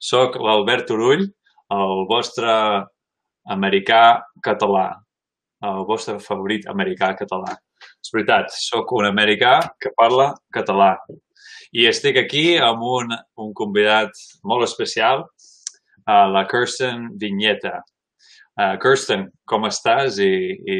Soc 0.00 0.36
l'Albert 0.40 0.88
Turull, 0.88 1.24
el 1.74 2.04
vostre 2.10 2.52
americà 3.50 4.22
català, 4.44 4.88
el 5.64 5.84
vostre 5.88 6.18
favorit 6.22 6.66
americà 6.70 7.12
català. 7.18 7.54
És 8.04 8.12
veritat, 8.12 8.52
sóc 8.52 8.92
un 8.96 9.08
americà 9.08 9.58
que 9.80 9.92
parla 9.96 10.32
català. 10.54 10.94
I 11.74 11.88
estic 11.90 12.18
aquí 12.20 12.44
amb 12.62 12.84
un, 12.86 13.10
un 13.40 13.52
convidat 13.56 14.12
molt 14.46 14.64
especial, 14.66 15.24
uh, 15.24 16.26
la 16.32 16.44
Kirsten 16.50 17.10
Vinyeta. 17.20 17.80
Uh, 18.54 18.76
Kirsten, 18.80 19.26
com 19.50 19.66
estàs? 19.68 20.20
I, 20.22 20.54
i, 20.54 20.78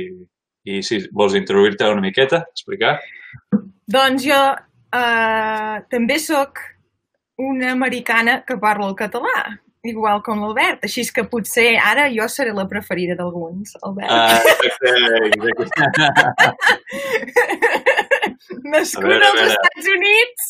i 0.70 0.82
si 0.86 1.00
vols 1.12 1.34
introduir-te 1.36 1.90
una 1.90 2.04
miqueta, 2.04 2.44
explicar? 2.54 2.98
Doncs 3.90 4.24
jo 4.24 4.40
uh, 4.54 5.74
també 5.90 6.20
sóc 6.22 6.62
una 7.36 7.72
americana 7.72 8.44
que 8.46 8.56
parla 8.58 8.88
el 8.88 8.96
català, 8.98 9.60
igual 9.84 10.22
com 10.24 10.40
l'Albert. 10.42 10.84
Així 10.86 11.04
que 11.14 11.24
potser 11.30 11.74
ara 11.80 12.08
jo 12.12 12.26
seré 12.32 12.52
la 12.56 12.66
preferida 12.70 13.16
d'alguns, 13.18 13.76
Albert. 13.82 14.10
Uh, 14.10 14.38
exacte, 14.68 15.52
exacte. 15.66 16.04
Nascut 18.64 19.04
veure, 19.04 19.24
a 19.24 19.32
als. 19.34 19.54
Estats 19.54 19.88
Units, 19.92 20.46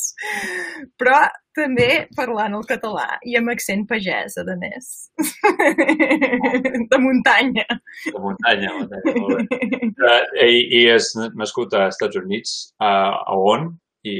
però 0.98 1.18
també 1.54 1.88
parlant 2.16 2.54
el 2.58 2.64
català 2.68 3.18
i 3.26 3.36
amb 3.38 3.52
accent 3.52 3.84
pagès, 3.90 4.36
a 4.40 4.56
més. 4.58 4.90
De 6.90 7.00
muntanya. 7.02 7.66
De 8.06 8.22
muntanya, 8.22 8.74
muntanya, 8.78 9.14
molt 9.18 9.42
bé. 9.42 9.90
Uh, 9.94 10.22
i, 10.46 10.62
I 10.80 10.84
és 10.94 11.10
nascut 11.38 11.74
als 11.78 11.98
Estats 11.98 12.18
Units, 12.22 12.54
uh, 12.82 13.14
a 13.18 13.38
on? 13.54 13.72
I, 14.04 14.14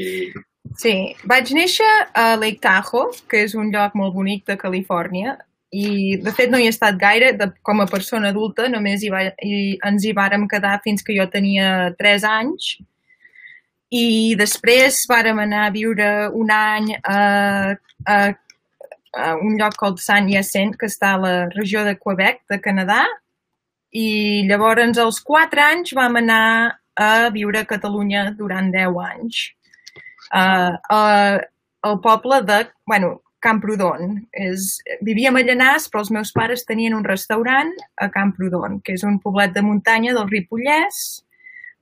Sí, 0.73 1.15
vaig 1.29 1.51
néixer 1.55 1.91
a 2.17 2.35
Lake 2.41 2.59
Tahoe, 2.63 3.13
que 3.29 3.45
és 3.45 3.55
un 3.55 3.69
lloc 3.73 3.95
molt 3.99 4.15
bonic 4.17 4.47
de 4.49 4.57
Califòrnia, 4.59 5.37
i 5.75 6.17
de 6.23 6.33
fet 6.35 6.51
no 6.51 6.59
hi 6.59 6.67
he 6.69 6.73
estat 6.73 6.97
gaire, 6.99 7.33
de, 7.39 7.51
com 7.67 7.83
a 7.83 7.89
persona 7.91 8.31
adulta, 8.33 8.67
només 8.73 9.03
hi 9.03 9.11
va, 9.13 9.23
hi, 9.45 9.77
ens 9.87 10.07
hi 10.07 10.15
vàrem 10.17 10.49
quedar 10.51 10.79
fins 10.85 11.05
que 11.05 11.17
jo 11.17 11.27
tenia 11.31 11.93
3 12.01 12.27
anys, 12.31 12.75
i 13.95 14.35
després 14.39 15.05
vàrem 15.11 15.39
anar 15.45 15.67
a 15.69 15.75
viure 15.75 16.09
un 16.35 16.51
any 16.51 16.95
a, 16.97 17.19
a, 18.11 18.17
a 19.15 19.35
un 19.37 19.59
lloc 19.61 19.77
called 19.79 20.03
Saint 20.03 20.31
Hyacint, 20.31 20.75
que 20.81 20.91
està 20.91 21.15
a 21.15 21.21
la 21.23 21.35
regió 21.55 21.85
de 21.87 21.95
Quebec, 22.01 22.43
de 22.51 22.59
Canadà, 22.65 23.05
i 23.95 24.43
llavors 24.49 24.99
als 24.99 25.21
4 25.23 25.69
anys 25.69 25.95
vam 25.95 26.19
anar 26.19 26.47
a 26.99 27.29
viure 27.35 27.61
a 27.61 27.69
Catalunya 27.69 28.33
durant 28.39 28.73
10 28.75 28.99
anys 29.13 29.45
uh, 30.33 30.79
uh, 30.95 31.39
el 31.85 32.01
poble 32.05 32.41
de, 32.49 32.63
bueno, 32.87 33.19
Camprodon. 33.45 34.17
És, 34.33 34.79
vivíem 35.05 35.37
a 35.37 35.45
Llanàs, 35.45 35.91
però 35.91 36.05
els 36.05 36.13
meus 36.15 36.33
pares 36.33 36.65
tenien 36.69 36.97
un 36.97 37.05
restaurant 37.05 37.73
a 38.01 38.09
Camprodon, 38.13 38.81
que 38.85 38.97
és 38.97 39.05
un 39.05 39.19
poblet 39.21 39.53
de 39.55 39.65
muntanya 39.65 40.15
del 40.17 40.31
Ripollès, 40.31 41.03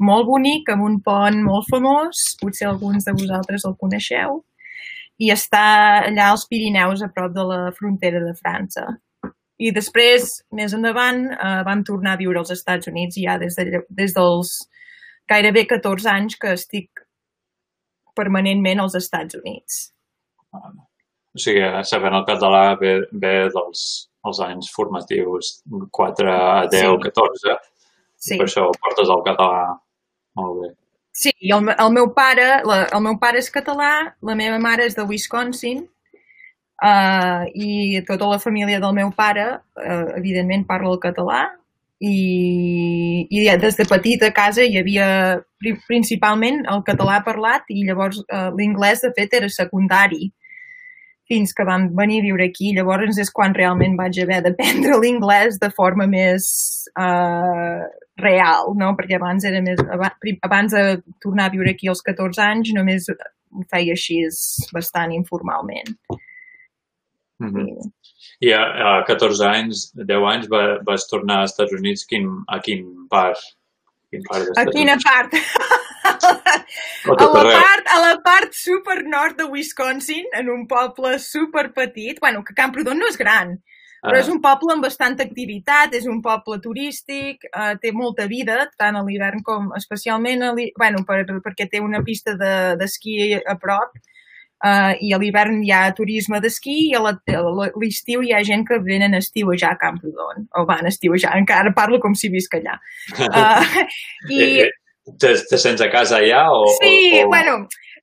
molt 0.03 0.27
bonic, 0.27 0.73
amb 0.73 0.89
un 0.89 0.99
pont 1.05 1.39
molt 1.45 1.69
famós, 1.71 2.33
potser 2.41 2.67
alguns 2.69 3.07
de 3.07 3.15
vosaltres 3.15 3.67
el 3.69 3.79
coneixeu, 3.79 4.41
i 5.23 5.31
està 5.31 5.63
allà 6.09 6.33
als 6.33 6.49
Pirineus, 6.51 7.05
a 7.05 7.11
prop 7.15 7.31
de 7.37 7.47
la 7.47 7.61
frontera 7.77 8.23
de 8.25 8.35
França. 8.35 8.89
I 9.63 9.71
després, 9.71 10.41
més 10.51 10.75
endavant, 10.75 11.29
eh, 11.31 11.61
vam 11.69 11.85
tornar 11.87 12.17
a 12.17 12.19
viure 12.19 12.41
als 12.41 12.51
Estats 12.51 12.91
Units 12.91 13.21
ja 13.23 13.37
des, 13.39 13.55
de, 13.55 13.85
des 13.89 14.15
dels 14.17 14.57
gairebé 15.31 15.69
14 15.71 16.11
anys 16.11 16.35
que 16.41 16.57
estic 16.57 17.02
permanentment 18.15 18.81
als 18.81 18.95
Estats 18.99 19.35
Units. 19.39 19.93
o 20.53 21.39
sigui, 21.41 21.63
sabent 21.89 22.15
el 22.15 22.25
català 22.29 22.75
ve, 22.81 23.07
ve 23.13 23.35
dels 23.55 23.85
els 24.29 24.41
anys 24.45 24.69
formatius 24.71 25.63
4 25.91 26.31
a 26.33 26.67
10, 26.69 26.83
Sí. 26.83 26.99
14. 27.07 27.57
Sí, 28.23 28.37
Per 28.39 28.47
això 28.47 28.69
portes 28.79 29.09
el 29.09 29.23
català 29.27 29.79
molt 30.37 30.61
bé. 30.61 30.69
sí 31.13 31.33
i 31.41 31.51
el, 31.53 31.69
el, 31.73 31.91
meu 31.93 32.13
pare, 32.15 32.63
la, 32.65 32.85
el 32.93 33.03
meu 33.03 33.17
pare 33.19 33.39
és 33.39 33.51
català, 33.51 34.15
la 34.23 34.35
meva 34.35 34.59
mare 34.63 34.85
és 34.87 34.95
de 34.95 35.03
Wisconsin, 35.03 35.83
uh, 36.83 37.43
i 37.55 38.01
tota 38.07 38.29
la 38.31 38.39
família 38.39 38.79
del 38.81 38.95
meu 38.95 39.11
pare, 39.17 39.49
uh, 39.77 40.13
evidentment, 40.17 40.65
parla 40.69 40.93
el 40.93 41.01
català, 41.03 41.43
i, 42.03 43.27
i 43.31 43.43
des 43.63 43.77
de 43.79 43.87
petita 43.87 44.29
a 44.29 44.35
casa 44.35 44.65
hi 44.67 44.79
havia 44.81 45.07
pri- 45.63 45.79
principalment 45.87 46.65
el 46.73 46.83
català 46.87 47.21
parlat 47.23 47.69
i 47.71 47.85
llavors 47.87 48.19
uh, 48.25 48.51
l'inglès 48.59 49.05
de 49.07 49.13
fet 49.19 49.37
era 49.39 49.51
secundari 49.53 50.33
fins 51.31 51.55
que 51.57 51.65
vam 51.65 51.87
venir 51.97 52.21
a 52.21 52.27
viure 52.27 52.45
aquí. 52.45 52.73
Llavors 52.77 53.19
és 53.23 53.31
quan 53.33 53.55
realment 53.57 53.95
vaig 53.97 54.19
haver 54.21 54.41
d'aprendre 54.45 54.99
l'inglès 55.01 55.61
de 55.63 55.71
forma 55.77 56.09
més 56.11 56.49
uh, 56.99 57.87
real, 58.21 58.75
no? 58.77 58.93
Perquè 58.99 59.17
abans 59.17 59.47
era 59.49 59.63
més... 59.65 59.81
Abans 60.43 60.75
de 60.75 60.85
tornar 61.23 61.49
a 61.49 61.55
viure 61.55 61.73
aquí 61.73 61.89
als 61.89 62.03
14 62.05 62.43
anys 62.49 62.75
només 62.77 63.09
ho 63.09 63.65
feia 63.71 63.97
així 63.97 64.21
bastant 64.75 65.15
informalment. 65.15 65.95
Mm 67.43 67.51
-hmm. 67.55 67.91
I 68.41 68.53
a, 68.53 68.63
a 68.91 69.05
14 69.07 69.45
anys, 69.47 69.93
10 69.95 70.25
anys, 70.33 70.47
va, 70.51 70.63
vas 70.87 71.07
tornar 71.11 71.41
als 71.41 71.53
Estats 71.53 71.73
Units 71.73 72.07
quin, 72.07 72.29
a 72.49 72.59
quin 72.61 72.87
part? 73.11 73.39
Quin 74.11 74.23
part 74.29 74.49
A 74.59 74.65
quina 74.67 74.93
Units? 74.99 75.05
part? 75.11 75.31
A 77.05 77.15
la 77.15 77.45
part, 77.45 77.87
a 77.97 77.99
la 78.01 78.15
part 78.25 78.55
super 78.55 79.03
nord 79.05 79.37
de 79.39 79.45
Wisconsin, 79.45 80.27
en 80.39 80.51
un 80.51 80.67
poble 80.69 81.19
super 81.19 81.73
petit, 81.73 82.19
bueno, 82.21 82.43
que 82.45 82.55
Camprodon 82.55 82.99
no 82.99 83.09
és 83.09 83.19
gran, 83.19 83.57
però 84.03 84.19
és 84.19 84.29
Ah, 84.29 84.33
un 84.33 84.41
poble 84.43 84.75
amb 84.75 84.83
bastanta 84.83 85.23
activitat, 85.23 85.95
és 85.95 86.07
un 86.11 86.21
poble 86.23 86.59
turístic, 86.61 87.45
eh, 87.45 87.75
té 87.83 87.93
molta 87.93 88.27
vida, 88.27 88.71
tant 88.79 88.97
a 88.97 89.03
l'hivern 89.07 89.43
com 89.43 89.71
especialment 89.77 90.43
a 90.43 90.55
bueno, 90.55 91.05
per, 91.07 91.25
perquè 91.45 91.69
té 91.71 91.81
una 91.81 92.03
pista 92.03 92.35
de- 92.35 92.77
d'esquí 92.81 93.35
a 93.35 93.57
prop, 93.57 93.95
eh, 94.65 94.95
i 95.01 95.13
a 95.13 95.19
l'hivern 95.21 95.63
hi 95.63 95.73
ha 95.75 95.83
turisme 95.97 96.41
d'esquí 96.43 96.77
i 96.91 96.95
a 96.99 97.03
l'estiu 97.03 98.23
hi 98.23 98.33
ha 98.33 98.43
gent 98.47 98.67
que 98.69 98.81
venen 98.83 99.15
a 99.15 99.23
estiuejar 99.23 99.75
a 99.75 99.81
Camprodon, 99.81 100.47
o 100.59 100.67
van 100.69 100.87
a 100.87 100.93
estiuejar, 100.93 101.35
encara 101.39 101.75
parlo 101.77 102.01
com 102.03 102.15
si 102.19 102.31
visc 102.33 102.59
allà. 102.61 102.79
Uh, 103.19 103.87
I, 104.31 104.43
Eh, 104.43 104.67
eh, 104.67 104.71
Te, 105.19 105.33
te 105.51 105.59
sents 105.59 105.83
a 105.83 105.89
casa 105.91 106.21
allà 106.21 106.45
o... 106.55 106.67
Sí, 106.79 107.19
o, 107.19 107.25
o... 107.25 107.31
bueno, 107.33 107.55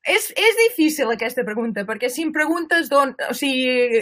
és, 0.03 0.25
és 0.35 0.57
difícil 0.65 1.11
aquesta 1.13 1.45
pregunta, 1.47 1.85
perquè 1.87 2.09
si 2.11 2.25
em 2.27 2.33
preguntes 2.35 2.89
d'on... 2.91 3.13
O 3.29 3.35
sigui, 3.37 4.01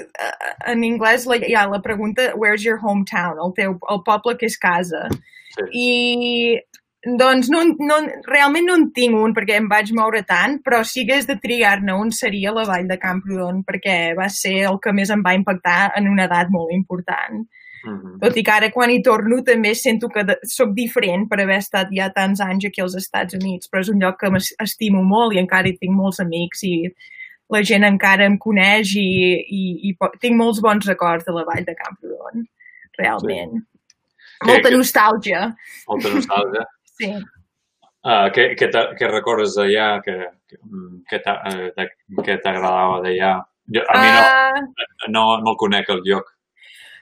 en 0.65 0.85
anglès 0.87 1.27
la, 1.29 1.37
hi 1.45 1.53
ha 1.53 1.67
la 1.69 1.81
pregunta 1.85 2.31
where's 2.33 2.65
your 2.65 2.81
hometown, 2.81 3.37
el 3.43 3.53
teu 3.57 3.77
el 3.93 4.01
poble 4.07 4.33
que 4.39 4.49
és 4.49 4.57
casa. 4.61 5.05
Sí. 5.53 5.67
I 5.77 5.91
doncs 7.15 7.47
no, 7.53 7.61
no, 7.79 7.97
realment 8.27 8.65
no 8.67 8.75
en 8.75 8.87
tinc 8.95 9.15
un 9.15 9.33
perquè 9.35 9.55
em 9.61 9.67
vaig 9.71 9.93
moure 9.95 10.23
tant, 10.27 10.57
però 10.65 10.81
si 10.83 11.05
hagués 11.05 11.27
de 11.29 11.37
triar-ne 11.39 11.93
un 11.95 12.11
seria 12.11 12.51
la 12.51 12.65
vall 12.67 12.87
de 12.89 12.97
Camprodon 12.99 13.61
perquè 13.67 14.15
va 14.17 14.27
ser 14.33 14.57
el 14.71 14.79
que 14.83 14.91
més 14.91 15.13
em 15.13 15.23
va 15.23 15.35
impactar 15.37 15.93
en 15.95 16.09
una 16.11 16.25
edat 16.27 16.51
molt 16.51 16.73
important. 16.75 17.45
Mhm. 17.87 18.17
Tot 18.19 18.35
i 18.35 18.43
que 18.43 18.51
ara 18.51 18.71
quan 18.73 18.91
hi 18.91 19.01
torno 19.03 19.39
també 19.43 19.73
sento 19.75 20.09
que 20.09 20.23
de- 20.23 20.39
sóc 20.43 20.73
diferent 20.75 21.29
per 21.29 21.39
haver 21.41 21.59
estat 21.61 21.93
ja 21.95 22.09
tants 22.11 22.41
anys 22.41 22.65
aquí 22.65 22.81
als 22.81 22.97
Estats 22.99 23.37
Units, 23.37 23.69
però 23.71 23.79
és 23.79 23.89
un 23.89 24.01
lloc 24.01 24.19
que 24.19 24.29
m'estimo 24.33 25.03
molt 25.03 25.33
i 25.33 25.39
encara 25.39 25.69
hi 25.69 25.77
tinc 25.77 25.93
molts 25.95 26.19
amics 26.19 26.63
i 26.63 26.91
la 27.49 27.61
gent 27.63 27.85
encara 27.87 28.25
em 28.25 28.37
coneix 28.37 28.95
i, 28.97 29.07
i, 29.47 29.89
i 29.89 29.95
tinc 30.19 30.35
molts 30.35 30.59
bons 30.59 30.85
records 30.85 31.23
de 31.23 31.31
la 31.31 31.45
vall 31.47 31.63
de 31.63 31.75
Camprodon, 31.75 32.47
realment. 32.97 33.61
Sí. 33.61 34.47
Molta 34.47 34.69
nostàlgia, 34.69 35.55
Molta 35.87 36.09
nostàlgia. 36.09 36.65
Sí. 36.97 37.11
Uh, 38.07 38.29
què, 38.31 38.53
què, 38.55 38.69
què 38.97 39.11
recordes 39.11 39.57
d'allà? 39.57 39.87
Què, 40.05 40.15
què, 41.09 41.19
eh, 41.19 42.39
t'agradava 42.43 43.01
d'allà? 43.03 43.33
A 43.37 43.99
mi 43.99 44.09
no, 44.13 44.21
Ah, 44.23 45.07
no, 45.11 45.23
no 45.43 45.51
el 45.51 45.57
conec, 45.59 45.89
el 45.91 46.03
lloc. 46.05 46.29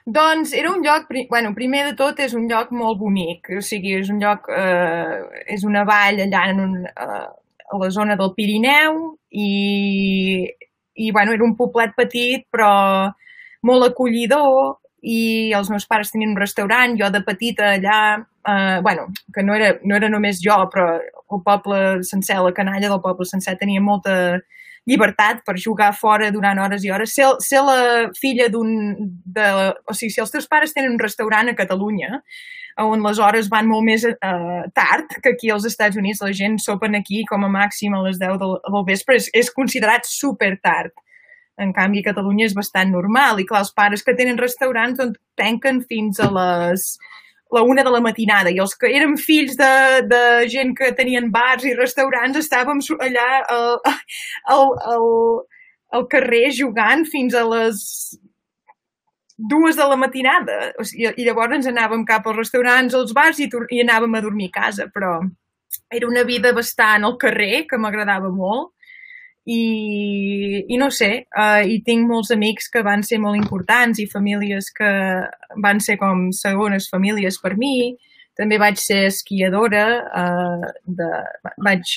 Doncs 0.06 0.52
era 0.54 0.70
un 0.70 0.82
lloc, 0.82 1.06
bueno, 1.30 1.52
primer 1.54 1.84
de 1.88 1.94
tot 1.98 2.18
és 2.22 2.34
un 2.38 2.46
lloc 2.50 2.70
molt 2.74 2.98
bonic, 2.98 3.50
o 3.58 3.62
sigui, 3.62 3.96
és 4.00 4.10
un 4.10 4.20
lloc, 4.22 4.46
eh, 4.54 5.44
és 5.54 5.64
una 5.66 5.82
vall 5.86 6.20
allà 6.22 6.42
en 6.52 6.62
un, 6.62 6.76
eh, 6.86 7.26
a 7.66 7.78
la 7.78 7.90
zona 7.90 8.14
del 8.16 8.32
Pirineu 8.36 9.00
i, 9.30 10.46
i 10.94 11.10
bueno, 11.10 11.32
era 11.32 11.44
un 11.44 11.56
poblet 11.58 11.94
petit 11.98 12.46
però 12.54 13.10
molt 13.66 13.88
acollidor 13.88 14.78
i 15.06 15.52
els 15.54 15.70
meus 15.70 15.86
pares 15.86 16.10
tenien 16.10 16.32
un 16.32 16.40
restaurant, 16.40 16.96
jo 16.98 17.08
de 17.14 17.22
petita 17.22 17.70
allà, 17.76 18.00
eh, 18.48 18.80
bueno, 18.82 19.06
que 19.32 19.44
no 19.46 19.54
era, 19.54 19.76
no 19.84 19.94
era 19.94 20.10
només 20.10 20.40
jo, 20.42 20.56
però 20.72 20.96
el 20.98 21.42
poble 21.46 22.02
sencer, 22.06 22.40
la 22.42 22.54
canalla 22.56 22.90
del 22.90 23.02
poble 23.04 23.26
sencer 23.28 23.54
tenia 23.60 23.82
molta 23.82 24.40
llibertat 24.86 25.44
per 25.46 25.56
jugar 25.62 25.92
fora 25.98 26.30
durant 26.34 26.58
hores 26.62 26.84
i 26.86 26.90
hores. 26.90 27.14
Ser, 27.14 27.32
ser 27.42 27.62
la 27.66 27.78
filla 28.18 28.50
d'un... 28.50 28.74
O 29.86 29.94
sigui, 29.94 30.12
si 30.14 30.22
els 30.22 30.34
teus 30.34 30.46
pares 30.50 30.74
tenen 30.74 30.94
un 30.94 31.02
restaurant 31.02 31.50
a 31.50 31.56
Catalunya, 31.58 32.22
on 32.82 33.02
les 33.06 33.18
hores 33.22 33.48
van 33.50 33.66
molt 33.70 33.86
més 33.86 34.04
eh, 34.06 34.62
tard 34.76 35.16
que 35.22 35.32
aquí 35.32 35.50
als 35.50 35.66
Estats 35.66 35.96
Units, 35.96 36.20
la 36.22 36.34
gent 36.34 36.58
sopen 36.62 36.98
aquí 36.98 37.22
com 37.30 37.46
a 37.46 37.50
màxim 37.50 37.94
a 37.94 38.02
les 38.04 38.18
10 38.20 38.38
del, 38.42 38.58
del 38.66 38.86
vespre, 38.90 39.18
és, 39.22 39.30
és 39.34 39.54
considerat 39.54 40.06
super 40.06 40.54
tard 40.62 40.94
En 41.62 41.72
canvi, 41.76 42.02
a 42.02 42.10
Catalunya 42.10 42.46
és 42.50 42.56
bastant 42.56 42.90
normal. 42.92 43.40
I 43.40 43.46
clar, 43.48 43.62
els 43.64 43.72
pares 43.76 44.04
que 44.04 44.16
tenen 44.16 44.40
restaurants 44.40 44.98
doncs, 45.00 45.20
tanquen 45.40 45.82
fins 45.88 46.20
a 46.20 46.28
les 46.32 46.96
la 47.54 47.62
una 47.62 47.84
de 47.86 47.90
la 47.94 48.00
matinada 48.02 48.50
i 48.50 48.58
els 48.58 48.74
que 48.74 48.88
érem 48.90 49.14
fills 49.16 49.54
de, 49.58 49.72
de 50.10 50.22
gent 50.50 50.72
que 50.74 50.90
tenien 50.98 51.30
bars 51.30 51.64
i 51.64 51.76
restaurants 51.78 52.40
estàvem 52.40 52.80
allà 52.98 53.26
al, 53.54 53.76
al, 54.54 54.72
al, 54.92 55.06
al 55.94 56.06
carrer 56.10 56.50
jugant 56.58 57.06
fins 57.06 57.34
a 57.38 57.44
les 57.46 57.84
dues 59.36 59.76
de 59.76 59.86
la 59.86 59.96
matinada. 59.96 60.72
O 60.80 60.84
sigui, 60.84 61.10
I 61.16 61.26
llavors 61.26 61.58
ens 61.58 61.70
anàvem 61.70 62.04
cap 62.08 62.26
als 62.26 62.40
restaurants, 62.40 62.94
als 62.94 63.12
bars 63.16 63.38
i, 63.38 63.50
i 63.70 63.82
anàvem 63.84 64.16
a 64.16 64.24
dormir 64.24 64.50
a 64.50 64.56
casa, 64.60 64.88
però 64.92 65.20
era 65.92 66.08
una 66.08 66.24
vida 66.24 66.52
bastant 66.56 67.04
al 67.04 67.18
carrer, 67.20 67.66
que 67.68 67.78
m'agradava 67.78 68.30
molt, 68.32 68.72
i, 69.46 70.64
i 70.68 70.78
no 70.80 70.90
sé, 70.90 71.10
uh, 71.38 71.62
i 71.62 71.78
tinc 71.86 72.08
molts 72.10 72.32
amics 72.34 72.68
que 72.72 72.82
van 72.86 73.04
ser 73.06 73.20
molt 73.22 73.38
importants 73.38 74.00
i 74.02 74.08
famílies 74.10 74.72
que 74.74 74.90
van 75.62 75.80
ser 75.80 75.96
com 76.02 76.28
segones 76.34 76.90
famílies 76.90 77.38
per 77.42 77.54
mi. 77.60 77.94
També 78.36 78.58
vaig 78.60 78.76
ser 78.82 79.06
esquiadora, 79.08 79.86
uh, 80.10 80.72
de, 80.98 81.10
vaig 81.64 81.92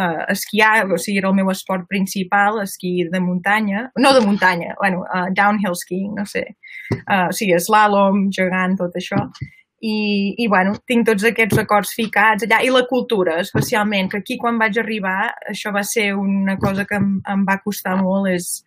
uh, 0.00 0.24
esquiar, 0.32 0.88
o 0.90 0.98
sigui, 0.98 1.20
era 1.20 1.30
el 1.30 1.36
meu 1.38 1.52
esport 1.52 1.84
principal, 1.90 2.58
esquí 2.64 3.04
de 3.12 3.20
muntanya, 3.22 3.90
no 4.00 4.14
de 4.16 4.24
muntanya, 4.24 4.74
bueno, 4.80 5.04
uh, 5.04 5.28
downhill 5.36 5.76
skiing, 5.78 6.16
no 6.18 6.24
sé, 6.26 6.48
uh, 7.04 7.28
o 7.28 7.36
sigui, 7.36 7.60
slalom, 7.62 8.26
gegant, 8.34 8.74
tot 8.80 8.98
això 8.98 9.20
i, 9.84 9.96
i 10.40 10.46
bueno, 10.48 10.74
tinc 10.88 11.04
tots 11.10 11.26
aquests 11.28 11.58
records 11.58 11.92
ficats 11.96 12.46
allà. 12.46 12.60
I 12.64 12.70
la 12.72 12.84
cultura, 12.88 13.38
especialment, 13.42 14.08
que 14.12 14.22
aquí 14.22 14.38
quan 14.40 14.60
vaig 14.60 14.78
arribar, 14.80 15.18
això 15.50 15.72
va 15.74 15.82
ser 15.84 16.12
una 16.16 16.56
cosa 16.60 16.86
que 16.88 16.96
em, 17.00 17.10
em 17.34 17.42
va 17.48 17.58
costar 17.64 17.98
molt, 18.00 18.30
és 18.32 18.62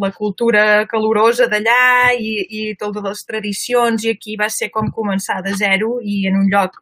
la 0.00 0.10
cultura 0.12 0.84
calorosa 0.88 1.48
d'allà 1.48 2.12
i, 2.16 2.32
i 2.60 2.64
totes 2.80 3.04
les 3.04 3.22
tradicions, 3.28 4.04
i 4.04 4.14
aquí 4.14 4.36
va 4.40 4.48
ser 4.52 4.70
com 4.72 4.90
començar 4.92 5.40
de 5.44 5.54
zero 5.60 5.98
i 6.00 6.24
en 6.28 6.40
un 6.40 6.48
lloc 6.52 6.80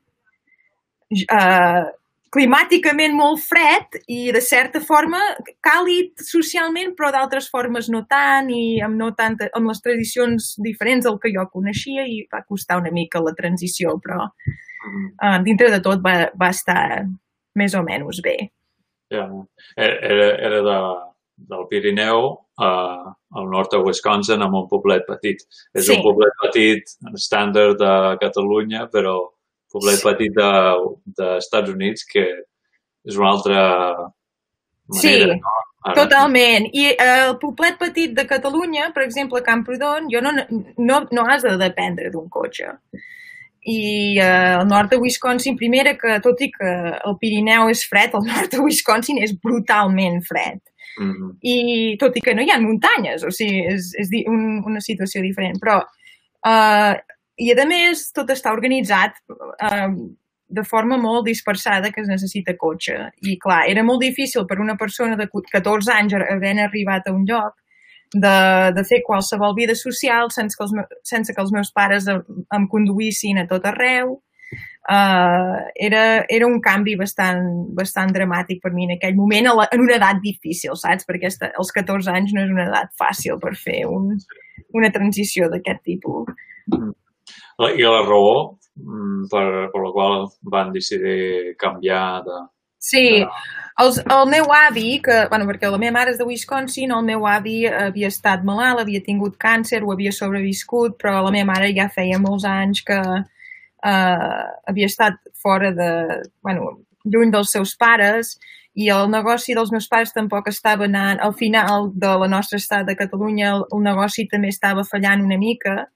eh, 1.12 1.82
climàticament 2.32 3.12
molt 3.12 3.42
fred 3.44 3.98
i 4.08 4.30
de 4.32 4.40
certa 4.40 4.80
forma 4.80 5.20
càlid 5.64 6.22
socialment, 6.24 6.94
però 6.96 7.10
d'altres 7.12 7.50
formes 7.52 7.90
no 7.92 8.02
tant 8.08 8.48
i 8.52 8.80
amb, 8.84 8.96
no 8.96 9.10
tant, 9.18 9.36
amb 9.52 9.68
les 9.68 9.82
tradicions 9.84 10.54
diferents 10.64 11.04
del 11.04 11.18
que 11.20 11.32
jo 11.34 11.44
coneixia 11.52 12.06
i 12.08 12.22
va 12.32 12.44
costar 12.48 12.80
una 12.80 12.92
mica 12.94 13.20
la 13.20 13.34
transició, 13.36 13.98
però 14.00 14.24
uh, 14.24 15.38
dintre 15.44 15.68
de 15.74 15.82
tot 15.84 16.00
va, 16.04 16.16
va 16.38 16.50
estar 16.56 17.04
més 17.60 17.76
o 17.76 17.84
menys 17.84 18.22
bé. 18.24 18.36
Ja, 19.12 19.26
era, 19.76 20.30
era 20.40 20.62
de, 20.64 20.78
del 21.52 21.66
Pirineu 21.68 22.30
uh, 22.32 23.12
al 23.36 23.52
nord 23.52 23.74
de 23.74 23.82
Wisconsin 23.84 24.40
amb 24.40 24.56
un 24.62 24.66
poblet 24.70 25.04
petit. 25.04 25.44
És 25.76 25.84
sí. 25.84 25.98
un 25.98 26.04
poblet 26.06 26.32
petit 26.46 26.96
estàndard 27.12 27.76
de 27.82 27.94
Catalunya, 28.24 28.86
però 28.92 29.18
poblet 29.72 30.00
sí. 30.00 30.06
petit 30.06 30.34
dels 30.36 31.50
de, 31.52 31.62
Units 31.72 32.06
que 32.08 32.26
és 33.04 33.18
una 33.18 33.30
altra 33.32 33.60
manera, 34.92 35.34
sí. 35.34 35.40
no? 35.40 35.60
Ara. 35.82 35.96
Totalment. 35.98 36.68
I 36.70 36.84
eh, 36.92 37.06
el 37.26 37.38
poblet 37.42 37.78
petit 37.80 38.12
de 38.14 38.24
Catalunya, 38.30 38.92
per 38.94 39.02
exemple, 39.02 39.42
Camprodon, 39.42 40.06
jo 40.12 40.20
no, 40.22 40.30
no, 40.78 41.00
no 41.10 41.24
has 41.26 41.42
de 41.42 41.56
dependre 41.58 42.12
d'un 42.12 42.28
cotxe. 42.30 42.76
I 43.66 43.80
eh, 44.18 44.52
el 44.60 44.68
nord 44.70 44.92
de 44.94 45.00
Wisconsin, 45.02 45.56
primera, 45.58 45.96
que 45.98 46.20
tot 46.22 46.38
i 46.42 46.52
que 46.54 46.70
el 46.94 47.16
Pirineu 47.18 47.70
és 47.72 47.82
fred, 47.90 48.14
el 48.14 48.28
nord 48.30 48.54
de 48.54 48.62
Wisconsin 48.62 49.18
és 49.22 49.34
brutalment 49.34 50.22
fred. 50.28 50.62
Mm 51.00 51.10
-hmm. 51.10 51.30
I 51.40 51.56
tot 51.98 52.16
i 52.16 52.20
que 52.20 52.34
no 52.34 52.42
hi 52.42 52.50
ha 52.50 52.60
muntanyes, 52.60 53.24
o 53.24 53.30
sigui, 53.30 53.66
és, 53.74 53.90
és 53.98 54.08
un, 54.26 54.62
una 54.66 54.80
situació 54.80 55.22
diferent. 55.22 55.58
Però 55.58 55.80
eh, 56.46 56.94
i, 57.42 57.52
a 57.58 57.66
més, 57.68 58.08
tot 58.14 58.30
està 58.30 58.52
organitzat 58.54 59.16
eh, 59.66 59.88
de 60.52 60.64
forma 60.68 60.98
molt 61.00 61.24
dispersada 61.26 61.90
que 61.90 62.02
es 62.04 62.10
necessita 62.10 62.54
cotxe. 62.60 62.98
I, 63.24 63.38
clar, 63.40 63.64
era 63.72 63.84
molt 63.86 64.04
difícil 64.04 64.46
per 64.48 64.60
una 64.60 64.76
persona 64.76 65.16
de 65.16 65.28
14 65.32 65.94
anys 65.96 66.18
havent 66.20 66.60
arribat 66.62 67.08
a 67.08 67.14
un 67.16 67.24
lloc 67.28 67.56
de, 68.12 68.34
de 68.76 68.84
fer 68.84 69.00
qualsevol 69.06 69.56
vida 69.56 69.74
social 69.78 70.28
sense 70.34 70.58
que 70.58 70.66
els, 70.66 70.74
sense 71.08 71.32
que 71.32 71.40
els 71.40 71.54
meus 71.54 71.72
pares 71.72 72.10
em, 72.12 72.68
conduïssin 72.68 73.40
a 73.40 73.48
tot 73.48 73.66
arreu. 73.72 74.18
Uh, 74.82 75.62
era, 75.78 76.24
era 76.28 76.44
un 76.50 76.58
canvi 76.60 76.96
bastant, 76.98 77.46
bastant 77.72 78.10
dramàtic 78.12 78.58
per 78.60 78.72
mi 78.74 78.84
en 78.88 78.96
aquell 78.98 79.14
moment, 79.16 79.48
la, 79.56 79.68
en 79.72 79.80
una 79.80 79.96
edat 79.96 80.18
difícil, 80.20 80.74
saps? 80.76 81.06
Perquè 81.08 81.30
esta, 81.30 81.52
els 81.56 81.70
14 81.72 82.12
anys 82.12 82.34
no 82.36 82.42
és 82.44 82.52
una 82.52 82.66
edat 82.66 82.92
fàcil 83.00 83.40
per 83.40 83.54
fer 83.56 83.86
un, 83.88 84.10
una 84.76 84.90
transició 84.92 85.48
d'aquest 85.48 85.86
tipus. 85.88 86.34
Mm 86.68 86.92
i 87.72 87.84
la 87.84 88.02
raó 88.06 88.58
mm, 88.76 89.28
per, 89.32 89.46
per 89.72 89.82
la 89.84 89.92
qual 89.94 90.26
van 90.54 90.72
decidir 90.74 91.54
canviar 91.60 92.22
de... 92.26 92.40
Sí, 92.82 93.04
de... 93.20 93.28
Els, 93.82 93.98
el 94.04 94.26
meu 94.28 94.50
avi, 94.52 94.98
que, 95.04 95.22
bueno, 95.30 95.46
perquè 95.48 95.70
la 95.70 95.80
meva 95.80 95.96
mare 95.96 96.12
és 96.12 96.18
de 96.20 96.26
Wisconsin, 96.28 96.92
el 96.92 97.06
meu 97.06 97.24
avi 97.30 97.62
havia 97.66 98.10
estat 98.12 98.42
malalt, 98.44 98.82
havia 98.82 99.00
tingut 99.04 99.38
càncer, 99.40 99.80
ho 99.80 99.94
havia 99.94 100.12
sobreviscut, 100.12 100.98
però 101.00 101.22
la 101.24 101.32
meva 101.32 101.48
mare 101.54 101.70
ja 101.76 101.88
feia 101.94 102.20
molts 102.20 102.44
anys 102.48 102.82
que 102.84 102.98
uh, 103.00 104.42
havia 104.68 104.90
estat 104.90 105.16
fora 105.42 105.72
de, 105.72 105.92
bueno, 106.44 106.74
lluny 107.04 107.32
dels 107.32 107.54
seus 107.54 107.74
pares 107.78 108.36
i 108.74 108.88
el 108.92 109.10
negoci 109.12 109.56
dels 109.56 109.72
meus 109.72 109.88
pares 109.90 110.14
tampoc 110.16 110.48
estava 110.48 110.86
anant, 110.88 111.20
al 111.20 111.34
final 111.36 111.90
de 111.94 112.12
la 112.22 112.28
nostra 112.28 112.60
estat 112.60 112.86
de 112.88 112.96
Catalunya 112.96 113.50
el, 113.56 113.66
el 113.72 113.82
negoci 113.84 114.28
també 114.30 114.52
estava 114.52 114.84
fallant 114.88 115.24
una 115.24 115.38
mica. 115.40 115.90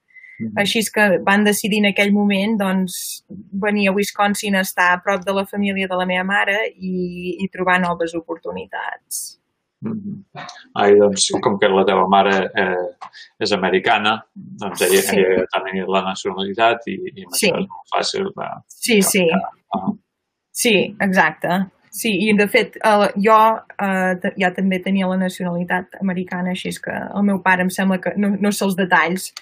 Així 0.61 0.83
és 0.83 0.91
que 0.93 1.05
van 1.25 1.43
decidir 1.47 1.79
en 1.81 1.89
aquell 1.89 2.11
moment 2.13 2.57
doncs, 2.59 2.97
venir 3.63 3.87
a 3.89 3.93
Wisconsin 3.95 4.55
a 4.55 4.61
estar 4.61 4.91
a 4.93 5.01
prop 5.01 5.25
de 5.25 5.33
la 5.33 5.45
família 5.49 5.89
de 5.89 5.97
la 5.97 6.05
meva 6.05 6.23
mare 6.27 6.59
i, 6.75 7.37
i 7.41 7.49
trobar 7.53 7.79
noves 7.81 8.13
oportunitats. 8.15 9.39
Mm 9.81 9.93
-hmm. 9.93 10.45
Ai, 10.73 10.95
doncs, 10.97 11.29
com 11.41 11.57
que 11.59 11.67
la 11.69 11.85
teva 11.85 12.07
mare 12.07 12.51
eh, 12.55 12.89
és 13.39 13.51
americana, 13.51 14.25
doncs 14.33 14.81
ella, 14.81 15.01
sí. 15.01 15.15
ella 15.17 15.45
tenia 15.53 15.85
la 15.87 16.01
nacionalitat 16.01 16.87
i, 16.87 16.95
i 17.15 17.25
sí. 17.31 17.47
és 17.47 17.51
molt 17.53 17.87
fàcil 17.95 18.25
de... 18.37 18.47
Sí, 18.67 19.01
sí. 19.01 19.23
Uh 19.73 19.81
-huh. 19.81 19.97
Sí, 20.51 20.95
exacte. 20.99 21.49
Sí, 21.91 22.29
i 22.29 22.33
de 22.37 22.47
fet 22.47 22.75
eh, 22.75 23.09
jo 23.15 23.37
eh, 23.81 24.33
ja 24.37 24.53
també 24.53 24.79
tenia 24.79 25.07
la 25.07 25.17
nacionalitat 25.17 25.85
americana, 26.01 26.49
així 26.49 26.69
és 26.69 26.79
que 26.79 26.91
el 26.91 27.23
meu 27.23 27.41
pare 27.41 27.61
em 27.61 27.69
sembla 27.69 27.97
que 27.97 28.13
no, 28.17 28.29
no 28.39 28.51
sé 28.51 28.65
els 28.65 28.75
detalls, 28.75 29.33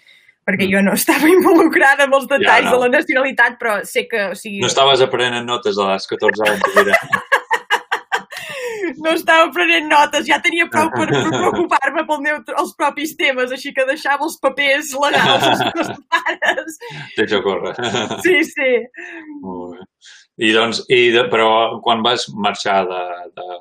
perquè 0.45 0.67
jo 0.69 0.81
no 0.85 0.93
estava 0.95 1.29
involucrada 1.35 2.05
amb 2.07 2.19
els 2.19 2.27
detalls 2.29 2.69
ja, 2.69 2.71
no. 2.71 2.75
de 2.75 2.83
la 2.85 2.91
nacionalitat, 2.99 3.57
però 3.61 3.79
sé 3.87 4.05
que... 4.11 4.29
O 4.31 4.37
sigui... 4.39 4.61
No 4.63 4.71
estaves 4.71 5.03
aprenent 5.05 5.47
notes 5.47 5.79
a 5.81 5.93
les 5.93 6.07
14 6.11 6.51
anys, 6.51 6.93
no 9.01 9.13
estava 9.13 9.49
prenent 9.53 9.87
notes, 9.89 10.25
ja 10.29 10.37
tenia 10.43 10.67
prou 10.71 10.91
per, 10.93 11.07
per 11.09 11.23
preocupar-me 11.41 12.05
pel 12.07 12.21
meu, 12.23 12.41
els 12.61 12.75
propis 12.77 13.15
temes, 13.19 13.53
així 13.55 13.73
que 13.75 13.87
deixava 13.89 14.27
els 14.27 14.37
papers 14.41 14.93
legals 15.01 15.47
als 15.51 15.63
meus 15.65 15.91
pares. 16.13 16.79
Deixa 17.17 17.41
córrer. 17.45 17.73
Sí, 18.25 18.37
sí. 18.51 18.71
Molt 19.41 19.75
bé. 19.75 19.89
I 20.45 20.51
doncs, 20.51 20.81
i 20.91 21.13
de, 21.15 21.25
però 21.31 21.79
quan 21.83 22.03
vas 22.03 22.27
marxar 22.35 22.81
de, 22.89 23.03
de, 23.37 23.59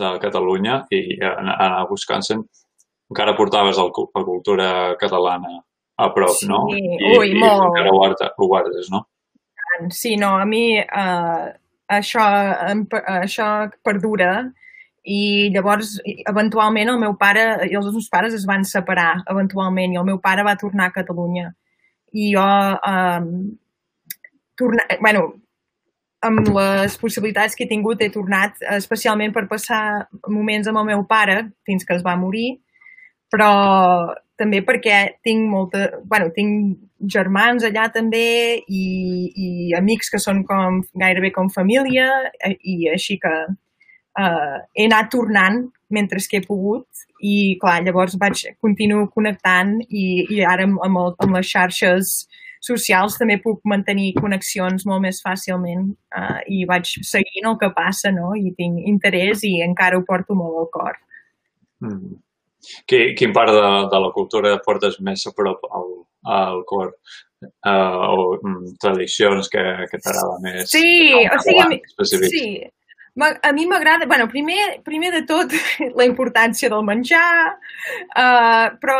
de 0.00 0.14
Catalunya 0.22 0.80
i 0.90 1.20
anar 1.28 1.68
a 1.76 1.84
Wisconsin, 1.90 2.42
encara 3.10 3.36
portaves 3.38 3.78
el, 3.78 3.92
la 3.94 4.24
cultura 4.26 4.70
catalana 4.98 5.60
a 6.00 6.10
prop, 6.14 6.34
sí, 6.38 6.48
no? 6.50 6.64
I, 6.74 6.82
ui, 7.14 7.32
i 7.32 7.38
molt. 7.38 7.66
encara 7.68 7.92
ho, 7.92 8.02
ho 8.08 8.48
guardes, 8.50 8.90
no? 8.92 9.04
Sí, 9.94 10.16
no, 10.20 10.34
a 10.36 10.46
mi 10.48 10.64
uh, 10.80 11.44
això, 11.90 12.24
això 13.20 13.50
perdura 13.86 14.32
i 15.04 15.48
llavors, 15.54 15.94
eventualment, 16.28 16.90
el 16.92 17.00
meu 17.00 17.14
pare 17.20 17.44
i 17.70 17.76
els 17.78 17.88
meus 17.88 18.08
pares 18.12 18.36
es 18.36 18.44
van 18.48 18.66
separar, 18.68 19.22
eventualment, 19.32 19.94
i 19.94 20.00
el 20.00 20.06
meu 20.06 20.20
pare 20.20 20.44
va 20.46 20.58
tornar 20.60 20.90
a 20.90 20.94
Catalunya. 20.94 21.48
I 22.12 22.32
jo, 22.34 22.44
um, 22.90 23.30
tornar, 24.60 24.86
bueno, 25.00 25.24
amb 26.20 26.50
les 26.52 26.98
possibilitats 27.00 27.56
que 27.56 27.64
he 27.64 27.70
tingut, 27.70 28.02
he 28.04 28.10
tornat 28.12 28.60
especialment 28.76 29.32
per 29.32 29.46
passar 29.48 30.08
moments 30.28 30.68
amb 30.68 30.82
el 30.82 30.90
meu 30.92 31.06
pare 31.08 31.46
fins 31.64 31.86
que 31.88 31.96
es 31.96 32.04
va 32.04 32.18
morir, 32.20 32.58
però 33.32 33.50
també 34.40 34.62
perquè 34.64 35.00
tinc 35.26 35.48
molta... 35.52 35.86
bueno, 36.08 36.30
tinc 36.36 36.78
germans 37.00 37.64
allà 37.64 37.88
també 37.92 38.60
i, 38.68 38.84
i 39.32 39.50
amics 39.76 40.12
que 40.12 40.20
són 40.20 40.42
com, 40.48 40.82
gairebé 41.00 41.32
com 41.36 41.52
família 41.52 42.08
eh, 42.44 42.56
i 42.60 42.90
així 42.92 43.16
que 43.20 43.34
uh, 43.48 44.56
he 44.74 44.88
anat 44.88 45.12
tornant 45.12 45.62
mentre 45.90 46.20
que 46.30 46.40
he 46.40 46.46
pogut 46.46 47.06
i 47.20 47.56
clar, 47.60 47.80
llavors 47.84 48.16
vaig 48.20 48.44
continuo 48.60 49.08
connectant 49.14 49.78
i, 49.88 50.04
i 50.30 50.44
ara 50.46 50.68
amb, 50.68 50.80
amb, 50.86 51.02
el, 51.02 51.16
amb 51.24 51.36
les 51.38 51.50
xarxes 51.50 52.14
socials 52.60 53.16
també 53.16 53.38
puc 53.40 53.62
mantenir 53.64 54.12
connexions 54.18 54.84
molt 54.88 55.00
més 55.06 55.20
fàcilment 55.24 55.86
uh, 56.16 56.40
i 56.46 56.66
vaig 56.68 56.88
seguint 57.08 57.48
el 57.48 57.56
que 57.60 57.72
passa 57.76 58.12
no? 58.12 58.34
i 58.36 58.52
tinc 58.56 58.84
interès 58.92 59.44
i 59.48 59.56
encara 59.64 59.98
ho 59.98 60.04
porto 60.04 60.36
molt 60.36 60.60
al 60.64 60.68
cor. 60.74 61.00
Mm. 61.80 62.18
Qui, 62.86 63.14
quin 63.18 63.32
part 63.36 63.52
de, 63.54 63.66
de 63.92 64.00
la 64.04 64.12
cultura 64.14 64.58
portes 64.64 64.98
més 65.04 65.24
a 65.26 65.34
prop 65.36 65.64
al, 65.70 65.90
al 66.36 66.64
cor? 66.68 66.94
Uh, 67.40 67.96
o 68.12 68.24
mm, 68.44 68.74
tradicions 68.82 69.48
que, 69.48 69.62
que 69.88 70.00
t'agrada 70.00 70.36
més? 70.44 70.68
Sí, 70.68 70.84
o 71.24 71.38
sigui, 71.40 71.62
a 71.62 71.68
mi, 71.70 71.80
sí. 72.28 72.44
A 73.20 73.52
mi 73.56 73.64
m'agrada, 73.68 74.06
bueno, 74.06 74.28
primer, 74.28 74.82
primer 74.84 75.10
de 75.14 75.22
tot, 75.28 75.54
la 75.98 76.08
importància 76.08 76.70
del 76.72 76.84
menjar, 76.86 77.56
uh, 78.12 78.66
però 78.80 78.98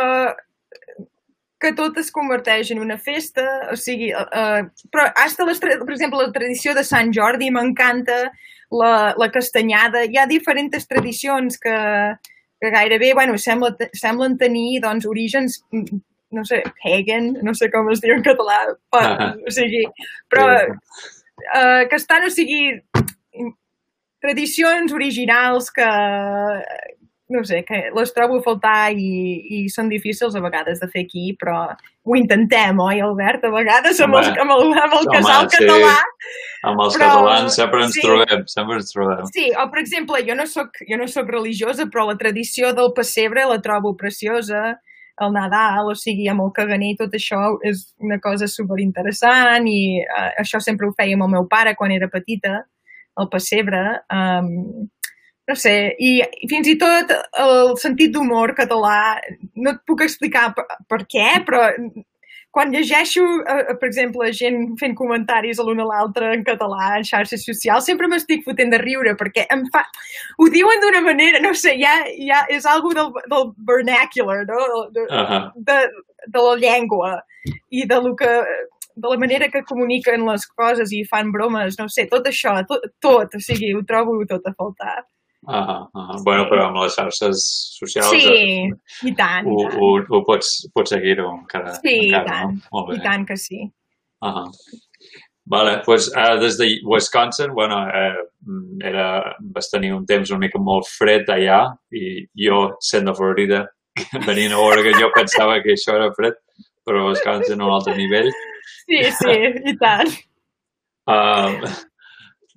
que 1.61 1.75
tot 1.77 1.99
es 2.01 2.09
converteix 2.09 2.71
en 2.73 2.81
una 2.81 2.97
festa, 2.97 3.45
o 3.69 3.77
sigui, 3.77 4.09
uh, 4.09 4.65
però 4.89 5.05
hasta 5.21 5.45
les, 5.45 5.61
per 5.61 5.77
exemple, 5.93 6.17
la 6.17 6.33
tradició 6.33 6.73
de 6.73 6.83
Sant 6.87 7.13
Jordi 7.13 7.51
m'encanta, 7.53 8.23
la, 8.73 8.93
la 9.19 9.29
castanyada, 9.29 10.01
hi 10.07 10.17
ha 10.17 10.25
diferents 10.29 10.89
tradicions 10.89 11.61
que, 11.61 11.77
que 12.61 12.69
gairebé, 12.69 13.13
bueno, 13.17 13.37
sembla, 13.41 13.73
semblen 13.97 14.37
tenir, 14.37 14.79
doncs, 14.83 15.07
orígens, 15.09 15.63
mm, 15.71 15.97
no 16.37 16.45
sé, 16.45 16.61
pagan, 16.83 17.33
no 17.43 17.55
sé 17.57 17.71
com 17.73 17.89
es 17.91 18.01
diu 18.03 18.13
en 18.15 18.23
català, 18.23 18.59
però, 18.93 19.15
Ah. 19.17 19.33
o 19.47 19.51
sigui, 19.51 19.81
però 20.29 20.45
uh, 20.61 21.89
que 21.89 21.97
estan, 21.97 22.23
o 22.23 22.29
sigui, 22.29 22.79
tradicions 24.21 24.93
originals 24.93 25.71
que, 25.73 25.89
no 27.31 27.43
sé, 27.47 27.61
que 27.67 27.79
les 27.95 28.13
trobo 28.13 28.39
a 28.39 28.43
faltar 28.43 28.91
i, 28.91 29.07
i 29.55 29.59
són 29.71 29.89
difícils 29.91 30.35
a 30.35 30.41
vegades 30.43 30.81
de 30.81 30.89
fer 30.91 31.05
aquí, 31.05 31.31
però 31.39 31.63
ho 31.71 32.17
intentem, 32.17 32.79
oi, 32.83 33.01
Albert? 33.05 33.47
A 33.47 33.53
vegades 33.53 33.99
amb, 34.03 34.19
els, 34.19 34.29
amb 34.35 34.53
el, 34.57 34.71
amb 34.73 34.95
el 34.97 35.07
Home, 35.07 35.15
casal 35.15 35.47
sí. 35.47 35.57
català. 35.57 35.95
Amb 36.69 36.83
els 36.85 36.97
Però- 36.97 37.09
catalans 37.09 37.57
sempre 37.57 37.83
ens 37.85 37.97
sí. 37.97 38.05
trobem, 38.05 38.45
sempre 38.51 38.79
ens 38.81 38.93
trobem. 38.93 39.25
Sí, 39.33 39.47
o 39.55 39.67
per 39.71 39.81
exemple, 39.81 40.21
jo 40.27 40.37
no 40.37 40.47
sóc, 40.49 40.81
jo 40.89 40.99
no 40.99 41.09
sóc 41.09 41.31
religiosa, 41.31 41.87
però 41.91 42.05
la 42.09 42.17
tradició 42.19 42.73
del 42.77 42.93
pessebre 42.97 43.47
la 43.49 43.61
trobo 43.63 43.95
preciosa, 43.97 44.75
el 45.21 45.33
Nadal, 45.35 45.91
o 45.91 45.95
sigui, 45.97 46.27
amb 46.31 46.41
el 46.45 46.51
caganer 46.55 46.93
i 46.93 46.97
tot 46.99 47.13
això 47.17 47.39
és 47.67 47.83
una 48.01 48.17
cosa 48.23 48.47
superinteressant 48.49 49.67
i 49.69 50.01
uh, 50.01 50.29
això 50.41 50.61
sempre 50.63 50.87
ho 50.87 50.95
feia 50.97 51.17
amb 51.17 51.27
el 51.27 51.35
meu 51.35 51.45
pare 51.51 51.75
quan 51.77 51.93
era 51.93 52.09
petita, 52.09 52.63
el 53.19 53.29
pessebre. 53.29 53.81
Um, 54.09 54.89
no 55.49 55.55
sé, 55.57 55.73
i, 55.99 56.11
fins 56.49 56.69
i 56.69 56.77
tot 56.79 57.11
el 57.41 57.73
sentit 57.81 58.13
d'humor 58.13 58.53
català, 58.57 59.17
no 59.55 59.73
et 59.73 59.83
puc 59.87 60.03
explicar 60.05 60.51
per, 60.57 60.67
per 60.89 61.03
què, 61.09 61.27
però 61.47 61.67
quan 62.51 62.71
llegeixo, 62.71 63.23
eh, 63.47 63.75
per 63.79 63.87
exemple, 63.87 64.27
gent 64.35 64.73
fent 64.79 64.93
comentaris 64.99 65.59
a 65.59 65.63
l'un 65.63 65.79
a 65.79 65.85
l'altre 65.87 66.33
en 66.35 66.43
català 66.43 66.97
en 66.97 67.05
xarxes 67.07 67.45
socials, 67.47 67.87
sempre 67.87 68.09
m'estic 68.11 68.43
fotent 68.47 68.73
de 68.73 68.79
riure 68.81 69.15
perquè 69.19 69.45
em 69.55 69.63
fa... 69.71 69.85
Ho 70.37 70.49
diuen 70.51 70.83
d'una 70.83 71.01
manera, 71.05 71.39
no 71.43 71.53
sé, 71.55 71.77
ja, 71.79 71.93
ja 72.27 72.43
és 72.51 72.67
algo 72.67 72.91
del, 72.97 73.13
del 73.31 73.47
vernacular, 73.71 74.43
no? 74.51 74.83
De, 74.91 75.07
Ahà. 75.21 75.39
de, 75.55 75.79
de 76.27 76.45
la 76.49 76.57
llengua 76.59 77.13
i 77.71 77.87
de 77.87 78.01
lo 78.03 78.13
que 78.19 78.29
de 79.01 79.07
la 79.07 79.17
manera 79.17 79.47
que 79.47 79.63
comuniquen 79.63 80.27
les 80.27 80.43
coses 80.51 80.91
i 80.91 81.05
fan 81.07 81.31
bromes, 81.31 81.79
no 81.79 81.87
sé, 81.89 82.05
tot 82.11 82.27
això, 82.27 82.57
tot, 82.67 82.83
tot 82.99 83.39
o 83.39 83.39
sigui, 83.39 83.71
ho 83.73 83.85
trobo 83.87 84.19
tot 84.27 84.43
a 84.45 84.53
faltar. 84.59 84.99
Ahà, 85.49 85.77
ahà. 85.97 86.15
Bueno, 86.25 86.45
però 86.51 86.67
amb 86.67 86.77
les 86.83 86.93
xarxes 86.93 87.41
socials 87.79 88.11
Sí, 88.13 88.69
i 89.09 89.13
tant, 89.17 89.47
ho, 89.49 89.55
i 89.57 89.65
tant. 89.65 89.79
ho, 89.81 89.89
ho 90.05 90.21
pots, 90.27 90.51
pots 90.75 90.93
seguir-ho 90.93 91.31
encara. 91.33 91.73
Sí, 91.79 91.95
i 91.97 92.11
encara, 92.11 92.27
tant, 92.29 92.59
No? 92.59 92.69
Molt 92.75 92.89
bé. 92.91 92.97
I 92.99 93.05
tant 93.07 93.25
que 93.25 93.37
sí. 93.41 93.63
Ahà. 94.21 94.45
Vale, 95.51 95.79
pues, 95.83 96.11
uh, 96.13 96.37
des 96.39 96.57
de 96.59 96.67
Wisconsin, 96.85 97.53
bueno, 97.57 97.81
eh, 97.89 98.21
era, 98.85 99.35
vas 99.41 99.69
tenir 99.71 99.91
un 99.93 100.05
temps 100.05 100.29
una 100.29 100.39
mica 100.45 100.59
molt 100.61 100.85
fred 100.87 101.27
allà 101.33 101.63
i 101.91 102.21
jo, 102.45 102.77
sent 102.79 103.09
de 103.09 103.15
Florida, 103.17 103.63
venint 104.29 104.53
a 104.53 104.61
Oregon, 104.61 104.99
jo 105.01 105.09
pensava 105.15 105.57
que 105.65 105.73
això 105.73 105.97
era 105.97 106.11
fred, 106.15 106.37
però 106.85 107.07
Wisconsin 107.09 107.59
a 107.59 107.65
un 107.65 107.73
altre 107.73 107.97
nivell. 107.97 108.29
Sí, 108.85 109.01
sí, 109.17 109.37
i 109.73 109.75
tant. 109.81 110.13
Uh, 111.09 111.57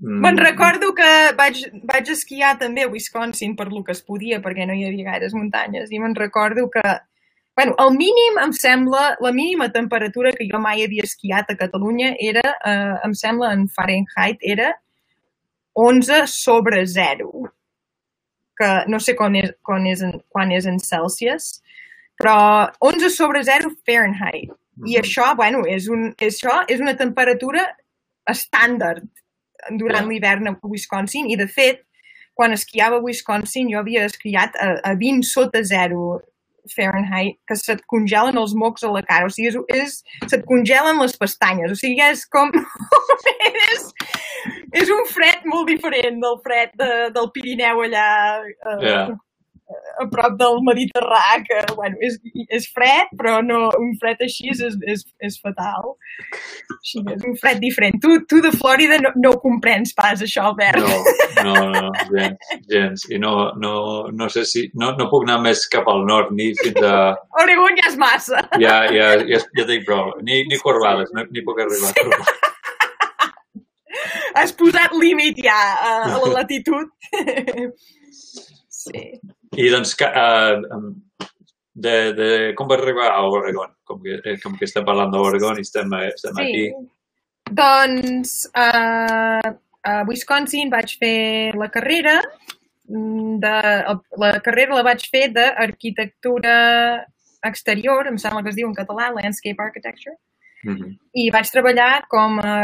Me'n 0.01 0.39
recordo 0.41 0.91
que 0.95 1.09
vaig, 1.39 1.61
vaig 1.87 2.09
esquiar 2.11 2.57
també 2.59 2.85
a 2.85 2.91
Wisconsin 2.91 3.55
per 3.57 3.69
lo 3.71 3.85
que 3.87 3.95
es 3.95 4.03
podia, 4.03 4.41
perquè 4.43 4.67
no 4.67 4.75
hi 4.75 4.87
havia 4.89 5.13
gaires 5.13 5.35
muntanyes, 5.37 5.93
i 5.93 6.01
me'n 6.03 6.17
recordo 6.19 6.67
que, 6.73 6.83
bueno, 7.55 7.77
el 7.79 7.93
mínim, 7.95 8.41
em 8.43 8.53
sembla, 8.59 9.05
la 9.23 9.33
mínima 9.33 9.71
temperatura 9.73 10.33
que 10.35 10.49
jo 10.51 10.59
mai 10.59 10.83
havia 10.83 11.07
esquiat 11.07 11.51
a 11.51 11.59
Catalunya 11.61 12.15
era, 12.19 12.43
eh, 12.67 12.97
em 13.07 13.15
sembla, 13.15 13.53
en 13.55 13.69
Fahrenheit, 13.69 14.43
era 14.43 14.73
11 15.75 16.27
sobre 16.27 16.87
0, 16.87 17.31
que 18.59 18.73
no 18.89 18.99
sé 18.99 19.15
quan 19.15 19.37
és, 19.39 19.55
quan 19.63 19.87
és, 19.87 20.03
en, 20.03 20.19
quan 20.29 20.51
és 20.55 20.67
en 20.67 20.79
Celsius, 20.83 21.61
però 22.19 22.37
11 22.81 23.11
sobre 23.11 23.43
0 23.47 23.77
Fahrenheit. 23.87 24.51
I 24.91 24.99
això, 24.99 25.37
bueno, 25.39 25.63
és, 25.71 25.87
un, 25.87 26.09
això 26.19 26.65
és 26.67 26.81
una 26.83 26.97
temperatura 26.99 27.63
estàndard 28.27 29.07
durant 29.80 30.09
l'hivern 30.09 30.50
a 30.50 30.54
Wisconsin 30.62 31.30
i, 31.30 31.38
de 31.40 31.49
fet, 31.49 31.83
quan 32.35 32.52
esquiava 32.52 32.99
a 32.99 33.04
Wisconsin 33.04 33.71
jo 33.71 33.80
havia 33.80 34.06
esquiat 34.09 34.56
a, 34.59 34.71
a 34.90 34.94
20 34.99 35.26
sota 35.28 35.62
0 35.62 36.21
Fahrenheit, 36.73 37.37
que 37.47 37.56
se't 37.61 37.83
congelen 37.90 38.38
els 38.40 38.54
mocs 38.56 38.85
a 38.85 38.90
la 38.92 39.02
cara. 39.04 39.28
O 39.28 39.33
sigui, 39.33 39.50
és, 39.50 39.59
és, 39.76 40.30
se't 40.30 40.44
congelen 40.49 41.00
les 41.02 41.16
pestanyes. 41.21 41.75
O 41.75 41.76
sigui, 41.76 42.00
és 42.00 42.25
com... 42.33 42.52
és, 43.75 43.90
és 44.80 44.92
un 44.92 45.04
fred 45.11 45.44
molt 45.50 45.68
diferent 45.68 46.23
del 46.25 46.40
fred 46.44 46.73
de, 46.80 46.90
del 47.14 47.30
Pirineu 47.37 47.85
allà 47.85 48.09
eh, 48.40 48.80
Ja. 48.85 49.04
A 49.99 50.06
prop 50.11 50.37
del 50.38 50.59
Mediterrà, 50.66 51.38
que 51.47 51.61
bueno, 51.75 51.97
és, 52.04 52.18
és 52.52 52.66
fred, 52.75 53.12
però 53.18 53.38
no, 53.44 53.68
un 53.80 53.94
fred 54.00 54.21
així 54.25 54.50
és, 54.52 54.61
és, 54.90 55.04
és 55.25 55.38
fatal. 55.40 55.94
Així, 56.76 57.00
és 57.14 57.25
un 57.25 57.37
fred 57.40 57.61
diferent. 57.62 57.99
Tu, 58.02 58.18
tu 58.30 58.40
de 58.44 58.52
Flòrida 58.54 58.99
no, 59.02 59.14
no 59.21 59.35
ho 59.35 59.40
comprens 59.42 59.94
pas, 59.97 60.23
això, 60.25 60.49
Albert. 60.50 60.83
No, 60.85 61.54
no, 61.54 61.54
no, 61.73 61.92
gens, 62.11 62.52
gens. 62.71 63.06
I 63.14 63.21
no, 63.23 63.35
no, 63.61 63.75
no 64.12 64.30
sé 64.33 64.44
si... 64.49 64.66
No, 64.80 64.92
no 64.99 65.09
puc 65.12 65.26
anar 65.28 65.40
més 65.47 65.64
cap 65.73 65.88
al 65.90 66.04
nord, 66.09 66.35
ni 66.37 66.50
fins 66.61 66.80
a... 66.85 66.97
Oregon 67.42 67.80
ja 67.80 67.88
és 67.92 67.99
massa. 68.00 68.44
Ja, 68.61 68.80
ja, 68.92 69.14
ja, 69.25 69.42
ja 69.59 69.68
dic 69.71 69.87
prou. 69.88 70.12
Ni, 70.26 70.42
ni 70.50 70.61
corbades, 70.61 71.12
no, 71.16 71.26
ni 71.30 71.44
puc 71.47 71.62
arribar 71.64 71.92
a 71.92 71.99
corbades. 72.00 72.50
Has 74.35 74.50
posat 74.59 74.90
límit 74.99 75.38
ja 75.44 75.54
a, 75.54 75.92
a 76.11 76.16
la 76.25 76.40
latitud. 76.40 76.90
Sí. 78.85 79.21
I 79.57 79.69
doncs, 79.71 79.95
uh, 80.01 80.91
de, 81.75 81.95
de, 82.15 82.29
com 82.59 82.69
vas 82.71 82.81
arribar 82.81 83.11
a 83.13 83.23
Oregon? 83.27 83.73
Com 83.85 84.01
que, 84.03 84.21
eh, 84.25 84.37
com 84.43 84.57
que 84.59 84.67
estem 84.69 84.85
parlant 84.87 85.13
d'Oregon 85.13 85.59
i 85.59 85.67
estem, 85.67 85.93
eh, 85.99 86.11
estem 86.15 86.35
sí. 86.39 86.45
aquí. 86.45 86.67
Doncs 87.51 88.35
uh, 88.51 89.55
a 89.85 89.97
Wisconsin 90.09 90.73
vaig 90.73 90.95
fer 91.01 91.55
la 91.61 91.69
carrera 91.69 92.21
mm, 92.89 93.41
de, 93.43 93.57
la 94.23 94.31
carrera 94.45 94.79
la 94.79 94.87
vaig 94.87 95.05
fer 95.11 95.27
d'arquitectura 95.35 96.55
exterior, 97.45 98.09
em 98.09 98.17
sembla 98.19 98.43
que 98.43 98.55
es 98.55 98.57
diu 98.57 98.71
en 98.71 98.77
català, 98.77 99.11
Landscape 99.13 99.61
Architecture, 99.63 100.17
Mm 100.65 100.77
-hmm. 100.77 100.93
i 101.13 101.31
vaig 101.31 101.51
treballar 101.53 102.07
com 102.09 102.39
a 102.41 102.55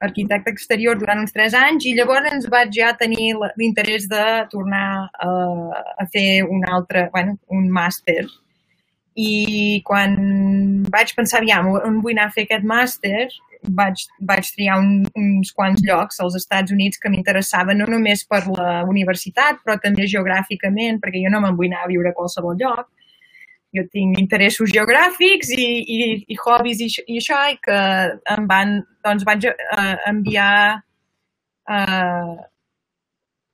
arquitecte 0.00 0.50
exterior 0.50 0.98
durant 0.98 1.20
uns 1.22 1.34
tres 1.34 1.54
anys 1.58 1.86
i 1.88 1.94
llavors 1.98 2.46
vaig 2.50 2.70
ja 2.74 2.92
tenir 2.98 3.32
l'interès 3.58 4.06
de 4.10 4.26
tornar 4.52 5.08
a, 5.10 5.30
a 5.98 6.06
fer 6.12 6.44
un 6.46 6.64
altre, 6.68 7.08
bueno, 7.14 7.38
un 7.50 7.68
màster. 7.70 8.22
I 9.18 9.82
quan 9.86 10.14
vaig 10.94 11.10
pensar, 11.16 11.40
aviam, 11.40 11.72
on 11.74 11.98
vull 12.04 12.14
anar 12.14 12.28
a 12.28 12.34
fer 12.36 12.44
aquest 12.46 12.62
màster, 12.62 13.26
vaig, 13.80 14.04
vaig 14.22 14.52
triar 14.54 14.76
un, 14.78 14.92
uns 15.18 15.50
quants 15.56 15.82
llocs 15.82 16.20
als 16.22 16.36
Estats 16.38 16.70
Units 16.70 17.02
que 17.02 17.10
m'interessaven 17.10 17.82
no 17.82 17.88
només 17.90 18.22
per 18.30 18.44
la 18.46 18.84
universitat, 18.86 19.58
però 19.64 19.74
també 19.82 20.06
geogràficament, 20.06 21.02
perquè 21.02 21.24
jo 21.24 21.34
no 21.34 21.42
me'n 21.42 21.58
vull 21.58 21.72
anar 21.72 21.82
a 21.82 21.90
viure 21.90 22.12
a 22.12 22.18
qualsevol 22.20 22.54
lloc 22.62 22.86
jo 23.76 23.84
tinc 23.92 24.18
interessos 24.20 24.70
geogràfics 24.72 25.50
i, 25.52 25.66
i, 25.94 25.98
i 26.32 26.36
hobbies 26.40 26.80
i, 26.80 26.88
i 27.06 27.18
això, 27.20 27.38
i 27.52 27.58
que 27.62 27.78
em 28.34 28.46
van, 28.48 28.78
doncs 29.04 29.26
vaig 29.28 29.44
uh, 29.50 29.96
enviar, 30.08 30.80
uh, 31.68 32.36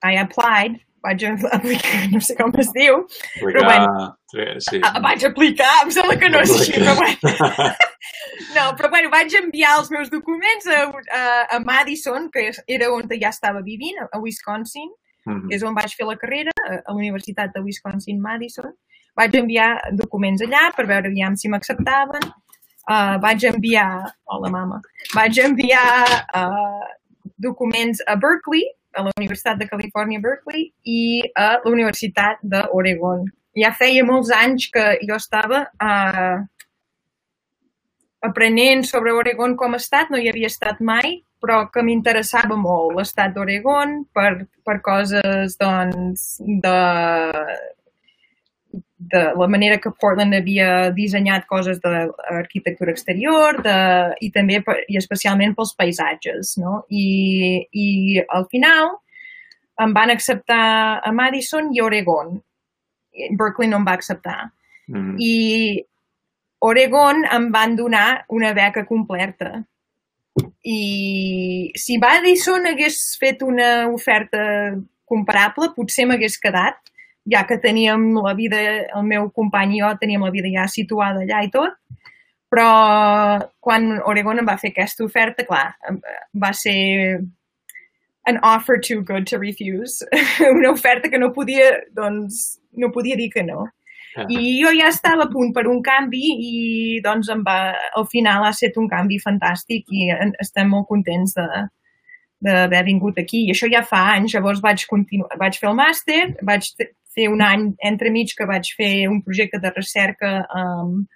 I 0.04 0.18
applied, 0.21 0.76
vaig 1.04 1.23
aplicar, 1.28 2.02
no 2.12 2.21
sé 2.21 2.37
com 2.37 2.52
es 2.61 2.71
diu, 2.76 3.02
Però 3.40 3.64
bueno. 3.64 4.11
Sí. 4.35 4.80
vaig 5.02 5.25
aplicar, 5.25 5.71
em 5.85 5.90
sembla 5.94 6.16
que 6.21 6.28
no 6.33 6.42
és 6.44 6.52
així, 6.59 6.76
però 6.78 6.94
bueno. 7.00 7.35
No, 8.54 8.64
però 8.78 8.90
bueno, 8.90 9.09
vaig 9.11 9.33
enviar 9.38 9.78
els 9.80 9.88
meus 9.90 10.11
documents 10.12 10.66
a, 10.71 10.83
a, 10.90 11.23
a 11.56 11.59
Madison, 11.64 12.28
que 12.30 12.50
era 12.71 12.90
on 12.92 13.09
ja 13.11 13.30
estava 13.30 13.62
vivint, 13.66 13.99
a 14.12 14.21
Wisconsin, 14.23 14.90
Mhm. 15.25 15.49
que 15.49 15.56
és 15.56 15.62
on 15.64 15.73
vaig 15.73 15.94
fer 15.97 16.04
la 16.04 16.18
carrera, 16.21 16.52
a 16.68 16.75
a 16.85 16.92
la 16.92 16.99
Universitat 16.99 17.54
de 17.54 17.62
Wisconsin-Madison. 17.64 18.75
Vaig 19.18 19.37
enviar 19.38 19.68
documents 19.94 20.42
allà 20.42 20.68
per 20.75 20.87
veure 20.90 21.11
aviam 21.11 21.37
si 21.38 21.50
m'acceptaven. 21.50 22.25
Uh, 22.85 23.16
vaig 23.23 23.44
enviar... 23.49 23.88
Hola, 24.28 24.50
mama. 24.52 24.80
Vaig 25.14 25.38
enviar 25.40 26.02
uh, 26.37 26.88
documents 27.40 28.02
a 28.06 28.16
Berkeley, 28.21 28.66
a 28.94 29.06
la 29.06 29.14
Universitat 29.16 29.59
de 29.61 29.68
Califòrnia, 29.71 30.23
Berkeley, 30.23 30.66
i 30.85 31.23
a 31.38 31.54
la 31.62 31.71
Universitat 31.71 32.42
d'Oregon, 32.42 33.25
ja 33.59 33.71
feia 33.75 34.04
molts 34.06 34.33
anys 34.35 34.68
que 34.75 34.85
jo 35.06 35.16
estava 35.16 35.62
uh, 35.78 36.42
aprenent 38.25 38.85
sobre 38.88 39.14
Oregon 39.14 39.54
com 39.56 39.75
a 39.75 39.80
estat, 39.83 40.11
no 40.11 40.18
hi 40.18 40.28
havia 40.30 40.50
estat 40.50 40.80
mai, 40.83 41.21
però 41.44 41.64
que 41.71 41.85
m'interessava 41.85 42.56
molt 42.56 42.97
l'estat 42.99 43.35
d'Oregon 43.37 44.00
per, 44.16 44.47
per 44.64 44.78
coses, 44.85 45.59
doncs, 45.61 46.26
de, 46.64 46.78
de 48.96 49.22
la 49.36 49.48
manera 49.48 49.78
que 49.82 49.90
Portland 49.90 50.34
havia 50.34 50.90
dissenyat 50.94 51.46
coses 51.50 51.80
d'arquitectura 51.82 52.92
exterior 52.94 53.58
de, 53.64 53.78
i 54.22 54.30
també 54.34 54.60
per, 54.62 54.78
i 54.88 54.98
especialment 55.00 55.56
pels 55.56 55.74
paisatges, 55.78 56.54
no? 56.62 56.84
I, 56.88 57.66
i 57.74 57.88
al 58.22 58.46
final 58.52 58.94
em 59.82 59.94
van 59.96 60.14
acceptar 60.14 61.00
a 61.02 61.12
Madison 61.12 61.72
i 61.74 61.82
Oregon. 61.82 62.38
Berkeley 63.38 63.68
no 63.70 63.82
em 63.82 63.86
va 63.86 63.96
acceptar. 63.98 64.38
Mm. 64.86 65.16
I 65.18 65.34
Oregon 66.64 67.24
em 67.34 67.50
van 67.52 67.76
donar 67.76 68.24
una 68.28 68.54
beca 68.54 68.86
completa. 68.86 69.58
I 70.64 71.72
si 71.76 71.98
Madison 72.00 72.70
hagués 72.70 73.02
fet 73.20 73.42
una 73.44 73.88
oferta 73.92 74.40
comparable, 75.04 75.74
potser 75.76 76.06
m'hagués 76.08 76.38
quedat, 76.40 76.93
ja 77.31 77.45
que 77.49 77.59
teníem 77.59 78.12
la 78.21 78.35
vida, 78.35 78.59
el 78.95 79.04
meu 79.04 79.31
company 79.31 79.78
i 79.78 79.81
jo 79.81 79.93
teníem 80.00 80.25
la 80.25 80.33
vida 80.35 80.50
ja 80.52 80.66
situada 80.69 81.25
allà 81.25 81.45
i 81.45 81.50
tot, 81.52 81.78
però 82.52 82.69
quan 83.61 83.97
Oregon 84.07 84.38
em 84.38 84.47
va 84.47 84.59
fer 84.61 84.71
aquesta 84.73 85.04
oferta, 85.04 85.47
clar, 85.49 85.73
va 86.38 86.52
ser 86.54 87.21
an 88.26 88.38
offer 88.43 88.78
too 88.78 89.02
good 89.02 89.26
to 89.26 89.38
refuse. 89.38 90.04
una 90.50 90.71
oferta 90.71 91.11
que 91.11 91.19
no 91.19 91.33
podia, 91.33 91.81
doncs, 91.97 92.61
no 92.73 92.93
podia 92.93 93.16
dir 93.16 93.31
que 93.33 93.43
no. 93.43 93.66
Ah. 94.16 94.26
I 94.31 94.61
jo 94.62 94.71
ja 94.76 94.88
estava 94.93 95.26
a 95.26 95.31
punt 95.33 95.50
per 95.52 95.66
un 95.66 95.81
canvi 95.83 96.23
i 96.49 96.52
doncs 97.02 97.28
em 97.35 97.43
va, 97.47 97.75
al 97.99 98.07
final 98.07 98.45
ha 98.47 98.52
estat 98.54 98.76
un 98.78 98.87
canvi 98.88 99.19
fantàstic 99.19 99.90
i 99.90 100.12
estem 100.45 100.71
molt 100.71 100.87
contents 100.90 101.35
de 101.38 101.49
d'haver 102.45 102.83
vingut 102.85 103.16
aquí. 103.19 103.47
I 103.47 103.54
això 103.54 103.71
ja 103.73 103.81
fa 103.88 104.02
anys, 104.14 104.35
llavors 104.35 104.61
vaig, 104.61 104.83
continuar, 104.90 105.33
vaig 105.40 105.57
fer 105.57 105.71
el 105.71 105.78
màster, 105.78 106.19
vaig 106.45 106.66
fer 107.14 107.28
un 107.33 107.42
any 107.42 107.68
entremig 107.83 108.35
que 108.37 108.47
vaig 108.47 108.73
fer 108.76 109.06
un 109.09 109.23
projecte 109.23 109.59
de 109.62 109.71
recerca 109.76 110.33
amb 110.50 111.06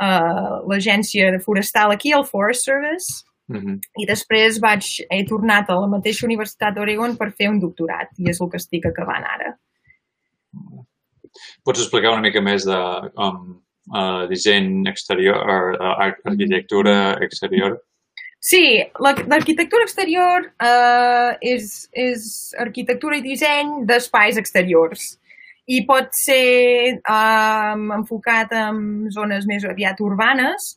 uh, 0.00 0.60
l'agència 0.70 1.40
forestal 1.44 1.90
aquí, 1.94 2.12
el 2.12 2.24
Forest 2.24 2.64
Service, 2.70 3.24
Mhm. 3.48 3.78
i 3.96 4.04
després 4.04 4.58
vaig, 4.60 4.84
he 5.10 5.22
tornat 5.24 5.70
a 5.70 5.74
la 5.80 5.86
mateixa 5.88 6.26
Universitat 6.26 6.74
d'Oregon 6.76 7.14
per 7.16 7.30
fer 7.32 7.48
un 7.48 7.58
doctorat 7.58 8.10
i 8.18 8.28
és 8.28 8.40
el 8.44 8.50
que 8.52 8.58
estic 8.60 8.84
acabant 8.90 9.24
ara. 9.24 9.54
Pots 11.64 11.80
explicar 11.80 12.12
una 12.12 12.20
mica 12.24 12.42
més 12.44 12.66
de 12.68 12.76
um, 13.16 13.62
uh, 13.94 14.26
disseny 14.28 14.86
exterior, 14.90 15.38
uh, 15.48 15.94
ar- 16.04 16.18
arquitectura 16.28 16.94
exterior? 17.24 17.78
Sí, 18.40 18.62
la- 19.00 19.16
l'arquitectura 19.26 19.82
exterior 19.82 20.44
eh, 20.62 21.32
és, 21.42 21.88
és 21.92 22.54
arquitectura 22.56 23.16
i 23.18 23.22
disseny 23.24 23.84
d'espais 23.88 24.36
exteriors 24.38 25.16
i 25.68 25.82
pot 25.88 26.12
ser 26.16 26.44
eh, 26.96 27.72
enfocat 27.98 28.54
en 28.56 29.08
zones 29.12 29.48
més 29.48 29.66
aviat 29.68 30.00
urbanes 30.00 30.70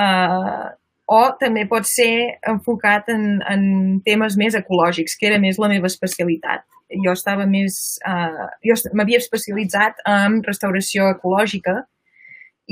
eh, 0.00 0.68
o 1.12 1.22
també 1.40 1.66
pot 1.68 1.84
ser 1.88 2.38
enfocat 2.48 3.10
en, 3.12 3.24
en 3.44 3.64
temes 4.06 4.38
més 4.40 4.56
ecològics, 4.56 5.18
que 5.20 5.28
era 5.28 5.40
més 5.42 5.58
la 5.60 5.68
meva 5.72 5.90
especialitat. 5.90 6.64
Jo 7.04 7.12
estava 7.12 7.44
més... 7.48 7.98
Eh, 8.08 8.46
jo 8.68 8.76
m'havia 8.96 9.20
especialitzat 9.20 10.00
en 10.08 10.40
restauració 10.46 11.10
ecològica 11.12 11.82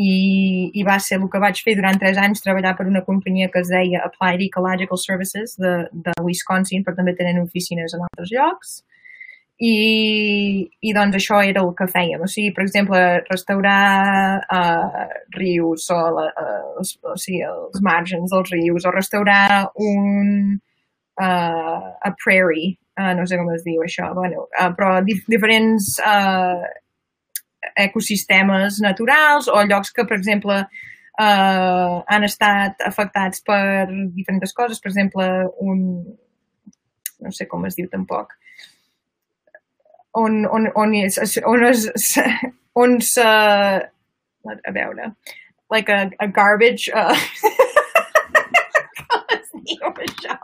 i, 0.00 0.70
i 0.72 0.84
va 0.86 0.96
ser 1.02 1.18
el 1.18 1.28
que 1.32 1.42
vaig 1.42 1.60
fer 1.66 1.74
durant 1.76 1.98
tres 2.00 2.20
anys, 2.20 2.40
treballar 2.44 2.76
per 2.78 2.86
una 2.88 3.04
companyia 3.04 3.50
que 3.52 3.60
es 3.60 3.72
deia 3.72 4.04
Applied 4.06 4.46
Ecological 4.46 5.00
Services 5.02 5.56
de, 5.60 5.75
de 5.92 6.14
Wisconsin, 6.25 6.86
però 6.86 6.96
també 6.96 7.16
tenen 7.18 7.42
oficines 7.42 7.96
en 7.96 8.06
altres 8.06 8.32
llocs. 8.32 8.78
I, 9.60 9.75
i 10.80 10.92
doncs 10.96 11.18
això 11.18 11.42
era 11.44 11.60
el 11.60 11.75
que 11.76 11.88
fèiem. 11.90 12.23
O 12.25 12.28
sigui, 12.30 12.54
per 12.56 12.64
exemple, 12.64 13.00
restaurar 13.28 14.40
uh, 14.56 15.02
rius 15.36 15.90
o, 15.92 16.00
la, 16.16 16.26
els, 16.80 16.94
o 17.04 17.16
sigui, 17.20 17.42
els 17.44 17.82
margens 17.84 18.32
dels 18.32 18.52
rius 18.54 18.88
o 18.88 18.94
restaurar 18.94 19.68
un 19.84 20.56
uh, 20.56 21.90
a 21.92 22.12
prairie, 22.25 22.78
uh, 22.96 23.12
no 23.18 23.28
sé 23.28 23.36
com 23.40 23.52
es 23.52 23.66
diu 23.66 23.84
això, 23.84 24.08
bueno, 24.16 24.46
uh, 24.49 24.70
però 24.78 24.94
dif 25.04 25.28
diferents 25.28 25.92
uh, 26.08 26.64
ecosistemes 27.76 28.80
naturals 28.80 29.49
o 29.49 29.60
llocs 29.68 29.92
que, 29.92 30.06
per 30.08 30.16
exemple, 30.16 30.62
eh, 31.20 32.02
han 32.14 32.25
estat 32.26 32.80
afectats 32.86 33.42
per 33.46 33.86
diferents 34.16 34.54
coses. 34.56 34.80
Per 34.80 34.90
exemple, 34.92 35.26
un... 35.60 35.82
no 37.20 37.32
sé 37.36 37.46
com 37.49 37.66
es 37.68 37.76
diu 37.76 37.88
tampoc. 37.92 38.32
On, 40.12 40.44
on, 40.46 40.66
on, 40.75 40.94
és, 40.94 41.18
on, 41.46 41.64
es, 41.64 41.86
on 42.75 43.00
se... 43.00 43.26
A 44.66 44.73
veure, 44.73 45.12
like 45.70 45.92
a, 45.92 46.10
a 46.18 46.26
garbage... 46.26 46.90
Uh, 46.90 47.14
això? 50.00 50.34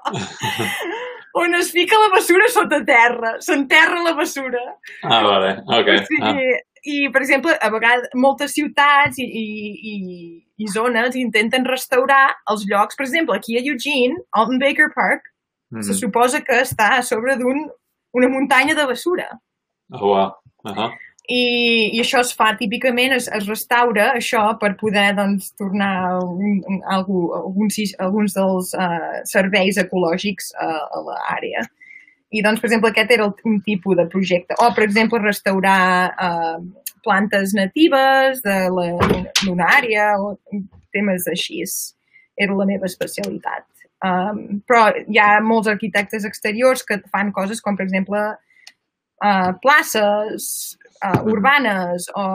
on 1.40 1.56
es 1.58 1.72
fica 1.74 1.98
la 1.98 2.12
bessura 2.14 2.48
sota 2.52 2.82
terra. 2.86 3.36
S'enterra 3.42 4.02
la 4.04 4.14
bessura. 4.18 4.62
Ah, 5.02 5.22
vale, 5.24 5.56
ok. 5.66 5.92
O 5.96 6.00
sigui, 6.10 6.50
I, 6.86 6.98
per 7.10 7.24
exemple, 7.24 7.56
a 7.58 7.70
vegades 7.72 8.12
moltes 8.14 8.54
ciutats 8.54 9.18
i, 9.18 9.26
i, 9.26 9.46
i, 9.90 9.96
i 10.62 10.68
zones 10.70 11.16
intenten 11.18 11.66
restaurar 11.66 12.36
els 12.52 12.62
llocs. 12.70 12.94
Per 12.94 13.08
exemple, 13.08 13.34
aquí 13.34 13.58
a 13.58 13.64
Eugene, 13.64 14.20
Alton 14.38 14.62
Baker 14.62 14.92
Park, 14.94 15.32
Ah, 15.74 15.82
se 15.82 15.94
suposa 15.98 16.40
que 16.46 16.60
està 16.62 16.92
a 16.96 17.02
sobre 17.02 17.34
d'un 17.40 17.64
una 18.16 18.28
muntanya 18.30 18.74
de 18.74 18.86
bessura. 18.86 19.26
Oh, 19.92 20.06
wow. 20.08 20.32
Uh 20.64 20.72
-huh. 20.72 20.90
I, 21.28 21.90
I 21.96 22.00
això 22.00 22.20
es 22.22 22.32
fa 22.38 22.52
típicament, 22.58 23.12
es, 23.16 23.26
es 23.34 23.46
restaura 23.50 24.12
això 24.14 24.44
per 24.60 24.76
poder 24.78 25.08
doncs, 25.16 25.50
tornar 25.58 26.20
un, 26.22 26.60
un, 26.70 26.82
algú, 26.86 27.32
alguns, 27.34 27.78
alguns 27.98 28.36
dels 28.36 28.72
uh, 28.78 29.22
serveis 29.24 29.80
ecològics 29.82 30.52
uh, 30.54 30.84
a 30.86 31.02
l'àrea. 31.08 31.66
I 32.30 32.42
doncs, 32.42 32.60
per 32.60 32.68
exemple, 32.70 32.90
aquest 32.90 33.10
era 33.10 33.26
el, 33.26 33.34
un 33.44 33.60
tipus 33.66 33.96
de 33.96 34.06
projecte. 34.06 34.54
O, 34.62 34.70
per 34.74 34.84
exemple, 34.86 35.18
restaurar 35.22 36.14
uh, 36.14 36.62
plantes 37.02 37.54
natives 37.54 38.42
d'una 38.42 39.70
àrea 39.78 40.12
o 40.22 40.34
temes 40.94 41.26
així. 41.30 41.62
Era 42.38 42.54
la 42.54 42.66
meva 42.68 42.86
especialitat. 42.86 43.66
Um, 44.06 44.60
però 44.68 44.90
hi 45.08 45.18
ha 45.18 45.38
molts 45.40 45.70
arquitectes 45.72 46.26
exteriors 46.28 46.84
que 46.84 47.00
fan 47.10 47.32
coses 47.32 47.62
com, 47.64 47.78
per 47.78 47.86
exemple, 47.86 48.20
uh, 49.24 49.52
places 49.62 50.76
uh, 51.04 51.22
urbanes 51.24 52.08
o 52.16 52.26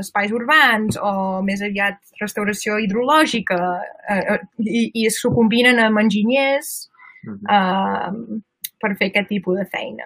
espais 0.00 0.32
urbans 0.32 0.96
o 1.00 1.42
més 1.46 1.62
aviat 1.62 1.98
restauració 2.20 2.78
hidrològica 2.82 3.60
uh, 3.60 4.36
i, 4.64 4.90
i 4.94 5.08
s'ho 5.10 5.32
combinen 5.34 5.78
amb 5.80 5.98
enginyers 6.04 6.90
Mhm. 7.26 7.42
uh, 7.50 8.38
per 8.78 8.92
fer 9.00 9.08
aquest 9.10 9.26
tipus 9.32 9.56
de 9.58 9.64
feina. 9.66 10.04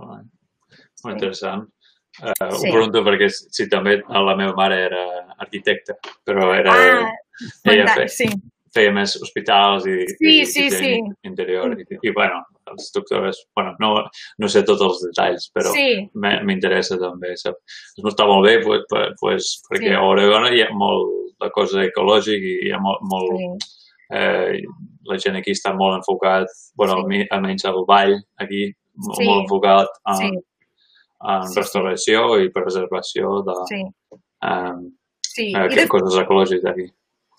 Molt 0.00 1.14
interessant. 1.16 1.66
Uh, 2.22 2.32
Sí. 2.56 2.68
Ho 2.68 2.72
pregunto 2.72 3.02
perquè 3.04 3.28
sí, 3.32 3.66
també 3.68 3.98
la 4.08 4.34
meva 4.36 4.52
mare 4.56 4.78
era 4.86 5.02
arquitecta, 5.40 5.94
però 6.24 6.54
era, 6.54 6.72
Ah, 6.72 7.12
ella 7.64 7.86
fantàstic, 7.86 8.02
fe, 8.02 8.08
sí. 8.08 8.51
Feia 8.74 8.92
més 8.92 9.14
hospitals 9.20 9.84
i, 9.86 9.96
Sí, 10.08 10.30
i, 10.40 10.46
sí, 10.46 10.66
i 10.66 10.70
sí. 10.70 10.92
interior. 11.28 11.74
I, 11.78 11.84
I, 12.02 12.10
bueno, 12.16 12.42
els 12.72 12.90
doctors, 12.94 13.42
bueno, 13.54 13.74
no, 13.80 13.90
no 14.38 14.48
sé 14.48 14.62
tots 14.64 14.80
els 14.86 15.02
detalls, 15.08 15.50
però 15.54 15.72
Sí, 15.74 16.08
me- 16.14 16.38
m'interessa 16.44 16.96
també. 17.00 17.34
Sap? 17.36 17.56
Està 17.98 18.26
molt 18.26 18.46
bé, 18.46 18.58
pues, 18.64 18.84
pues, 19.20 19.50
perquè 19.70 19.90
Sí. 19.90 19.94
a 19.98 20.02
Oregon 20.02 20.46
hi 20.52 20.62
ha 20.62 20.70
molt 20.72 21.34
de 21.42 21.50
cosa 21.50 21.82
ecològic 21.84 22.42
i 22.42 22.54
hi 22.68 22.72
ha 22.72 22.78
molt, 22.80 23.00
molt 23.02 23.34
sí. 23.36 23.74
eh, 24.14 24.62
la 25.08 25.18
gent 25.18 25.36
aquí 25.36 25.50
està 25.52 25.74
molt 25.76 25.96
enfocat, 25.98 26.46
bueno, 26.76 27.02
Sí. 27.10 27.26
almenys 27.30 27.64
el 27.64 27.84
ball 27.86 28.16
aquí, 28.38 28.72
mo- 28.96 29.14
Sí. 29.14 29.24
molt 29.26 29.42
enfocat 29.44 29.88
en, 30.08 30.16
Sí, 30.16 30.30
en 31.28 31.46
sí. 31.48 31.60
restauració 31.60 32.38
i 32.44 32.48
preservació 32.50 33.42
de 33.42 33.54
sí, 33.68 33.82
um, 34.42 34.92
sí. 35.22 35.52
eh, 35.54 35.66
I 35.70 35.74
de, 35.74 35.88
coses 35.88 36.18
ecològiques 36.22 36.64
aquí. 36.70 36.86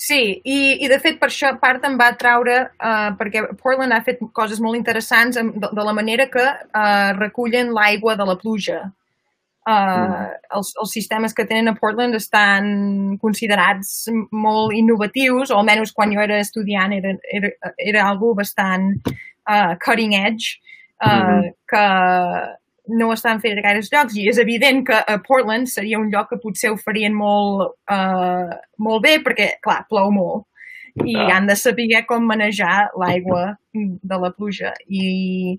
Sí, 0.04 0.42
i, 0.44 0.58
i 0.84 0.88
de 0.92 0.98
fet 1.00 1.20
per 1.22 1.30
això 1.32 1.54
part 1.62 1.84
em 1.88 1.94
va 2.00 2.10
traure, 2.20 2.58
uh, 2.84 3.12
perquè 3.20 3.46
Portland 3.62 3.96
ha 3.96 4.02
fet 4.04 4.20
coses 4.36 4.60
molt 4.64 4.76
interessants 4.80 5.38
de, 5.40 5.44
de 5.64 5.84
la 5.88 5.94
manera 5.96 6.26
que 6.34 6.44
uh, 6.44 7.14
recullen 7.20 7.72
l'aigua 7.76 8.18
de 8.20 8.28
la 8.32 8.36
pluja. 8.42 8.82
Uh, 9.64 9.72
Mm. 9.72 10.24
els, 10.58 10.74
els 10.82 10.92
sistemes 10.92 11.32
que 11.34 11.46
tenen 11.48 11.70
a 11.72 11.74
Portland 11.80 12.18
estan 12.18 13.14
considerats 13.22 14.10
molt 14.36 14.74
innovatius, 14.76 15.54
o 15.54 15.62
almenys 15.62 15.94
quan 15.96 16.12
jo 16.12 16.20
era 16.20 16.42
estudiant 16.44 16.92
era, 16.92 17.14
era, 17.32 17.52
era 17.80 18.02
algo 18.10 18.34
bastant 18.36 18.90
uh, 19.48 19.72
cutting 19.80 20.18
edge, 20.20 20.58
uh, 21.00 21.08
Mhm. 21.08 21.54
que 21.72 21.86
no 22.88 23.14
estan 23.14 23.40
fent 23.40 23.58
a 23.60 23.64
gaires 23.64 23.90
llocs 23.94 24.16
i 24.20 24.28
és 24.28 24.40
evident 24.42 24.84
que 24.86 24.96
a 24.96 25.18
Portland 25.24 25.68
seria 25.72 26.00
un 26.00 26.10
lloc 26.12 26.30
que 26.30 26.40
potser 26.42 26.72
ho 26.74 26.78
farien 26.78 27.14
molt, 27.16 27.78
uh, 27.92 28.56
molt 28.78 29.04
bé 29.04 29.20
perquè, 29.24 29.54
clar, 29.64 29.86
plou 29.90 30.12
molt 30.12 30.46
i 31.06 31.16
Ah. 31.18 31.38
han 31.38 31.48
de 31.48 31.56
saber 31.56 32.04
com 32.06 32.26
manejar 32.28 32.90
l'aigua 33.00 33.56
de 33.74 34.18
la 34.22 34.30
pluja 34.32 34.74
i, 34.88 35.58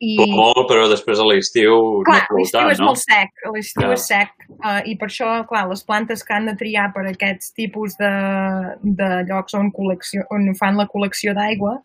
i 0.00 0.16
Plou 0.16 0.32
molt, 0.34 0.64
però 0.68 0.88
després 0.90 1.20
a 1.20 1.26
l'estiu 1.28 1.76
no 2.02 2.02
plou 2.02 2.40
l'estiu 2.40 2.58
tant, 2.58 2.70
és 2.72 2.80
no? 2.80 2.86
molt 2.86 2.98
sec, 2.98 3.30
l'estiu 3.52 3.82
Clar. 3.84 3.92
és 3.92 4.08
sec 4.08 4.32
uh, 4.64 4.80
i 4.84 4.96
per 4.98 5.06
això, 5.06 5.46
clar, 5.46 5.68
les 5.68 5.84
plantes 5.84 6.24
que 6.24 6.34
han 6.34 6.46
de 6.50 6.56
triar 6.58 6.88
per 6.96 7.06
aquests 7.06 7.52
tipus 7.54 7.94
de, 8.00 8.10
de 8.82 9.12
llocs 9.28 9.54
on, 9.54 9.70
col·lecció, 9.70 10.24
on 10.30 10.50
fan 10.58 10.76
la 10.80 10.88
col·lecció 10.88 11.34
d'aigua 11.36 11.82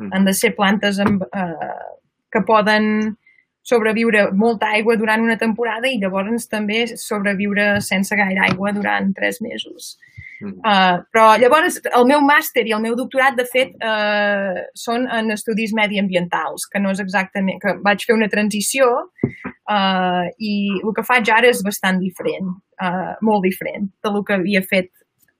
Mm. 0.00 0.08
han 0.14 0.24
de 0.24 0.32
ser 0.32 0.54
plantes 0.56 0.98
amb, 1.02 1.22
uh, 1.22 1.96
que 2.32 2.40
poden 2.46 3.16
sobreviure 3.62 4.30
molta 4.32 4.70
aigua 4.76 4.96
durant 4.96 5.22
una 5.24 5.36
temporada 5.38 5.88
i 5.88 5.98
llavors 6.00 6.48
també 6.48 6.86
sobreviure 6.96 7.80
sense 7.84 8.16
gaire 8.16 8.46
aigua 8.48 8.72
durant 8.76 9.12
tres 9.16 9.40
mesos. 9.44 9.96
Uh, 10.40 11.02
però 11.12 11.34
llavors 11.36 11.76
el 11.84 12.06
meu 12.08 12.22
màster 12.24 12.62
i 12.64 12.72
el 12.72 12.80
meu 12.80 12.94
doctorat, 12.96 13.34
de 13.36 13.44
fet, 13.44 13.74
uh, 13.84 14.62
són 14.72 15.04
en 15.12 15.28
estudis 15.34 15.74
mediambientals, 15.76 16.64
que 16.72 16.80
no 16.80 16.94
és 16.94 17.02
exactament... 17.04 17.60
que 17.60 17.74
vaig 17.84 18.06
fer 18.08 18.16
una 18.16 18.30
transició 18.32 18.88
uh, 19.20 20.24
i 20.40 20.54
el 20.80 20.94
que 20.96 21.04
faig 21.04 21.28
ara 21.34 21.50
és 21.52 21.60
bastant 21.66 22.00
diferent, 22.00 22.54
uh, 22.80 23.12
molt 23.26 23.44
diferent 23.44 23.90
de 24.00 24.14
lo 24.14 24.24
que 24.24 24.38
havia 24.38 24.64
fet 24.64 24.88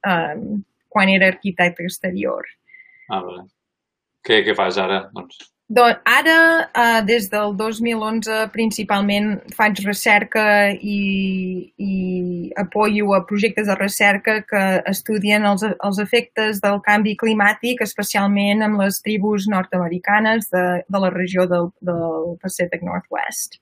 um, 0.05 0.61
quan 0.93 1.09
era 1.09 1.33
arquitecte 1.33 1.87
exterior. 1.87 2.45
Ah, 3.09 3.23
vale. 3.25 3.47
Què, 4.27 4.43
què 4.45 4.53
fas 4.59 4.77
ara? 4.79 5.07
Doncs, 5.17 5.41
Doncs 5.71 6.01
ara, 6.03 6.67
uh, 6.75 7.01
des 7.07 7.29
del 7.31 7.53
2011, 7.55 8.49
principalment 8.51 9.37
faig 9.55 9.79
recerca 9.85 10.43
i, 10.75 10.97
i 11.79 11.99
apoyo 12.59 13.13
a 13.15 13.21
projectes 13.29 13.69
de 13.69 13.77
recerca 13.79 14.41
que 14.51 14.63
estudien 14.91 15.45
els, 15.47 15.63
els 15.63 16.01
efectes 16.03 16.59
del 16.65 16.81
canvi 16.83 17.13
climàtic, 17.21 17.85
especialment 17.87 18.65
amb 18.67 18.83
les 18.83 18.99
tribus 19.05 19.47
nord-americanes 19.53 20.51
de, 20.51 20.65
de 20.91 21.03
la 21.05 21.11
regió 21.15 21.47
del, 21.53 21.71
del 21.87 22.33
Pacific 22.43 22.83
Northwest. 22.83 23.61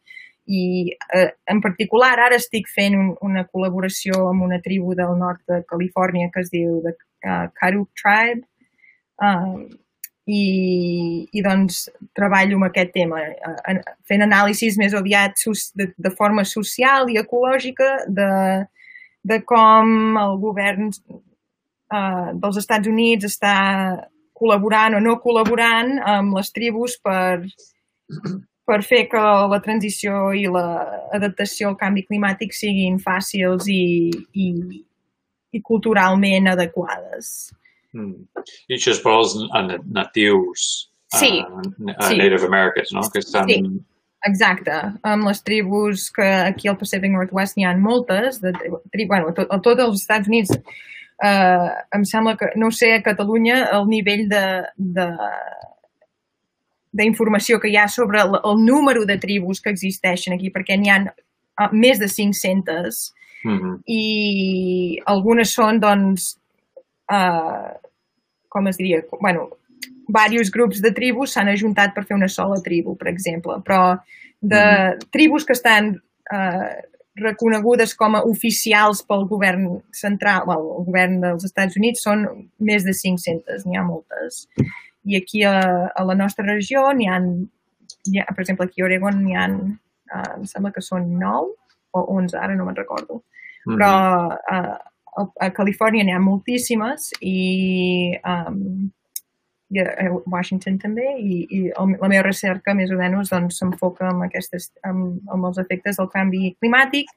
I 0.48 0.94
eh, 1.12 1.26
en 1.52 1.60
particular 1.60 2.14
ara 2.14 2.38
estic 2.40 2.70
fent 2.72 2.96
un, 2.96 3.10
una 3.20 3.42
col·laboració 3.44 4.30
amb 4.30 4.46
una 4.46 4.62
tribu 4.64 4.96
del 4.96 5.12
nord 5.20 5.44
de 5.44 5.60
Califòrnia 5.68 6.32
que 6.32 6.40
es 6.40 6.48
diu 6.56 6.80
the 6.88 6.94
uh, 7.28 7.52
Karuk 7.60 7.92
Tribe. 8.00 8.48
Um, 9.20 9.68
i, 10.28 11.28
i 11.32 11.42
doncs 11.44 11.86
treballo 12.16 12.58
amb 12.58 12.68
aquest 12.68 12.92
tema, 12.92 13.22
eh, 13.24 13.78
fent 14.08 14.24
anàlisis 14.26 14.76
més 14.80 14.96
aviat 14.96 15.40
de, 15.78 15.88
de 15.96 16.12
forma 16.18 16.44
social 16.44 17.08
i 17.08 17.16
ecològica 17.20 17.88
de, 18.08 18.28
de 19.24 19.40
com 19.48 20.20
el 20.20 20.36
govern 20.42 20.90
eh, 20.92 22.28
dels 22.44 22.60
Estats 22.60 22.90
Units 22.90 23.30
està 23.30 23.56
col·laborant 24.38 24.98
o 24.98 25.00
no 25.02 25.16
col·laborant 25.22 25.96
amb 26.04 26.36
les 26.36 26.52
tribus 26.54 26.98
per, 27.02 27.40
per 28.68 28.82
fer 28.84 29.06
que 29.10 29.22
la 29.52 29.60
transició 29.64 30.28
i 30.36 30.44
l'adaptació 30.52 31.72
al 31.72 31.78
canvi 31.80 32.04
climàtic 32.06 32.52
siguin 32.54 33.00
fàcils 33.02 33.66
i, 33.72 34.12
i, 34.36 34.50
i 35.56 35.62
culturalment 35.64 36.52
adequades. 36.52 37.48
Mm. 37.94 38.44
I 38.68 38.76
això 38.78 38.94
als 39.14 39.36
na- 39.52 39.82
natius 39.86 40.88
Sí, 41.08 41.40
uh, 41.40 41.62
sí. 42.04 42.16
Native 42.18 42.44
Americans, 42.44 42.92
no? 42.92 43.00
Que 43.12 43.20
estan... 43.20 43.48
Sí. 43.48 43.62
Exacte, 44.26 44.74
amb 45.06 45.28
les 45.28 45.40
tribus 45.46 46.08
que 46.10 46.26
aquí 46.26 46.68
al 46.68 46.76
Pacific 46.76 47.12
Northwest 47.12 47.56
n'hi 47.56 47.64
ha 47.64 47.76
moltes, 47.78 48.40
de, 48.42 48.50
tri, 48.92 49.06
bueno, 49.06 49.30
a, 49.30 49.32
tot, 49.32 49.46
a 49.48 49.60
tots 49.62 49.84
els 49.84 50.00
Estats 50.02 50.28
Units, 50.28 50.50
eh, 51.22 51.68
em 51.94 52.04
sembla 52.04 52.34
que, 52.36 52.50
no 52.58 52.72
sé, 52.74 52.90
a 52.96 53.02
Catalunya 53.06 53.68
el 53.78 53.86
nivell 53.88 54.26
de, 54.28 54.42
de 54.76 55.06
d'informació 56.98 57.60
que 57.62 57.70
hi 57.70 57.76
ha 57.78 57.86
sobre 57.88 58.20
el, 58.24 58.34
el 58.42 58.64
número 58.64 59.04
de 59.06 59.18
tribus 59.22 59.60
que 59.62 59.70
existeixen 59.70 60.34
aquí, 60.34 60.50
perquè 60.50 60.76
n'hi 60.76 60.90
ha 60.90 60.98
uh, 61.06 61.70
més 61.72 62.02
de 62.02 62.10
500 62.10 63.14
Mhm. 63.44 63.82
i 63.86 64.98
algunes 65.06 65.52
són, 65.54 65.78
doncs, 65.78 66.37
uh, 67.12 67.72
com 68.48 68.68
es 68.68 68.78
diria, 68.80 69.02
bueno, 69.20 69.48
diversos 70.08 70.50
grups 70.52 70.80
de 70.80 70.92
tribus 70.96 71.34
s'han 71.36 71.50
ajuntat 71.52 71.94
per 71.94 72.04
fer 72.08 72.16
una 72.16 72.28
sola 72.32 72.60
tribu, 72.64 72.96
per 72.96 73.10
exemple, 73.12 73.58
però 73.64 73.98
de 74.40 74.62
tribus 75.12 75.44
que 75.44 75.52
estan 75.56 75.90
uh, 76.32 76.70
reconegudes 77.18 77.94
com 77.98 78.14
a 78.14 78.22
oficials 78.24 79.02
pel 79.04 79.26
govern 79.28 79.80
central, 79.92 80.46
well, 80.46 80.68
el 80.78 80.86
govern 80.86 81.20
dels 81.24 81.44
Estats 81.48 81.76
Units, 81.76 82.04
són 82.06 82.24
més 82.62 82.86
de 82.86 82.94
500, 82.94 83.66
n'hi 83.66 83.76
ha 83.76 83.84
moltes. 83.84 84.46
I 85.04 85.18
aquí 85.18 85.42
a, 85.44 85.58
a 85.90 86.04
la 86.06 86.14
nostra 86.14 86.46
regió 86.46 86.86
n'hi 86.94 87.08
ha, 87.10 87.18
ha, 87.18 88.32
per 88.32 88.44
exemple, 88.44 88.68
aquí 88.68 88.82
a 88.82 88.86
Oregon 88.86 89.18
n'hi 89.24 89.34
ha, 89.36 89.48
uh, 89.50 90.28
em 90.38 90.46
sembla 90.46 90.72
que 90.72 90.84
són 90.84 91.10
9 91.18 91.56
o 91.98 92.04
11, 92.20 92.38
ara 92.38 92.54
no 92.54 92.68
me'n 92.68 92.78
recordo 92.78 93.22
Mhm. 93.68 93.76
però 93.76 93.92
uh, 94.32 94.78
a, 95.22 95.50
Califòrnia 95.54 96.06
n'hi 96.06 96.14
ha 96.14 96.22
moltíssimes 96.22 97.10
i, 97.20 97.38
um, 98.22 98.88
i 99.74 99.82
a 99.84 100.08
Washington 100.30 100.78
també 100.80 101.06
i, 101.18 101.38
i 101.44 101.62
el, 101.68 101.94
la 102.00 102.10
meva 102.10 102.26
recerca 102.26 102.74
més 102.76 102.92
o 102.94 102.98
menys 103.00 103.32
doncs, 103.34 103.60
s'enfoca 103.60 104.10
en, 104.10 104.24
aquestes, 104.28 104.70
en, 104.88 105.06
en 105.28 105.48
els 105.50 105.60
efectes 105.64 106.00
del 106.00 106.10
canvi 106.14 106.54
climàtic 106.60 107.10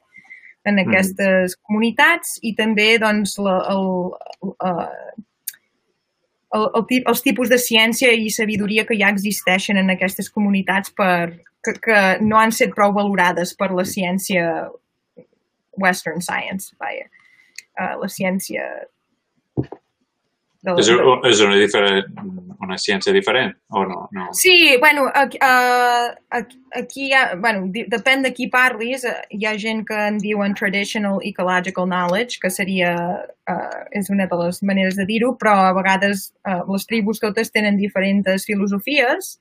en 0.64 0.76
Mhm. 0.76 0.88
aquestes 0.88 1.56
comunitats 1.56 2.38
i 2.42 2.54
també 2.54 2.98
doncs, 2.98 3.38
la, 3.38 3.56
el, 3.72 3.86
uh, 4.46 5.22
el, 6.54 6.68
el, 6.74 6.84
tip, 6.88 7.08
els 7.08 7.22
tipus 7.22 7.48
de 7.48 7.58
ciència 7.58 8.12
i 8.12 8.30
sabidoria 8.30 8.84
que 8.86 8.98
ja 8.98 9.10
existeixen 9.10 9.80
en 9.80 9.90
aquestes 9.90 10.30
comunitats 10.30 10.92
per, 10.94 11.40
que, 11.64 11.74
que 11.82 11.98
no 12.20 12.38
han 12.38 12.52
set 12.52 12.74
prou 12.76 12.92
valorades 12.92 13.54
per 13.58 13.72
la 13.72 13.86
ciència 13.88 14.68
Western 15.80 16.20
Science, 16.20 16.74
vaja. 16.78 17.08
Uh, 17.72 17.94
la 18.02 18.08
ciència 18.12 18.66
de 20.62 20.70
la, 20.70 20.78
És, 20.78 20.88
és 21.32 21.40
una, 21.42 21.56
diferent, 21.58 22.18
una 22.62 22.76
ciència 22.78 23.12
diferent, 23.14 23.50
o 23.74 23.82
no? 23.88 24.04
no? 24.14 24.28
Sí, 24.38 24.76
bueno, 24.78 25.08
aquí, 25.12 25.38
uh, 25.42 26.12
aquí, 26.78 27.08
hi 27.08 27.16
ha, 27.18 27.22
bueno, 27.34 27.66
depèn 27.90 28.22
de 28.22 28.30
qui 28.36 28.46
parlis, 28.52 29.02
uh, 29.08 29.16
hi 29.34 29.48
ha 29.48 29.56
gent 29.58 29.82
que 29.88 29.98
en 30.06 30.20
diuen 30.22 30.54
traditional 30.54 31.18
ecological 31.26 31.88
knowledge, 31.90 32.38
que 32.42 32.50
seria, 32.54 32.92
uh, 33.50 33.80
és 33.90 34.10
una 34.14 34.28
de 34.30 34.38
les 34.44 34.62
maneres 34.62 35.00
de 35.00 35.08
dir-ho, 35.08 35.32
però 35.40 35.56
a 35.64 35.74
vegades 35.80 36.28
uh, 36.46 36.62
les 36.70 36.86
tribus 36.86 37.22
totes 37.24 37.50
tenen 37.50 37.80
diferents 37.80 38.46
filosofies 38.46 39.34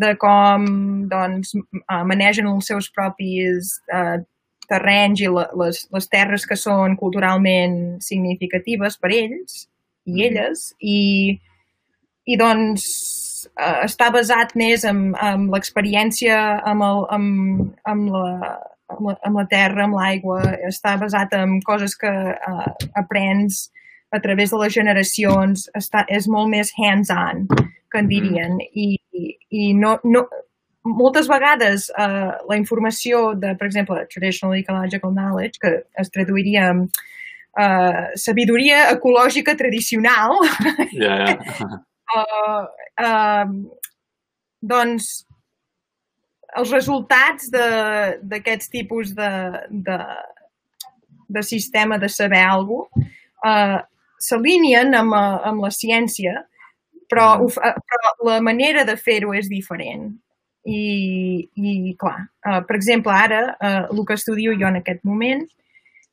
de 0.00 0.12
com 0.20 0.68
doncs, 1.10 1.56
manegen 2.06 2.52
els 2.52 2.68
seus 2.68 2.92
propis 2.92 3.78
uh, 3.92 4.20
terrenys 4.70 5.20
i 5.24 5.28
la, 5.32 5.48
les, 5.60 5.82
les 5.92 6.08
terres 6.10 6.46
que 6.46 6.58
són 6.58 6.96
culturalment 7.00 7.76
significatives 8.04 8.96
per 9.00 9.12
ells 9.12 9.66
i 10.06 10.12
Mhm. 10.12 10.20
elles, 10.26 10.74
i, 10.80 11.40
i 12.26 12.36
doncs 12.36 12.84
eh, 13.58 13.84
està 13.86 14.10
basat 14.12 14.54
més 14.56 14.84
en, 14.84 15.10
en 15.14 15.48
l'experiència 15.52 16.38
amb, 16.64 16.82
el, 16.82 17.04
amb, 17.16 17.74
amb, 17.84 18.08
la, 18.14 18.54
amb, 18.88 19.08
la, 19.08 19.16
amb 19.26 19.42
la 19.42 19.46
terra, 19.50 19.84
amb 19.84 19.98
l'aigua, 19.98 20.40
està 20.68 20.96
basat 21.00 21.34
en 21.38 21.60
coses 21.66 21.96
que 21.96 22.10
eh, 22.10 22.70
aprens 22.96 23.68
a 24.10 24.18
través 24.20 24.50
de 24.50 24.58
les 24.58 24.74
generacions, 24.74 25.68
està, 25.78 26.04
és 26.08 26.26
molt 26.26 26.50
més 26.50 26.72
hands-on, 26.78 27.46
que 27.90 27.98
en 27.98 28.08
dirien, 28.10 28.58
i, 28.74 28.96
i, 29.14 29.36
i 29.50 29.72
no, 29.74 29.98
no, 30.04 30.24
moltes 30.84 31.26
vegades 31.28 31.88
eh, 31.92 32.30
la 32.48 32.56
informació 32.56 33.34
de, 33.38 33.54
per 33.60 33.66
exemple, 33.68 34.06
traditional 34.12 34.56
ecological 34.58 35.12
knowledge, 35.12 35.58
que 35.60 35.72
es 36.00 36.10
traduiria 36.10 36.70
en 36.72 36.86
eh, 37.58 38.16
sabidoria 38.16 38.86
ecològica 38.94 39.56
tradicional, 39.58 40.38
Ja, 40.96 41.16
ja. 41.26 41.36
uh, 42.16 42.64
uh, 43.00 43.52
doncs 44.60 45.10
els 46.58 46.72
resultats 46.74 47.46
d'aquests 47.52 48.72
tipus 48.72 49.12
de, 49.14 49.28
de, 49.70 49.98
de 51.30 51.42
sistema 51.46 51.98
de 52.02 52.08
saber 52.10 52.40
alguna 52.42 52.88
cosa 52.90 53.06
uh, 53.46 53.78
s'alineen 54.20 54.90
amb, 54.98 55.14
uh, 55.16 55.38
amb 55.48 55.62
la 55.64 55.70
ciència, 55.72 56.42
però, 57.08 57.28
Mm. 57.38 57.44
ho, 57.44 57.48
fa- 57.48 57.70
però 57.88 58.10
la 58.28 58.40
manera 58.44 58.82
de 58.84 58.96
fer-ho 59.00 59.32
és 59.34 59.48
diferent. 59.48 60.10
I, 60.68 61.48
i 61.56 61.94
clar, 61.98 62.26
uh, 62.44 62.60
per 62.68 62.76
exemple, 62.76 63.14
ara 63.16 63.54
uh, 63.54 63.84
el 63.94 64.04
que 64.06 64.18
estudio 64.18 64.52
jo 64.60 64.68
en 64.68 64.80
aquest 64.82 65.00
moment 65.08 65.46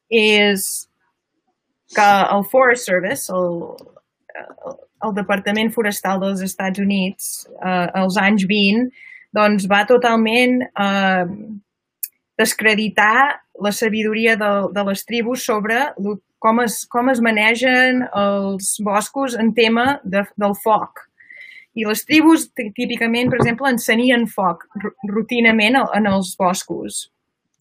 és 0.08 0.88
que 1.96 2.08
el 2.36 2.44
Forest 2.48 2.88
Service, 2.88 3.32
el, 3.34 3.60
el, 4.38 4.78
el 5.04 5.16
Departament 5.16 5.72
Forestal 5.74 6.22
dels 6.22 6.44
Estats 6.46 6.80
Units, 6.80 7.48
eh, 7.58 7.88
als 8.02 8.18
anys 8.22 8.46
20, 8.50 8.88
doncs 9.38 9.68
va 9.70 9.84
totalment 9.90 10.62
eh, 10.68 11.26
descreditar 12.38 13.42
la 13.64 13.74
sabidoria 13.74 14.36
de, 14.38 14.52
de 14.74 14.86
les 14.90 15.04
tribus 15.06 15.46
sobre 15.46 15.82
com 16.40 16.62
es, 16.62 16.84
com 16.90 17.10
es 17.10 17.22
manegen 17.24 18.04
els 18.14 18.76
boscos 18.86 19.38
en 19.40 19.54
tema 19.58 19.98
de, 20.04 20.24
del 20.38 20.54
foc. 20.64 21.07
I 21.78 21.86
les 21.86 22.04
tribus 22.10 22.48
típicament, 22.56 23.30
per 23.30 23.38
exemple, 23.42 23.70
encenien 23.70 24.26
foc 24.32 24.66
rutinament 25.12 25.78
en 25.78 26.10
els 26.10 26.34
boscos. 26.40 27.12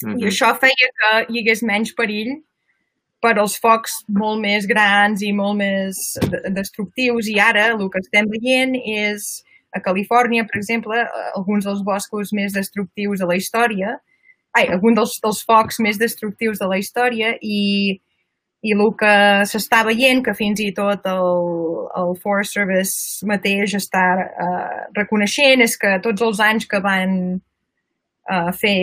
Mm 0.03 0.13
-hmm. 0.13 0.21
I 0.21 0.27
això 0.31 0.53
feia 0.61 0.89
que 0.99 1.11
hi 1.29 1.41
hagués 1.41 1.63
menys 1.63 1.93
perill 1.93 2.43
per 3.21 3.39
als 3.39 3.59
focs 3.59 4.05
molt 4.09 4.41
més 4.41 4.67
grans 4.67 5.23
i 5.23 5.33
molt 5.33 5.57
més 5.57 6.19
destructius. 6.53 7.29
I 7.29 7.41
ara 7.41 7.67
el 7.75 7.91
que 7.91 8.03
estem 8.05 8.29
veient 8.29 8.75
és 8.77 9.45
a 9.73 9.81
Califòrnia, 9.81 10.47
per 10.49 10.57
exemple, 10.61 11.07
alguns 11.35 11.65
dels 11.65 11.83
boscos 11.85 12.33
més 12.33 12.53
destructius 12.53 13.19
de 13.19 13.27
la 13.27 13.37
història, 13.37 13.99
ai, 14.57 14.69
algun 14.73 14.95
dels, 14.97 15.19
dels 15.21 15.43
focs 15.45 15.81
més 15.85 15.99
destructius 16.01 16.59
de 16.59 16.69
la 16.71 16.79
història 16.79 17.37
i 17.43 18.01
i 18.65 18.73
el 18.73 18.93
que 18.99 19.15
s'està 19.51 19.83
veient, 19.87 20.23
que 20.25 20.35
fins 20.35 20.61
i 20.65 20.71
tot 20.77 21.05
el, 21.11 21.27
el 22.01 22.15
Forest 22.23 22.57
Service 22.57 23.27
mateix 23.29 23.77
està 23.79 24.05
uh, 24.25 24.79
reconeixent, 24.97 25.63
és 25.63 25.77
que 25.81 25.97
tots 26.05 26.25
els 26.25 26.41
anys 26.41 26.67
que 26.71 26.81
van 26.85 27.13
uh, 27.37 28.51
fer 28.57 28.79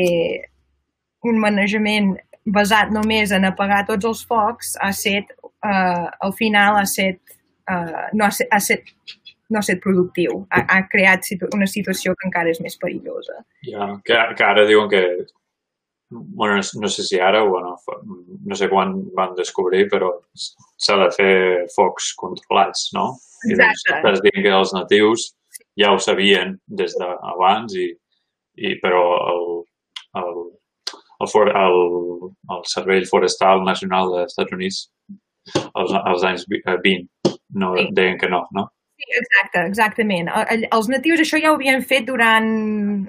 un 1.28 1.40
manejament 1.42 2.14
basat 2.46 2.92
només 2.92 3.32
en 3.32 3.48
apagar 3.48 3.84
tots 3.88 4.06
els 4.06 4.24
focs, 4.28 4.76
ha 4.84 4.92
set, 4.96 5.32
uh, 5.66 6.08
al 6.22 6.34
final 6.38 6.80
ha 6.80 6.86
set, 6.90 7.20
uh, 7.72 8.10
no, 8.14 8.28
ha 8.28 8.32
set, 8.32 8.50
ha 8.52 8.60
set, 8.64 8.92
no 9.50 9.60
ha 9.60 9.66
set 9.66 9.82
productiu. 9.84 10.44
Ha, 10.52 10.66
ha 10.78 10.82
creat 10.92 11.28
situ 11.28 11.50
una 11.56 11.68
situació 11.68 12.16
que 12.16 12.28
encara 12.30 12.52
és 12.52 12.62
més 12.64 12.76
perillosa. 12.80 13.42
Ja, 13.68 13.94
que, 14.06 14.20
que 14.38 14.48
ara 14.48 14.68
diuen 14.70 14.92
que 14.92 15.04
bueno, 16.14 16.62
no 16.82 16.88
sé 16.88 17.04
si 17.04 17.20
ara, 17.20 17.44
bueno, 17.44 17.76
no 18.46 18.56
sé 18.56 18.70
quan 18.70 18.96
van 19.16 19.36
descobrir, 19.36 19.88
però 19.92 20.12
s'ha 20.36 20.98
de 21.02 21.10
fer 21.16 21.36
focs 21.76 22.14
controlats, 22.20 22.90
no? 22.96 23.14
Exacte. 23.50 23.98
I 23.98 24.02
doncs, 24.06 24.24
dient 24.26 24.46
que 24.46 24.56
els 24.58 24.74
natius 24.76 25.28
ja 25.80 25.94
ho 25.94 26.00
sabien 26.02 26.58
des 26.68 26.96
d'abans, 27.00 27.76
i, 27.76 27.90
i, 28.58 28.76
però 28.84 29.04
el, 29.34 29.46
el, 30.22 30.44
el, 31.20 31.32
for, 31.32 31.50
el, 31.50 31.80
el 32.56 32.66
Servei 32.70 33.06
Forestal 33.10 33.66
Nacional 33.66 34.14
dels 34.14 34.34
Estats 34.34 34.56
Units 34.56 34.84
als, 35.74 35.92
als 35.98 36.24
anys 36.30 36.48
20 36.50 37.10
no, 37.60 37.74
deien 37.92 38.18
que 38.18 38.30
no, 38.30 38.46
no? 38.56 38.70
Exacte, 39.20 39.66
exactament. 39.68 40.30
Els 40.72 40.90
natius 40.92 41.24
això 41.24 41.40
ja 41.42 41.52
ho 41.52 41.58
havien 41.58 41.84
fet 41.86 42.06
durant 42.08 42.48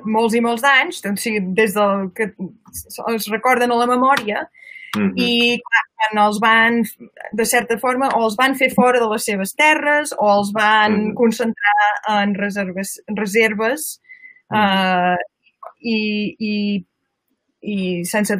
molts 0.04 0.34
i 0.34 0.42
molts 0.44 0.64
d'anys, 0.64 1.00
doncs, 1.04 1.24
sí, 1.26 1.38
des 1.56 1.74
del 1.76 2.10
que 2.16 2.30
es 3.14 3.28
recorden 3.32 3.72
a 3.72 3.80
la 3.80 3.88
memòria, 3.90 4.46
mm 4.96 5.02
-hmm. 5.02 5.12
i 5.16 5.60
clar, 5.66 5.84
quan 5.96 6.26
els 6.26 6.38
van, 6.40 6.82
de 7.32 7.44
certa 7.44 7.78
forma, 7.78 8.08
o 8.16 8.24
els 8.24 8.36
van 8.36 8.54
fer 8.54 8.70
fora 8.74 9.00
de 9.00 9.08
les 9.12 9.24
seves 9.24 9.54
terres 9.54 10.14
o 10.18 10.30
els 10.38 10.52
van 10.52 10.92
mm 10.92 11.06
-hmm. 11.06 11.14
concentrar 11.14 12.22
en 12.22 12.34
reserves, 12.34 13.00
reserves 13.06 14.00
mm 14.50 14.56
-hmm. 14.56 15.14
uh, 15.14 15.18
i, 15.80 16.36
i, 16.38 16.84
i, 17.60 18.04
sense, 18.04 18.38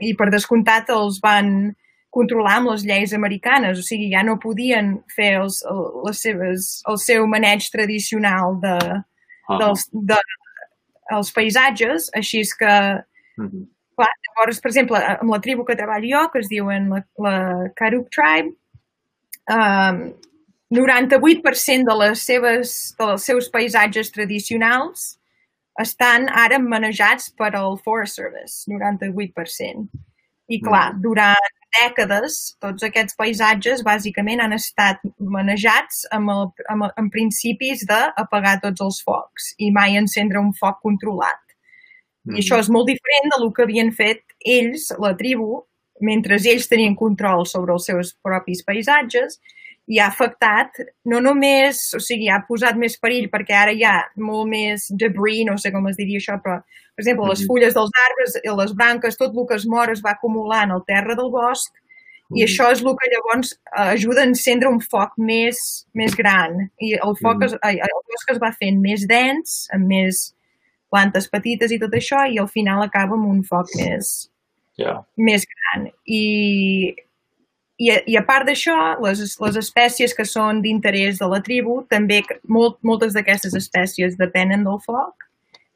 i 0.00 0.14
per 0.14 0.30
descomptat 0.30 0.90
els 0.90 1.20
van 1.22 1.74
controlar 2.12 2.58
amb 2.60 2.72
les 2.72 2.84
lleis 2.84 3.14
americanes, 3.16 3.80
o 3.80 3.84
sigui, 3.86 4.10
ja 4.12 4.22
no 4.26 4.40
podien 4.40 4.98
fer 5.14 5.32
els, 5.40 5.62
les 6.04 6.20
seves, 6.20 6.72
el 6.90 6.98
seu 7.00 7.26
maneig 7.26 7.64
tradicional 7.72 8.58
de, 8.60 8.76
-huh. 9.48 9.58
dels, 9.58 9.86
de, 9.92 10.18
els 11.16 11.32
paisatges, 11.32 12.10
així 12.14 12.40
és 12.40 12.52
que, 12.54 12.74
-huh. 13.38 13.62
clar, 13.96 14.10
llavors, 14.26 14.60
per 14.60 14.70
exemple, 14.70 14.98
amb 14.98 15.30
la 15.30 15.40
tribu 15.40 15.64
que 15.64 15.76
treballo 15.76 16.08
jo, 16.08 16.28
que 16.30 16.40
es 16.40 16.48
diuen 16.48 16.90
la, 16.90 17.04
la 17.18 17.70
Karuk 17.74 18.10
Tribe, 18.10 18.54
um, 19.48 20.12
98% 20.72 21.84
de 21.84 21.96
les 22.04 22.20
seves, 22.20 22.94
dels 22.98 23.24
seus 23.24 23.50
paisatges 23.50 24.10
tradicionals 24.10 25.18
estan 25.80 26.28
ara 26.28 26.58
manejats 26.58 27.30
per 27.36 27.54
al 27.56 27.78
Forest 27.84 28.16
Service, 28.16 28.64
98%. 28.68 29.88
I 30.48 30.60
clar, 30.60 30.94
durant 31.00 31.61
dècades, 31.76 32.38
tots 32.62 32.84
aquests 32.86 33.16
paisatges 33.18 33.82
bàsicament 33.86 34.42
han 34.44 34.54
estat 34.56 35.00
manejats 35.18 36.04
amb, 36.12 36.32
el, 36.34 36.44
amb, 36.72 36.88
amb 37.00 37.12
principis 37.14 37.86
d'apagar 37.88 38.58
tots 38.64 38.84
els 38.84 39.00
focs 39.06 39.52
i 39.58 39.70
mai 39.74 39.96
encendre 40.00 40.40
un 40.42 40.52
foc 40.58 40.80
controlat. 40.84 41.40
Mm. 42.28 42.36
I 42.36 42.44
això 42.44 42.60
és 42.62 42.70
molt 42.70 42.90
diferent 42.90 43.32
del 43.34 43.50
que 43.56 43.66
havien 43.66 43.92
fet 43.96 44.22
ells, 44.44 44.90
la 45.02 45.14
tribu, 45.18 45.64
mentre 46.02 46.38
ells 46.38 46.68
tenien 46.70 46.94
control 46.98 47.46
sobre 47.46 47.74
els 47.76 47.86
seus 47.88 48.14
propis 48.24 48.62
paisatges 48.66 49.38
i 49.90 49.98
ha 49.98 50.06
afectat 50.06 50.78
no 51.10 51.18
només, 51.20 51.80
o 51.96 52.00
sigui, 52.00 52.28
ha 52.30 52.42
posat 52.46 52.78
més 52.78 52.94
perill 53.02 53.28
perquè 53.32 53.56
ara 53.58 53.74
hi 53.74 53.82
ha 53.84 53.96
molt 54.22 54.48
més 54.50 54.86
debris, 54.94 55.42
no 55.48 55.56
sé 55.58 55.72
com 55.74 55.88
es 55.90 55.98
diria 55.98 56.22
això, 56.22 56.38
però, 56.44 56.60
per 56.94 57.02
exemple, 57.02 57.28
les 57.32 57.44
fulles 57.48 57.74
dels 57.74 57.94
arbres, 58.06 58.38
les 58.62 58.74
branques, 58.78 59.18
tot 59.18 59.34
el 59.34 59.48
que 59.48 59.58
es 59.58 59.66
mor 59.66 59.90
es 59.90 60.04
va 60.04 60.14
acumulant 60.14 60.70
al 60.70 60.84
terra 60.86 61.18
del 61.18 61.32
bosc 61.34 61.82
i 62.32 62.44
això 62.46 62.68
és 62.72 62.80
el 62.80 62.94
que 62.96 63.08
llavors 63.12 63.52
ajuda 63.84 64.22
a 64.22 64.28
encendre 64.28 64.70
un 64.72 64.80
foc 64.80 65.16
més, 65.20 65.58
més 65.98 66.14
gran. 66.16 66.68
I 66.80 66.94
el 66.96 67.16
foc, 67.20 67.44
es, 67.46 67.56
el 67.68 67.96
bosc 68.12 68.32
es 68.32 68.40
va 68.42 68.52
fent 68.56 68.80
més 68.80 69.04
dens, 69.08 69.66
amb 69.74 69.90
més 69.92 70.22
plantes 70.92 71.28
petites 71.32 71.72
i 71.72 71.80
tot 71.82 71.94
això, 71.96 72.24
i 72.28 72.40
al 72.40 72.48
final 72.52 72.84
acaba 72.84 73.16
amb 73.18 73.28
un 73.28 73.42
foc 73.48 73.72
més, 73.76 74.12
yeah. 74.80 75.00
més 75.16 75.44
gran. 75.48 75.88
I 76.06 76.94
i, 77.82 77.90
i 78.12 78.16
a 78.18 78.22
part 78.26 78.46
d'això, 78.46 78.76
les, 79.02 79.22
les 79.42 79.58
espècies 79.58 80.14
que 80.14 80.26
són 80.28 80.62
d'interès 80.64 81.18
de 81.22 81.28
la 81.30 81.40
tribu, 81.44 81.80
també 81.90 82.20
molt, 82.46 82.78
moltes 82.86 83.16
d'aquestes 83.16 83.56
espècies 83.58 84.18
depenen 84.20 84.66
del 84.68 84.78
foc. 84.84 85.26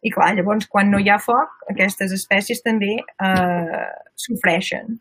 I 0.06 0.12
clar, 0.14 0.34
llavors, 0.36 0.68
quan 0.70 0.92
no 0.92 1.00
hi 1.02 1.10
ha 1.10 1.18
foc, 1.18 1.54
aquestes 1.72 2.12
espècies 2.14 2.62
també 2.62 2.92
eh, 3.00 3.86
sofreixen. 4.26 4.98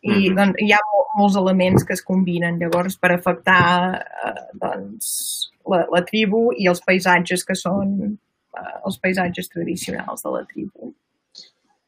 I 0.00 0.10
mm 0.10 0.16
-hmm. 0.16 0.36
doncs, 0.38 0.62
hi 0.64 0.72
ha 0.72 0.80
molts 1.18 1.36
elements 1.36 1.84
que 1.84 1.92
es 1.92 2.02
combinen 2.02 2.58
llavors 2.58 2.96
per 2.96 3.12
afectar 3.12 4.00
eh, 4.00 4.42
doncs, 4.62 5.50
la, 5.68 5.84
la 5.92 6.02
tribu 6.10 6.50
i 6.56 6.66
els 6.66 6.80
paisatges 6.80 7.44
que 7.44 7.54
són 7.54 8.16
eh, 8.56 8.76
els 8.86 8.98
paisatges 8.98 9.48
tradicionals 9.48 10.22
de 10.22 10.30
la 10.30 10.44
tribu. 10.44 10.94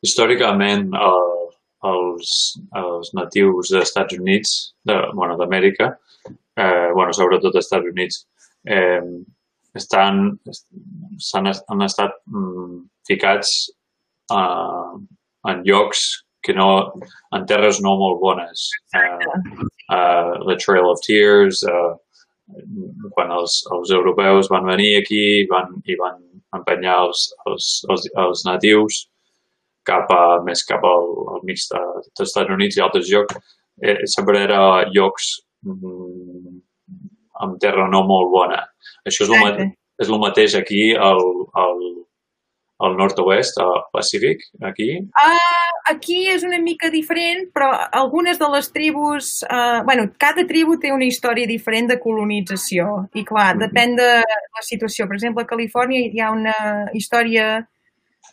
Històricament, 0.02 0.90
el, 0.94 1.42
els, 1.90 2.32
els 2.78 3.12
natius 3.18 3.72
dels 3.72 3.88
Estats 3.88 4.18
Units, 4.18 4.54
de, 4.88 4.98
bueno, 5.18 5.36
d'Amèrica, 5.40 5.90
eh, 6.28 6.88
bueno, 6.94 7.12
sobretot 7.16 7.54
als 7.56 7.66
Estats 7.66 7.90
Units, 7.92 8.24
eh, 8.66 9.00
estan, 9.78 10.24
han, 11.34 11.52
han 11.52 11.86
estat 11.88 12.18
mm, 12.28 12.82
ficats 13.08 13.54
eh, 14.32 14.92
en 15.50 15.64
llocs 15.66 16.04
que 16.42 16.54
no, 16.54 16.68
en 17.36 17.46
terres 17.46 17.78
no 17.82 17.94
molt 17.98 18.18
bones. 18.20 18.66
Uh, 18.98 19.30
uh, 19.94 20.32
the 20.48 20.56
Trail 20.58 20.90
of 20.90 20.98
Tears, 21.06 21.62
uh, 21.70 21.94
quan 23.14 23.30
els, 23.30 23.60
els 23.72 23.92
europeus 23.94 24.50
van 24.50 24.66
venir 24.66 24.96
aquí 24.98 25.22
van, 25.50 25.70
i 25.86 25.96
van 26.00 26.18
empenyar 26.58 26.98
els, 27.06 27.28
els, 27.46 27.68
els, 27.88 28.08
els 28.24 28.42
natius 28.48 29.04
cap 29.86 30.10
a, 30.14 30.22
més 30.46 30.64
cap 30.68 30.84
al, 30.86 31.08
al 31.34 31.44
mig 31.48 31.62
de, 31.70 31.82
dels 32.08 32.28
Estats 32.28 32.54
Units 32.54 32.78
i 32.78 32.84
altres 32.84 33.10
llocs, 33.10 33.56
eh, 33.82 33.98
sempre 34.10 34.42
era 34.44 34.60
llocs 34.94 35.32
mm, 35.66 36.60
amb 37.42 37.58
terra 37.62 37.88
no 37.90 38.04
molt 38.08 38.30
bona. 38.32 38.62
Això 39.08 39.26
és 39.26 39.34
el, 39.34 39.72
és 40.02 40.10
el 40.10 40.20
mateix 40.22 40.54
aquí 40.58 40.92
al, 40.94 41.22
al, 41.58 41.80
al 42.82 42.96
nord-oest, 42.98 43.58
al 43.62 43.86
Pacífic, 43.94 44.44
aquí? 44.68 44.88
Uh, 45.22 45.80
aquí 45.90 46.22
és 46.30 46.44
una 46.46 46.58
mica 46.62 46.90
diferent, 46.90 47.48
però 47.54 47.70
algunes 48.02 48.40
de 48.40 48.48
les 48.54 48.70
tribus... 48.74 49.32
Uh, 49.46 49.82
bueno, 49.88 50.08
cada 50.18 50.44
tribu 50.48 50.78
té 50.82 50.92
una 50.94 51.06
història 51.06 51.50
diferent 51.50 51.92
de 51.92 51.98
colonització. 52.02 53.08
I 53.14 53.24
clar, 53.24 53.54
-hmm. 53.54 53.66
depèn 53.66 53.96
de 53.96 54.10
la 54.22 54.64
situació. 54.66 55.06
Per 55.06 55.16
exemple, 55.18 55.42
a 55.42 55.52
Califòrnia 55.52 56.08
hi 56.08 56.20
ha 56.20 56.32
una 56.32 56.56
història 56.92 57.46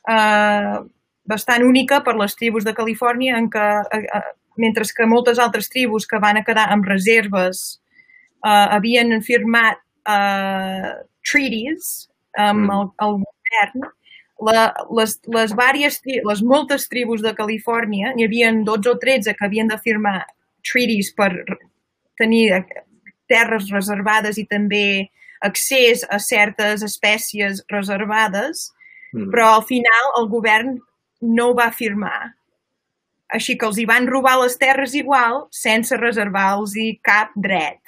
uh, 0.09 0.85
bastant 1.29 1.63
única 1.65 2.01
per 2.05 2.15
les 2.17 2.35
tribus 2.39 2.65
de 2.65 2.73
Califòrnia 2.77 3.37
en 3.37 3.49
què, 3.53 3.67
eh, 3.95 4.01
eh, 4.19 4.33
mentre 4.59 4.87
que 4.95 5.07
moltes 5.07 5.39
altres 5.39 5.69
tribus 5.69 6.07
que 6.09 6.19
van 6.19 6.39
a 6.39 6.43
quedar 6.47 6.67
amb 6.73 6.87
reserves 6.89 7.79
eh, 8.45 8.67
havien 8.77 9.13
firmat 9.25 9.79
eh, 10.09 10.91
treaties 11.29 12.09
amb 12.37 12.65
mm. 12.65 12.75
el, 12.75 12.91
el 13.05 13.15
govern, 13.21 13.87
la, 14.47 14.65
les, 14.95 15.15
les, 15.27 15.53
vàries, 15.57 16.01
les 16.05 16.43
moltes 16.47 16.87
tribus 16.91 17.23
de 17.25 17.33
Califòrnia, 17.35 18.13
n'hi 18.15 18.27
havia 18.27 18.51
12 18.53 18.93
o 18.93 18.97
13 19.01 19.35
que 19.35 19.47
havien 19.47 19.69
de 19.69 19.79
firmar 19.83 20.21
treaties 20.65 21.11
per 21.15 21.31
tenir 22.19 22.63
terres 23.29 23.69
reservades 23.71 24.39
i 24.39 24.45
també 24.49 25.09
accés 25.45 26.03
a 26.09 26.19
certes 26.19 26.83
espècies 26.83 27.63
reservades, 27.71 28.69
mm. 29.13 29.29
però 29.31 29.55
al 29.55 29.65
final 29.67 30.13
el 30.19 30.29
govern 30.31 30.77
no 31.21 31.49
ho 31.49 31.53
va 31.55 31.71
firmar. 31.71 32.33
Així 33.29 33.57
que 33.57 33.65
els 33.67 33.77
hi 33.77 33.85
van 33.85 34.07
robar 34.07 34.37
les 34.41 34.57
terres 34.57 34.93
igual 34.97 35.43
sense 35.51 35.95
reservar-los 35.97 36.73
cap 37.03 37.31
dret. 37.35 37.79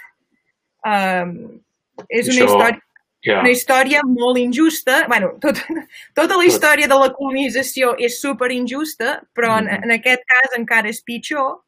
Um, 0.85 1.61
és 2.09 2.27
una 2.27 2.35
Això- 2.35 2.47
història 2.47 2.81
Ja. 3.23 3.39
una 3.41 3.49
història 3.51 3.99
molt 4.03 4.37
injusta. 4.39 5.05
bueno, 5.07 5.37
tot, 5.39 5.55
tota 6.15 6.37
la 6.37 6.45
història 6.45 6.87
de 6.87 6.95
la 6.95 7.11
colonització 7.13 7.95
és 7.99 8.19
super 8.19 8.51
injusta, 8.51 9.21
però 9.35 9.59
en, 9.59 9.65
Mhm. 9.65 9.83
en 9.83 9.91
aquest 9.91 10.23
cas 10.25 10.57
encara 10.57 10.89
és 10.89 11.01
pitjor 11.03 11.61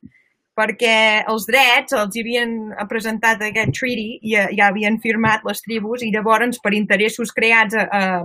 perquè 0.58 1.23
els 1.28 1.45
drets 1.45 1.93
els 1.93 2.15
havien 2.17 2.73
presentat 2.89 3.41
aquest 3.41 3.71
treaty 3.73 4.19
i 4.21 4.34
ja, 4.36 4.47
ja 4.52 4.67
havien 4.67 4.99
firmat 4.99 5.41
les 5.45 5.62
tribus 5.62 6.02
i 6.04 6.12
llavors 6.12 6.60
per 6.60 6.73
interessos 6.73 7.32
creats 7.32 7.76
a, 7.76 7.88
a, 7.91 8.23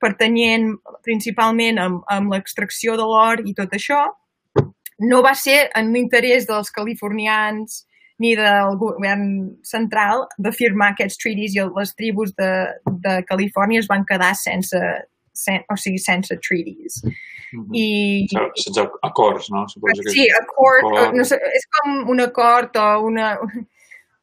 pertanyent 0.00 0.72
principalment 1.06 1.78
amb, 1.78 2.02
amb 2.08 2.32
l'extracció 2.34 2.96
de 2.98 3.06
l'or 3.06 3.44
i 3.46 3.54
tot 3.56 3.76
això, 3.76 4.02
no 5.00 5.22
va 5.24 5.34
ser 5.38 5.62
en 5.76 5.92
l'interès 5.94 6.46
dels 6.48 6.72
californians 6.74 7.84
ni 8.20 8.34
del 8.36 8.76
govern 8.76 9.28
central 9.64 10.26
de 10.36 10.52
firmar 10.52 10.90
aquests 10.92 11.16
treaties 11.22 11.56
i 11.56 11.64
les 11.64 11.94
tribus 11.96 12.34
de, 12.36 12.50
de 13.06 13.14
Califòrnia 13.28 13.80
es 13.80 13.88
van 13.88 14.04
quedar 14.08 14.34
sense, 14.36 14.80
sen, 15.32 15.62
o 15.72 15.76
sigui, 15.80 16.00
sense 16.04 16.36
treaties. 16.44 17.00
Mhm. 17.54 17.74
I, 17.74 17.86
Sense 18.60 18.84
acords, 19.02 19.48
no? 19.50 19.64
Suposo 19.68 20.04
que... 20.04 20.12
sí, 20.12 20.28
acord, 20.36 20.84
acord. 20.84 21.16
no 21.16 21.24
sé, 21.24 21.40
és 21.56 21.66
com 21.78 22.02
un 22.12 22.20
acord 22.28 22.76
o 22.76 22.88
una... 23.08 23.32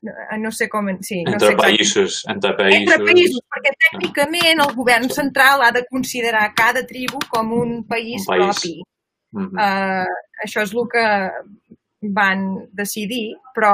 No 0.01 0.51
sé 0.51 0.67
com... 0.69 0.87
Sí, 1.01 1.23
no 1.23 1.31
sé 1.31 1.33
Entre 1.33 1.47
exactament. 1.47 1.61
països, 1.63 2.17
entre 2.29 2.51
països. 2.57 2.81
Entre 2.81 2.97
països, 3.07 3.39
perquè 3.53 3.71
tècnicament 3.85 4.61
el 4.65 4.75
govern 4.77 5.09
central 5.09 5.63
ha 5.65 5.71
de 5.73 5.83
considerar 5.89 6.51
cada 6.55 6.85
tribu 6.85 7.19
com 7.31 7.51
un 7.53 7.83
país, 7.87 8.21
Un 8.27 8.33
país. 8.33 8.45
propi. 8.45 8.75
Mhm. 9.33 9.57
Uh, 9.57 10.19
això 10.45 10.63
és 10.63 10.73
el 10.73 10.87
que 10.93 11.07
van 12.13 12.45
decidir, 12.77 13.35
però 13.55 13.73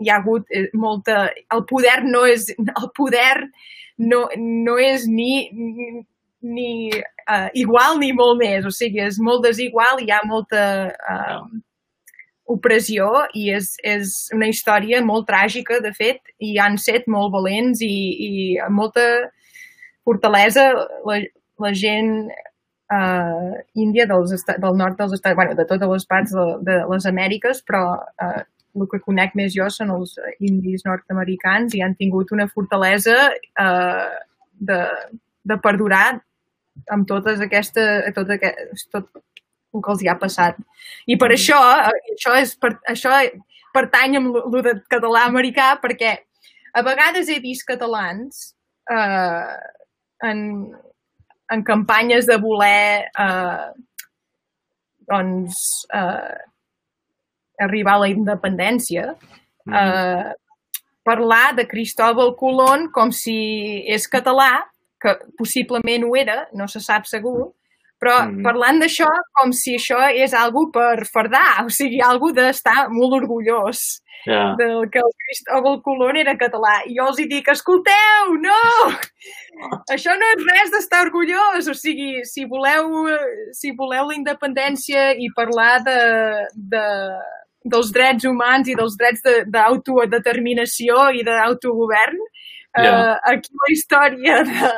hi 0.00 0.10
ha 0.10 0.20
hagut 0.20 0.44
eh, 0.52 0.68
molta... 0.74 1.30
El 1.52 1.64
poder 1.64 2.02
no 2.04 2.26
és... 2.26 2.50
El 2.58 2.90
poder 2.94 3.48
no, 3.96 4.26
no 4.36 4.76
és 4.78 5.06
ni, 5.08 5.48
ni 6.44 6.90
uh, 6.92 7.48
igual 7.54 7.98
ni 7.98 8.12
molt 8.12 8.38
més. 8.42 8.66
O 8.68 8.70
sigui, 8.70 9.00
és 9.08 9.18
molt 9.18 9.46
desigual, 9.48 10.04
hi 10.04 10.12
ha 10.12 10.20
molta 10.28 10.92
uh, 10.92 11.46
opressió 12.46 13.08
i 13.34 13.48
és, 13.54 13.72
és 13.82 14.16
una 14.34 14.48
història 14.50 15.02
molt 15.04 15.26
tràgica, 15.28 15.80
de 15.82 15.92
fet, 15.96 16.20
i 16.38 16.56
han 16.62 16.78
set 16.78 17.08
molt 17.10 17.32
valents 17.34 17.82
i, 17.82 17.94
i 18.28 18.32
amb 18.62 18.78
molta 18.82 19.06
fortalesa 20.06 20.68
la, 21.08 21.20
la 21.62 21.72
gent 21.74 22.12
uh, 22.30 23.54
índia 23.74 24.06
dels, 24.06 24.34
del 24.46 24.78
nord 24.78 24.98
dels 25.00 25.16
estats, 25.18 25.34
bueno, 25.38 25.56
de 25.58 25.66
totes 25.66 25.90
les 25.90 26.06
parts 26.06 26.36
de, 26.36 26.46
de 26.68 26.78
les 26.92 27.08
Amèriques, 27.10 27.62
però 27.66 27.82
uh, 27.98 28.42
el 28.76 28.88
que 28.92 29.02
conec 29.02 29.34
més 29.38 29.54
jo 29.56 29.66
són 29.72 29.90
els 29.94 30.14
indis 30.44 30.84
nord-americans 30.86 31.74
i 31.74 31.82
han 31.82 31.96
tingut 31.98 32.32
una 32.36 32.46
fortalesa 32.52 33.16
uh, 33.32 34.06
de, 34.70 34.80
de 35.42 35.58
perdurar 35.64 36.20
amb 36.92 37.08
totes 37.08 37.40
aquestes, 37.40 38.04
tot, 38.14 38.30
aquest, 38.36 38.86
tot 38.92 39.08
el 39.74 39.82
que 39.82 39.92
els 39.92 40.02
hi 40.02 40.08
ha 40.08 40.18
passat. 40.18 40.58
I 41.06 41.16
per 41.20 41.30
això, 41.34 41.58
eh, 41.88 42.14
això, 42.14 42.34
és, 42.40 42.54
per, 42.56 42.76
això 42.88 43.12
pertany 43.74 44.16
amb 44.16 44.36
el 44.40 44.62
de 44.64 44.74
català-americà, 44.92 45.76
perquè 45.82 46.16
a 46.76 46.82
vegades 46.82 47.28
he 47.28 47.40
vist 47.40 47.66
catalans 47.68 48.54
eh, 48.90 49.56
en, 50.24 50.40
en 51.52 51.62
campanyes 51.64 52.26
de 52.26 52.38
voler 52.40 53.08
eh, 53.08 53.68
doncs, 55.10 55.86
eh, 55.94 56.36
arribar 57.62 57.96
a 57.96 58.04
la 58.04 58.08
independència, 58.12 59.16
Mhm. 59.66 59.74
eh, 59.74 60.34
parlar 61.02 61.54
de 61.56 61.66
Cristóbal 61.66 62.36
Colón 62.36 62.90
com 62.92 63.10
si 63.12 63.84
és 63.86 64.08
català, 64.08 64.64
que 65.00 65.12
possiblement 65.36 66.04
ho 66.04 66.16
era, 66.16 66.48
no 66.52 66.66
se 66.68 66.80
sap 66.80 67.06
segur, 67.06 67.52
però 68.00 68.26
Mhm. 68.28 68.42
parlant 68.42 68.80
d'això 68.82 69.06
com 69.32 69.52
si 69.52 69.76
això 69.76 70.10
és 70.14 70.34
algo 70.34 70.70
per 70.72 71.06
fardar, 71.06 71.64
o 71.64 71.68
sigui, 71.70 72.00
algo 72.00 72.32
d'estar 72.32 72.88
molt 72.90 73.12
orgullós 73.22 74.00
Ja. 74.26 74.54
del 74.58 74.90
que 74.90 74.98
el 74.98 75.12
Cristóbal 75.24 75.80
Colón 75.82 76.16
era 76.16 76.36
català. 76.36 76.82
I 76.86 76.96
jo 76.98 77.06
els 77.08 77.18
hi 77.20 77.26
dic, 77.28 77.46
escolteu, 77.48 78.34
no! 78.40 78.56
Això 79.90 80.12
no 80.18 80.26
és 80.34 80.44
res 80.44 80.70
d'estar 80.72 81.04
orgullós. 81.06 81.68
O 81.70 81.74
sigui, 81.74 82.24
si 82.24 82.44
voleu, 82.44 83.06
si 83.52 83.70
voleu 83.72 84.08
la 84.08 84.14
independència 84.16 85.12
i 85.16 85.30
parlar 85.34 85.80
de, 85.84 86.46
de, 86.54 86.84
dels 87.64 87.92
drets 87.92 88.24
humans 88.24 88.68
i 88.68 88.74
dels 88.74 88.96
drets 88.98 89.22
de- 89.22 89.44
d'autodeterminació 89.46 91.10
i 91.14 91.22
d'autogovern, 91.22 92.18
Ja. 92.76 92.82
eh, 93.14 93.18
aquí 93.32 93.50
la 93.54 93.72
història 93.72 94.42
de, 94.44 94.72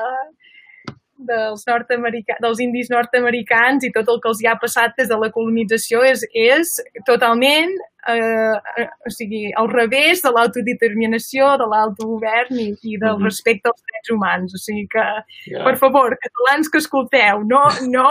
dels, 1.18 1.66
nord 1.66 1.90
dels 1.90 2.60
indis 2.62 2.90
nord-americans 2.90 3.84
i 3.84 3.90
tot 3.94 4.08
el 4.08 4.20
que 4.22 4.28
els 4.30 4.42
hi 4.42 4.46
ha 4.46 4.58
passat 4.60 4.94
des 4.98 5.08
de 5.10 5.18
la 5.18 5.30
colonització 5.34 6.04
és, 6.06 6.24
és 6.32 6.74
totalment 7.06 7.74
eh, 8.08 8.54
o 9.06 9.10
sigui, 9.12 9.52
al 9.58 9.68
revés 9.72 10.22
de 10.24 10.30
l'autodeterminació, 10.32 11.56
de 11.60 11.66
l'autogovern 11.68 12.58
i, 12.58 12.70
i 12.82 12.96
del 12.96 13.18
Mhm. 13.18 13.24
respecte 13.24 13.68
als 13.68 13.82
drets 13.82 14.10
humans. 14.14 14.54
O 14.54 14.58
sigui 14.58 14.86
que, 14.88 15.04
ja. 15.50 15.64
per 15.64 15.76
favor, 15.76 16.16
catalans 16.22 16.70
que 16.70 16.78
escolteu, 16.78 17.44
no, 17.44 17.64
no, 17.88 18.08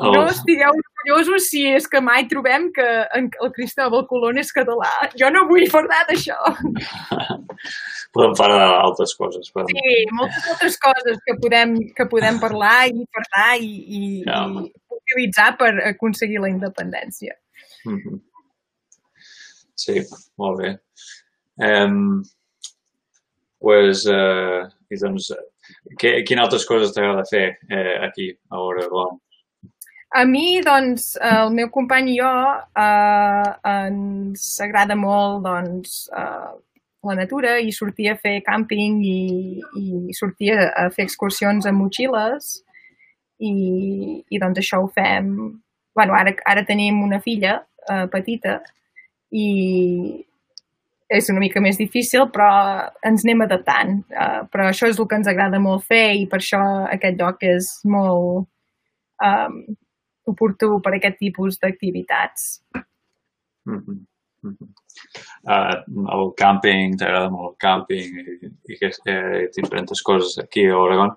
El- 0.00 0.12
no 0.16 0.22
estigueu 0.30 0.72
orgullosos 0.72 1.50
si 1.50 1.66
és 1.68 1.84
que 1.86 2.00
mai 2.00 2.24
trobem 2.28 2.70
que 2.72 2.84
el 3.18 3.50
Cristóbal 3.52 4.06
Colón 4.08 4.38
és 4.40 4.52
català. 4.56 4.88
Jo 5.20 5.28
no 5.34 5.42
vull 5.50 5.66
parlar 5.70 5.98
d'això. 6.08 6.38
Podem 8.16 8.32
parlar 8.36 8.66
d'altres 8.72 9.12
coses. 9.16 9.50
Podem... 9.52 9.76
Sí, 9.76 9.96
moltes 10.16 10.48
altres 10.54 10.78
coses 10.80 11.20
que 11.26 11.34
podem, 11.40 11.76
que 11.96 12.06
podem 12.08 12.40
parlar 12.40 12.86
i 12.88 13.04
parlar 13.18 13.50
i, 13.60 13.70
i, 13.98 14.02
Ja. 14.26 14.42
i 14.48 14.72
utilitzar 14.96 15.50
per 15.60 15.70
aconseguir 15.92 16.40
la 16.40 16.50
independència. 16.52 17.36
Mhm. 17.88 18.20
Sí, 19.82 19.98
molt 20.38 20.60
bé. 20.60 20.72
Um, 21.68 22.22
pues, 23.60 24.04
uh, 24.08 24.68
i 24.92 24.98
doncs, 25.00 25.30
què, 26.00 26.22
quines 26.28 26.44
altres 26.44 26.64
coses 26.68 26.92
t'agrada 26.94 27.24
fer 27.28 27.46
eh, 27.70 27.96
aquí, 28.06 28.28
a 28.52 28.60
Oregon? 28.60 29.18
A 30.12 30.26
mi, 30.28 30.60
doncs, 30.60 31.14
el 31.24 31.54
meu 31.56 31.70
company 31.72 32.10
i 32.12 32.18
jo 32.18 32.32
eh, 32.76 33.52
ens 33.70 34.44
agrada 34.60 34.96
molt 34.98 35.40
doncs, 35.46 35.94
eh, 36.12 36.50
la 37.08 37.14
natura 37.16 37.54
i 37.64 37.72
sortir 37.72 38.10
a 38.12 38.18
fer 38.20 38.34
càmping 38.44 39.00
i, 39.08 39.22
i 39.80 40.12
sortir 40.18 40.52
a, 40.52 40.68
a 40.82 40.84
fer 40.92 41.06
excursions 41.08 41.66
amb 41.66 41.80
motxilles 41.80 42.52
i, 43.40 43.54
i 44.28 44.42
doncs 44.42 44.60
això 44.60 44.82
ho 44.82 44.92
fem... 44.92 45.32
bueno, 45.96 46.14
ara, 46.16 46.36
ara 46.48 46.66
tenim 46.68 47.00
una 47.04 47.20
filla 47.24 47.56
eh, 47.88 48.04
petita 48.12 48.60
i 49.32 49.48
és 51.12 51.28
una 51.32 51.40
mica 51.40 51.60
més 51.60 51.80
difícil, 51.80 52.28
però 52.32 52.48
ens 53.04 53.24
anem 53.24 53.44
adaptant. 53.44 53.98
Uh, 54.08 54.44
però 54.48 54.70
això 54.70 54.88
és 54.88 54.96
el 54.96 55.08
que 55.08 55.18
ens 55.20 55.28
agrada 55.28 55.60
molt 55.60 55.84
fer 55.84 56.14
i 56.16 56.24
per 56.28 56.38
això 56.40 56.60
aquest 56.88 57.20
lloc 57.20 57.44
és 57.44 57.68
molt 57.84 58.46
um, 59.20 59.58
oportú 60.28 60.80
per 60.82 60.94
a 60.94 60.96
aquest 61.00 61.18
tipus 61.18 61.58
d'activitats. 61.58 62.62
Mhm. 63.66 64.06
Mhm. 64.42 64.68
Uh, 65.46 65.76
el 66.14 66.32
càmping, 66.38 66.96
t'agrada 66.98 67.30
molt 67.30 67.52
el 67.52 67.58
càmping 67.62 68.16
i, 68.18 68.50
i 68.74 68.78
eh, 68.82 69.48
diferents 69.54 70.02
coses 70.02 70.38
aquí 70.42 70.66
a 70.66 70.76
Oregon? 70.76 71.12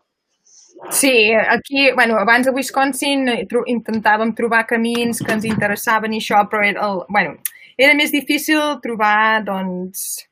Sí, 0.91 1.33
aquí, 1.33 1.91
bueno, 1.93 2.17
abans 2.17 2.47
a 2.47 2.51
Wisconsin 2.51 3.27
eh, 3.29 3.47
intentàvem 3.71 4.33
trobar 4.35 4.65
camins 4.67 5.21
que 5.23 5.33
ens 5.33 5.45
interessaven 5.47 6.13
i 6.13 6.21
això, 6.21 6.43
però 6.51 6.61
era, 6.65 6.85
el, 6.85 7.01
bueno, 7.09 7.37
era 7.77 7.95
més 7.97 8.11
difícil 8.13 8.59
trobar, 8.83 9.43
doncs, 9.47 10.25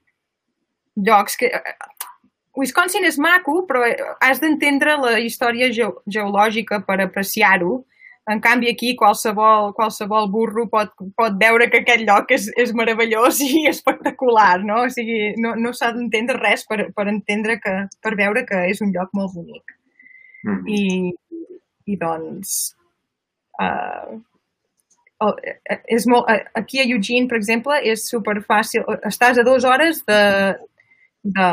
llocs 0.95 1.37
que... 1.39 1.51
Wisconsin 2.53 3.07
és 3.07 3.17
maco, 3.17 3.63
però 3.65 3.81
has 4.21 4.37
d'entendre 4.43 4.93
la 5.01 5.15
història 5.17 5.71
ge 5.73 5.87
geològica 6.05 6.83
per 6.85 6.99
apreciar-ho. 7.01 7.79
En 8.31 8.39
canvi, 8.39 8.69
aquí 8.71 8.93
qualsevol, 8.95 9.73
qualsevol 9.75 10.29
burro 10.31 10.63
pot, 10.71 10.93
pot 11.19 11.33
veure 11.39 11.67
que 11.71 11.81
aquest 11.83 12.05
lloc 12.07 12.29
és, 12.31 12.45
és 12.55 12.71
meravellós 12.71 13.41
i 13.43 13.65
espectacular, 13.73 14.61
no? 14.63 14.85
O 14.85 14.91
sigui, 14.93 15.33
no, 15.43 15.55
no 15.59 15.73
s'ha 15.75 15.91
d'entendre 15.91 16.39
res 16.39 16.63
per, 16.69 16.85
per 16.95 17.09
entendre 17.11 17.57
que, 17.59 17.73
per 17.99 18.15
veure 18.19 18.45
que 18.47 18.63
és 18.69 18.79
un 18.85 18.93
lloc 18.95 19.11
molt 19.17 19.35
bonic. 19.35 19.75
Mm 20.43 20.55
-hmm. 20.55 20.69
I, 20.71 21.91
i 21.91 21.97
doncs, 21.97 22.75
uh, 23.59 24.15
el, 25.23 25.33
és 25.87 26.07
molt, 26.07 26.27
aquí 26.53 26.79
a 26.79 26.87
Eugene, 26.87 27.27
per 27.27 27.37
exemple, 27.37 27.79
és 27.83 28.07
super 28.07 28.39
fàcil. 28.41 28.83
Estàs 29.03 29.37
a 29.37 29.43
dues 29.43 29.63
hores 29.63 30.03
de, 30.05 30.21
de 31.23 31.49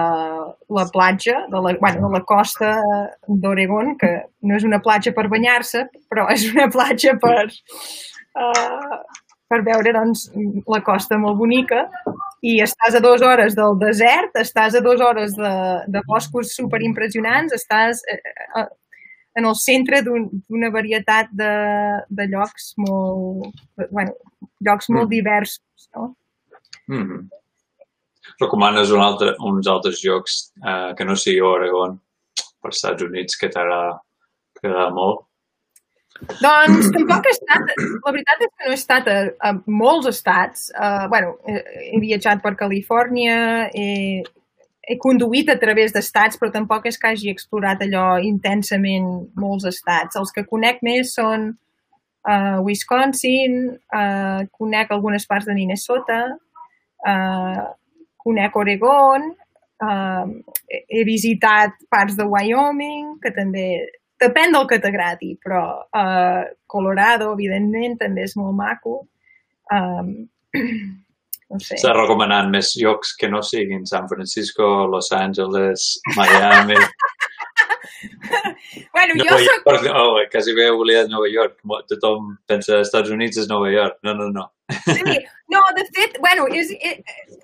la 0.68 0.86
platja, 0.92 1.46
de 1.48 1.60
la, 1.62 1.76
bueno, 1.78 2.08
de 2.08 2.18
la 2.18 2.24
costa 2.24 2.74
d'Oregon, 3.28 3.96
que 3.96 4.10
no 4.42 4.56
és 4.58 4.66
una 4.66 4.80
platja 4.82 5.14
per 5.14 5.28
banyar-se, 5.30 5.84
però 6.10 6.26
és 6.34 6.48
una 6.50 6.66
platja 6.74 7.14
per, 7.22 7.46
uh, 8.34 8.98
per 9.46 9.60
veure 9.66 9.94
doncs, 9.94 10.26
la 10.66 10.82
costa 10.82 11.20
molt 11.22 11.38
bonica 11.38 11.86
i 12.42 12.58
estàs 12.64 12.98
a 12.98 13.04
dues 13.04 13.22
hores 13.22 13.54
del 13.54 13.78
desert, 13.78 14.34
estàs 14.42 14.74
a 14.74 14.82
dues 14.82 15.00
hores 15.06 15.38
de, 15.38 15.54
de 15.86 16.02
boscos 16.08 16.54
superimpressionants, 16.58 17.54
estàs 17.54 18.02
eh, 18.10 18.20
eh, 18.58 18.68
en 19.38 19.46
el 19.46 19.54
centre 19.54 20.02
d'una 20.02 20.32
un, 20.50 20.70
varietat 20.74 21.30
de, 21.30 21.50
de 22.10 22.30
llocs 22.32 22.72
molt, 22.82 23.52
bueno, 23.92 24.16
llocs 24.66 24.90
molt 24.90 25.06
mm. 25.06 25.12
diversos, 25.14 25.90
no? 25.94 26.16
Mm 26.90 27.04
-hmm 27.04 27.28
recomanes 28.40 28.92
un 28.94 29.02
altre, 29.04 29.34
uns 29.40 29.68
altres 29.70 30.04
llocs 30.04 30.38
eh, 30.60 30.92
que 30.96 31.06
no 31.08 31.16
sigui 31.16 31.42
Oregon 31.44 31.98
per 32.60 32.72
Estats 32.74 33.02
Units 33.06 33.40
que 33.40 33.50
t'agrada 33.52 34.88
molt? 34.94 35.26
Doncs 36.20 36.90
tampoc 36.92 37.24
he 37.24 37.32
estat, 37.32 37.70
la 38.04 38.12
veritat 38.12 38.42
és 38.44 38.50
que 38.50 38.66
no 38.66 38.74
he 38.74 38.76
estat 38.76 39.08
a, 39.08 39.16
a 39.48 39.52
molts 39.66 40.10
estats. 40.10 40.66
Uh, 40.74 41.06
bueno, 41.08 41.38
he, 41.48 41.62
he 41.94 42.00
viatjat 42.02 42.42
per 42.44 42.52
Califòrnia, 42.60 43.38
he, 43.72 44.20
he 44.84 44.98
conduït 45.00 45.48
a 45.48 45.56
través 45.62 45.94
d'estats, 45.96 46.36
però 46.36 46.52
tampoc 46.52 46.90
és 46.90 47.00
que 47.00 47.14
hagi 47.14 47.32
explorat 47.32 47.86
allò 47.86 48.18
intensament 48.26 49.08
molts 49.40 49.68
estats. 49.70 50.18
Els 50.20 50.34
que 50.36 50.44
conec 50.50 50.84
més 50.84 51.14
són 51.16 51.52
uh, 51.54 52.58
Wisconsin, 52.66 53.60
uh, 53.88 54.44
conec 54.52 54.92
algunes 54.92 55.24
parts 55.30 55.48
de 55.48 55.56
Minnesota, 55.56 56.20
uh, 57.06 57.68
conec 58.24 58.56
Oregon, 58.56 59.30
uh, 59.84 60.26
he 60.88 61.04
visitat 61.08 61.76
parts 61.90 62.16
de 62.18 62.26
Wyoming, 62.28 63.16
que 63.22 63.32
també 63.36 63.66
depèn 64.20 64.52
del 64.54 64.66
que 64.68 64.80
t'agradi, 64.82 65.34
però 65.40 65.64
uh, 65.80 66.42
Colorado, 66.70 67.32
evidentment, 67.34 67.96
també 68.00 68.26
és 68.28 68.36
molt 68.38 68.56
maco. 68.58 68.96
Um, 69.72 70.12
no 71.50 71.60
sé. 71.62 71.78
Està 71.78 71.94
recomanant 71.96 72.50
més 72.52 72.74
llocs 72.80 73.14
que 73.18 73.30
no 73.32 73.42
siguin 73.46 73.86
San 73.88 74.08
Francisco, 74.10 74.86
Los 74.92 75.12
Angeles, 75.16 75.94
Miami... 76.16 76.78
bueno, 78.94 79.16
Nova 79.16 79.24
jo 79.24 79.38
soc... 79.44 79.66
York, 79.66 79.88
oh, 79.96 80.20
quasi 80.32 80.54
bé 80.56 80.70
oblidat 80.72 81.10
Nova 81.12 81.28
York. 81.30 81.58
Tothom 81.90 82.36
pensa 82.48 82.76
que 82.76 82.84
Estats 82.86 83.12
Units 83.12 83.40
és 83.42 83.48
Nova 83.50 83.72
York. 83.72 83.98
No, 84.06 84.14
no, 84.16 84.30
no. 84.34 84.46
Sí, 84.84 85.16
no, 85.52 85.60
de 85.76 85.84
fet, 85.94 86.18
bueno, 86.22 86.48
és, 86.54 86.72
és, 86.78 86.98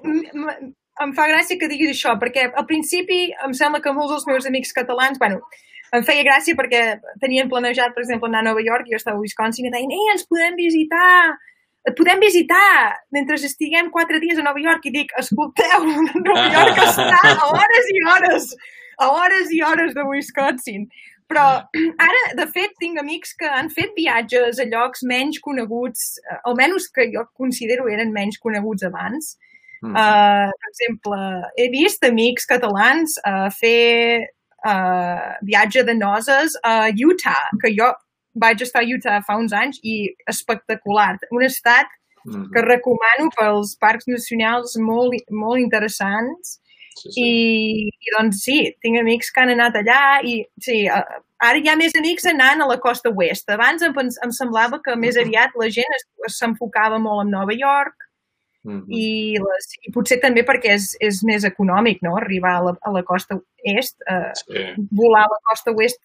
eh, 0.07 0.73
em 1.05 1.13
fa 1.17 1.29
gràcia 1.29 1.59
que 1.61 1.69
diguis 1.71 1.93
això, 1.93 2.17
perquè 2.21 2.49
al 2.49 2.67
principi 2.69 3.27
em 3.45 3.55
sembla 3.57 3.83
que 3.85 3.93
molts 3.93 4.15
dels 4.15 4.29
meus 4.31 4.47
amics 4.49 4.73
catalans, 4.77 5.19
bueno, 5.23 5.43
em 5.95 6.05
feia 6.07 6.25
gràcia 6.27 6.57
perquè 6.59 6.83
tenien 7.23 7.51
planejat, 7.51 7.95
per 7.95 8.03
exemple, 8.05 8.31
anar 8.31 8.43
a 8.45 8.49
Nova 8.51 8.63
York, 8.65 8.89
jo 8.91 8.99
estava 8.99 9.21
a 9.21 9.23
Wisconsin, 9.23 9.69
i 9.69 9.75
deien, 9.75 9.93
ei, 9.93 10.09
ens 10.15 10.27
podem 10.31 10.57
visitar, 10.59 11.11
et 11.87 11.95
podem 11.99 12.23
visitar 12.23 12.97
mentre 13.15 13.39
estiguem 13.39 13.91
quatre 13.95 14.21
dies 14.23 14.41
a 14.41 14.47
Nova 14.47 14.63
York. 14.63 14.89
I 14.89 14.95
dic, 14.97 15.13
escolteu, 15.21 15.87
Nova 16.27 16.47
York 16.57 16.83
està 16.83 17.21
a 17.35 17.51
hores 17.51 17.93
i 17.93 18.03
hores, 18.11 18.49
a 18.99 19.13
hores 19.13 19.53
i 19.55 19.63
hores 19.63 19.95
de 19.95 20.09
Wisconsin. 20.09 20.89
Però 21.31 21.47
ara, 22.09 22.22
de 22.39 22.47
fet, 22.55 22.77
tinc 22.81 23.01
amics 23.03 23.35
que 23.39 23.51
han 23.51 23.72
fet 23.72 23.97
viatges 23.97 24.61
a 24.62 24.68
llocs 24.68 25.03
menys 25.03 25.41
coneguts, 25.43 26.16
eh, 26.22 26.39
almenys 26.47 26.89
que 26.95 27.11
jo 27.12 27.27
considero 27.35 27.91
eren 27.93 28.14
menys 28.14 28.39
coneguts 28.43 28.87
abans, 28.87 29.37
Mm. 29.83 29.95
Uh, 29.95 30.51
per 30.51 30.68
exemple, 30.70 31.51
he 31.57 31.68
vist 31.68 32.03
amics 32.05 32.47
catalans 32.47 33.18
uh, 33.27 33.51
fer 33.51 34.27
uh, 34.64 35.37
viatge 35.43 35.85
de 35.85 35.95
noces 35.95 36.57
a 36.64 36.89
Utah, 36.95 37.51
que 37.62 37.72
jo 37.77 37.93
vaig 38.35 38.62
estar 38.64 38.83
a 38.83 38.89
Utah 38.89 39.20
fa 39.27 39.37
uns 39.41 39.53
anys 39.53 39.81
i 39.85 39.99
espectacular. 40.29 41.16
Un 41.31 41.45
estat 41.47 41.89
mm. 42.24 42.49
que 42.55 42.64
recomano 42.66 43.29
pels 43.37 43.77
parcs 43.81 44.09
nacionals 44.09 44.77
molt, 44.81 45.16
molt 45.31 45.61
interessants. 45.61 46.59
Sí, 46.97 47.13
sí. 47.13 47.23
I, 47.23 47.89
I 47.93 48.17
doncs 48.17 48.43
sí, 48.47 48.59
tinc 48.81 49.01
amics 49.01 49.31
que 49.31 49.43
han 49.43 49.53
anat 49.53 49.77
allà 49.83 50.01
i 50.25 50.39
sí, 50.65 50.87
ara 50.89 51.61
hi 51.61 51.69
ha 51.69 51.77
més 51.77 51.95
amics 51.99 52.25
anant 52.33 52.65
a 52.65 52.69
la 52.71 52.79
costa 52.81 53.13
oest. 53.13 53.51
Abans 53.53 53.85
em, 53.85 53.95
em 54.01 54.33
semblava 54.33 54.81
que 54.85 54.97
més 54.97 55.21
aviat 55.21 55.57
la 55.61 55.69
gent 55.73 56.01
s'enfocava 56.33 56.99
molt 57.03 57.27
en 57.27 57.35
Nova 57.37 57.57
York, 57.57 58.07
-huh. 58.67 58.83
I, 58.89 59.39
les, 59.43 59.69
I 59.87 59.93
potser 59.95 60.19
també 60.23 60.45
perquè 60.47 60.75
és, 60.77 60.91
és 61.05 61.23
més 61.27 61.47
econòmic, 61.49 62.03
no?, 62.07 62.17
arribar 62.19 62.57
a 62.59 62.65
la, 62.69 62.75
a 62.83 62.95
la 62.99 63.05
costa 63.07 63.39
est. 63.65 63.97
Eh, 64.11 64.33
sí. 64.43 64.67
Volar 64.91 65.27
a 65.27 65.33
la 65.35 65.41
costa 65.51 65.75
oest 65.77 66.03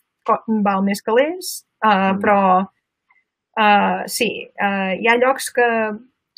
val 0.65 0.85
més 0.85 1.01
que 1.01 1.15
l'est, 1.17 1.65
eh, 1.81 1.89
uh, 1.89 2.13
però 2.21 2.39
uh, 2.61 4.01
sí, 4.05 4.29
uh, 4.53 4.93
hi 4.93 5.09
ha 5.09 5.17
llocs 5.17 5.49
que 5.55 5.67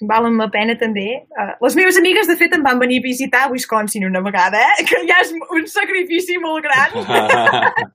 valen 0.01 0.37
la 0.41 0.49
pena 0.53 0.75
també. 0.79 1.07
Uh, 1.37 1.53
les 1.65 1.75
meves 1.79 1.97
amigues, 1.99 2.29
de 2.29 2.37
fet, 2.39 2.55
em 2.55 2.63
van 2.65 2.79
venir 2.81 2.99
a 3.01 3.05
visitar 3.05 3.45
a 3.45 3.51
Wisconsin 3.51 4.07
una 4.07 4.23
vegada, 4.25 4.61
eh? 4.61 4.87
que 4.89 5.03
ja 5.09 5.19
és 5.23 5.33
un 5.33 5.67
sacrifici 5.69 6.39
molt 6.41 6.65
gran. 6.65 6.97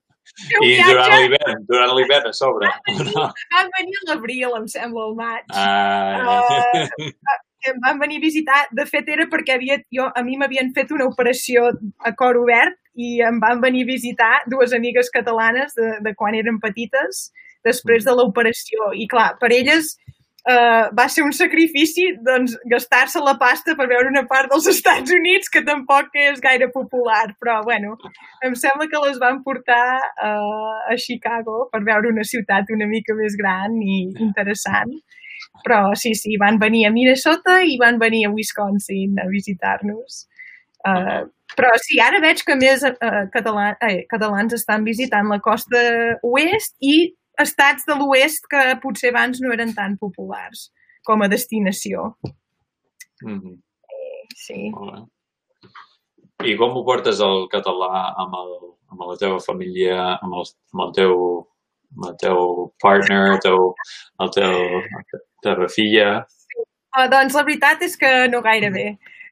I 0.63 0.77
durant 0.79 1.11
l'hivern, 1.17 1.63
durant 1.67 1.93
l'hivern 1.97 2.29
a 2.29 2.33
sobre. 2.35 2.69
Van 2.87 2.99
venir, 3.03 3.27
van 3.51 3.71
venir 3.75 3.97
a 3.97 4.05
l'abril, 4.07 4.55
em 4.61 4.67
sembla, 4.71 5.07
al 5.09 5.15
maig. 5.17 5.43
Ah. 5.51 6.85
Uh, 6.95 7.39
em 7.67 7.79
van 7.83 7.99
venir 7.99 8.21
a 8.21 8.23
visitar, 8.23 8.59
de 8.71 8.85
fet 8.87 9.09
era 9.11 9.25
perquè 9.31 9.57
havia, 9.57 9.79
jo, 9.91 10.07
a 10.07 10.23
mi 10.23 10.37
m'havien 10.39 10.71
fet 10.75 10.93
una 10.95 11.09
operació 11.09 11.73
a 12.07 12.13
cor 12.15 12.39
obert 12.39 12.77
i 12.95 13.19
em 13.25 13.39
van 13.43 13.59
venir 13.63 13.83
a 13.83 13.89
visitar 13.89 14.31
dues 14.51 14.73
amigues 14.75 15.11
catalanes 15.11 15.75
de, 15.75 15.89
de 16.05 16.15
quan 16.15 16.37
eren 16.39 16.61
petites 16.63 17.29
després 17.67 18.07
de 18.07 18.15
l'operació. 18.15 18.93
I 18.95 19.09
clar, 19.11 19.33
per 19.41 19.51
elles 19.55 19.97
uh, 20.49 20.89
va 20.97 21.05
ser 21.11 21.23
un 21.25 21.33
sacrifici 21.35 22.07
doncs, 22.25 22.55
gastar-se 22.71 23.21
la 23.23 23.35
pasta 23.41 23.75
per 23.77 23.87
veure 23.91 24.09
una 24.11 24.25
part 24.29 24.51
dels 24.51 24.67
Estats 24.73 25.13
Units 25.15 25.51
que 25.53 25.63
tampoc 25.67 26.15
és 26.25 26.41
gaire 26.43 26.69
popular, 26.73 27.25
però 27.41 27.59
bueno, 27.67 27.95
em 28.45 28.57
sembla 28.57 28.89
que 28.91 29.03
les 29.05 29.19
van 29.21 29.43
portar 29.45 29.99
uh, 29.99 30.75
a 30.89 30.97
Chicago 30.97 31.67
per 31.71 31.83
veure 31.85 32.11
una 32.13 32.25
ciutat 32.25 32.73
una 32.75 32.89
mica 32.89 33.15
més 33.17 33.37
gran 33.39 33.77
i 33.81 34.01
interessant. 34.17 34.97
Però 35.63 35.93
sí, 35.95 36.13
sí, 36.15 36.37
van 36.39 36.59
venir 36.59 36.85
a 36.87 36.91
Minnesota 36.91 37.59
i 37.63 37.75
van 37.79 37.97
venir 37.99 38.25
a 38.27 38.31
Wisconsin 38.31 39.19
a 39.19 39.27
visitar-nos. 39.31 40.25
Uh, 40.87 41.27
però 41.57 41.71
sí, 41.81 41.97
ara 41.99 42.21
veig 42.23 42.43
que 42.47 42.55
més 42.55 42.85
uh, 42.87 43.25
català, 43.33 43.73
eh, 43.83 44.05
catalans 44.11 44.55
estan 44.55 44.85
visitant 44.87 45.27
la 45.31 45.39
costa 45.43 45.81
oest 46.23 46.75
i 46.79 47.09
estats 47.39 47.87
de 47.87 47.95
l'oest 47.99 48.47
que 48.51 48.63
potser 48.83 49.13
abans 49.13 49.41
no 49.41 49.53
eren 49.55 49.73
tan 49.75 49.97
populars 49.97 50.69
com 51.07 51.21
a 51.21 51.27
destinació. 51.27 52.15
Mm 53.23 53.39
-hmm. 53.39 53.55
sí. 54.35 54.71
I 56.43 56.55
com 56.57 56.77
ho 56.77 56.83
portes 56.85 57.19
el 57.19 57.47
català 57.51 58.13
amb, 58.15 58.33
el, 58.41 58.51
amb 58.91 59.01
la 59.09 59.17
teva 59.17 59.39
família, 59.39 60.19
amb 60.21 60.33
el, 60.33 60.43
amb 60.73 60.81
el 60.85 60.93
teu 60.93 61.15
el 61.97 62.15
teu 62.21 62.73
partner, 62.81 63.33
el 63.33 63.39
teu, 63.39 63.73
el 64.21 64.29
teu, 64.35 64.57
la 64.81 65.21
teva 65.43 65.67
filla? 65.67 66.09
Uh, 66.97 67.07
doncs 67.09 67.35
la 67.37 67.43
veritat 67.47 67.81
és 67.85 67.97
que 67.97 68.11
no 68.29 68.41
gaire 68.45 68.69
bé. 68.73 68.87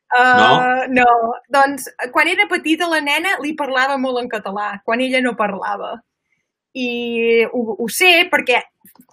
Uh, 0.08 0.39
no? 0.39 1.01
No, 1.01 1.08
doncs 1.51 1.89
quan 2.14 2.30
era 2.32 2.47
petita 2.47 2.88
la 2.88 3.01
nena 3.03 3.36
li 3.43 3.53
parlava 3.60 3.97
molt 3.99 4.22
en 4.24 4.30
català, 4.32 4.78
quan 4.86 5.03
ella 5.03 5.22
no 5.22 5.36
parlava. 5.39 5.97
I 6.78 6.90
ho, 7.48 7.64
ho 7.78 7.88
sé 7.90 8.28
perquè 8.32 8.62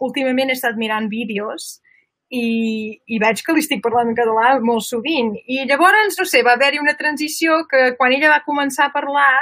últimament 0.04 0.50
he 0.50 0.58
estat 0.58 0.76
mirant 0.80 1.08
vídeos 1.08 1.78
i, 2.34 2.98
i 3.06 3.18
veig 3.22 3.40
que 3.44 3.54
li 3.54 3.62
estic 3.62 3.82
parlant 3.84 4.10
en 4.10 4.18
català 4.18 4.58
molt 4.60 4.84
sovint. 4.86 5.34
I 5.46 5.64
llavors, 5.70 6.18
no 6.18 6.26
sé, 6.28 6.42
va 6.46 6.56
haver-hi 6.58 6.82
una 6.82 6.96
transició 6.98 7.62
que 7.70 7.92
quan 7.98 8.14
ella 8.16 8.32
va 8.32 8.44
començar 8.46 8.88
a 8.88 8.94
parlar 8.94 9.32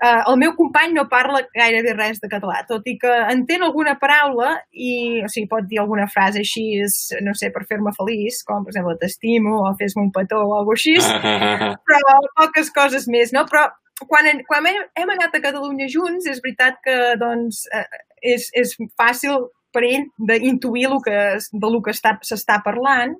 Uh, 0.00 0.22
el 0.32 0.38
meu 0.40 0.54
company 0.56 0.94
no 0.96 1.02
parla 1.12 1.42
gairebé 1.52 1.92
res 1.92 2.22
de 2.22 2.28
català, 2.32 2.62
tot 2.64 2.86
i 2.88 2.94
que 2.96 3.16
entén 3.28 3.60
alguna 3.66 3.98
paraula 4.00 4.54
i, 4.72 5.20
o 5.20 5.28
sigui, 5.28 5.44
pot 5.50 5.66
dir 5.68 5.82
alguna 5.82 6.06
frase 6.08 6.40
així, 6.40 6.62
no 7.20 7.34
sé, 7.36 7.50
per 7.52 7.66
fer-me 7.68 7.92
feliç, 7.98 8.38
com, 8.48 8.64
per 8.64 8.72
exemple, 8.72 8.94
t'estimo 9.02 9.58
o 9.58 9.74
fes-me 9.76 10.06
un 10.06 10.08
petó 10.14 10.38
o 10.40 10.54
alguna 10.56 10.78
així, 10.78 10.94
però 11.90 12.14
poques 12.40 12.72
coses 12.72 13.04
més, 13.12 13.34
no? 13.36 13.44
Però 13.50 13.66
quan, 14.08 14.28
quan 14.48 14.66
hem 14.70 15.12
anat 15.16 15.34
a 15.34 15.42
Catalunya 15.42 15.88
junts, 15.92 16.26
és 16.26 16.40
veritat 16.44 16.80
que, 16.84 16.96
doncs, 17.20 17.64
uh, 17.74 18.00
és, 18.22 18.48
és 18.56 18.76
fàcil 18.98 19.48
per 19.72 19.84
ell 19.86 20.06
d'intuir 20.18 20.88
el 20.88 20.98
que, 21.04 21.18
de 21.52 21.70
lo 21.70 21.80
que 21.82 21.94
s'està 21.94 22.60
parlant 22.64 23.14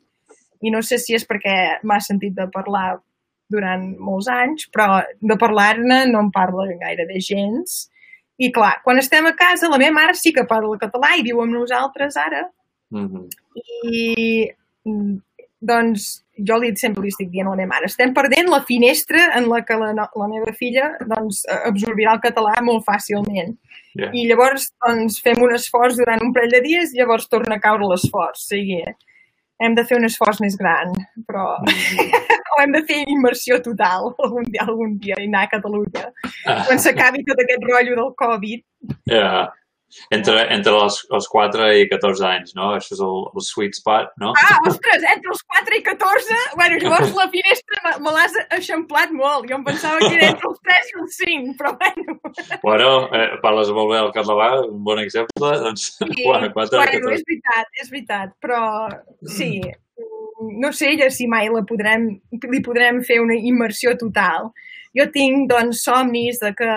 i 0.61 0.73
no 0.73 0.83
sé 0.85 0.99
si 1.01 1.15
és 1.17 1.25
perquè 1.29 1.81
m'ha 1.87 2.01
sentit 2.05 2.35
de 2.37 2.47
parlar 2.53 2.99
durant 3.51 3.87
molts 3.99 4.29
anys, 4.31 4.69
però 4.71 5.01
de 5.21 5.37
parlar-ne 5.41 6.05
no 6.11 6.23
en 6.27 6.31
parla 6.35 6.69
gaire 6.83 7.07
de 7.09 7.21
gens. 7.25 7.89
I 8.41 8.51
clar, 8.55 8.77
quan 8.85 9.01
estem 9.01 9.27
a 9.27 9.35
casa, 9.37 9.69
la 9.69 9.79
meva 9.81 9.97
mare 9.99 10.15
sí 10.17 10.33
que 10.37 10.47
parla 10.49 10.79
català 10.81 11.15
i 11.17 11.25
viu 11.27 11.43
amb 11.43 11.57
nosaltres 11.57 12.17
ara. 12.17 12.45
Mm 12.91 13.07
-hmm. 13.09 13.27
I 13.91 14.51
doncs 15.61 16.09
jo 16.47 16.57
li, 16.61 16.71
sempre 16.81 17.05
li 17.05 17.13
estic 17.13 17.29
dient 17.33 17.51
a 17.51 17.53
la 17.53 17.59
meva 17.61 17.75
mare, 17.75 17.91
estem 17.91 18.15
perdent 18.17 18.49
la 18.49 18.63
finestra 18.69 19.27
en 19.37 19.49
la 19.51 19.61
que 19.67 19.77
la, 19.77 19.91
la 19.93 20.29
meva 20.31 20.55
filla 20.57 20.95
doncs, 21.05 21.43
absorbirà 21.69 22.17
el 22.17 22.25
català 22.25 22.57
molt 22.65 22.87
fàcilment. 22.87 23.55
Yeah. 23.99 24.13
I 24.15 24.27
llavors 24.31 24.71
doncs, 24.87 25.21
fem 25.25 25.43
un 25.45 25.53
esforç 25.57 26.01
durant 26.01 26.23
un 26.25 26.33
parell 26.33 26.57
de 26.57 26.65
dies 26.65 26.95
i 26.95 27.03
llavors 27.03 27.29
torna 27.29 27.59
a 27.59 27.63
caure 27.63 27.91
l'esforç. 27.91 28.47
O 28.47 28.55
sigui, 28.55 28.81
hem 29.61 29.77
de 29.77 29.85
fer 29.85 30.01
un 30.01 30.09
esforç 30.09 30.41
més 30.41 30.57
gran, 30.61 30.95
però 31.29 31.53
mm 31.61 32.29
o 32.51 32.59
hem 32.63 32.73
de 32.75 32.81
fer 32.83 33.05
immersió 33.07 33.61
total 33.63 34.11
algun 34.25 34.49
dia, 34.49 34.65
algun 34.67 34.97
dia 34.99 35.19
i 35.21 35.29
anar 35.29 35.45
a 35.47 35.51
Catalunya. 35.53 36.09
Ah. 36.45 36.65
Quan 36.67 36.83
s'acabi 36.83 37.23
tot 37.29 37.39
aquest 37.45 37.67
rotllo 37.69 37.97
del 38.01 38.13
Covid. 38.19 38.65
Yeah. 39.07 39.45
Entre, 40.15 40.37
entre 40.55 40.75
els, 40.77 41.01
els 41.15 41.27
4 41.31 41.69
i 41.81 41.87
14 41.91 42.27
anys, 42.29 42.55
no? 42.59 42.71
Això 42.77 42.95
és 42.97 43.03
el, 43.07 43.25
el 43.35 43.45
sweet 43.47 43.77
spot, 43.79 44.13
no? 44.23 44.33
Ah, 44.39 44.59
ostres, 44.71 45.05
entre 45.15 45.35
els 45.35 45.43
4 45.57 45.79
i 45.79 45.83
14? 45.89 46.39
Bueno, 46.61 46.79
llavors 46.85 47.15
la 47.19 47.27
finestra 47.33 47.83
me, 47.87 47.97
me 48.07 48.15
l'has 48.15 48.39
eixamplat 48.59 49.15
molt. 49.17 49.49
Jo 49.51 49.59
em 49.59 49.67
pensava 49.67 50.01
que 50.05 50.13
era 50.15 50.31
entre 50.33 50.51
els 50.51 50.63
3 50.71 50.93
i 50.93 50.97
els 51.03 51.21
5, 51.25 51.57
però 51.61 51.75
bueno. 51.83 52.19
Bueno, 52.63 52.91
eh, 53.19 53.29
parles 53.43 53.75
molt 53.77 53.93
bé 53.93 54.01
el 54.01 54.15
català, 54.17 54.51
un 54.69 54.81
bon 54.87 55.03
exemple, 55.03 55.53
doncs, 55.67 55.91
sí, 55.99 56.11
bueno, 56.29 56.53
4 56.55 56.81
bueno, 56.81 56.97
14. 56.97 57.15
és 57.19 57.29
veritat, 57.29 57.71
és 57.85 57.95
veritat, 57.95 58.35
però 58.43 58.65
sí, 59.39 59.53
no 60.41 60.73
sé 60.73 60.95
ja 60.99 61.11
si 61.13 61.27
mai 61.31 61.51
la 61.53 61.63
podrem, 61.69 62.09
li 62.31 62.63
podrem 62.65 63.03
fer 63.07 63.21
una 63.23 63.37
immersió 63.37 63.97
total. 64.01 64.53
Jo 64.97 65.07
tinc, 65.15 65.49
doncs, 65.51 65.85
somnis 65.87 66.41
de 66.43 66.51
que 66.59 66.71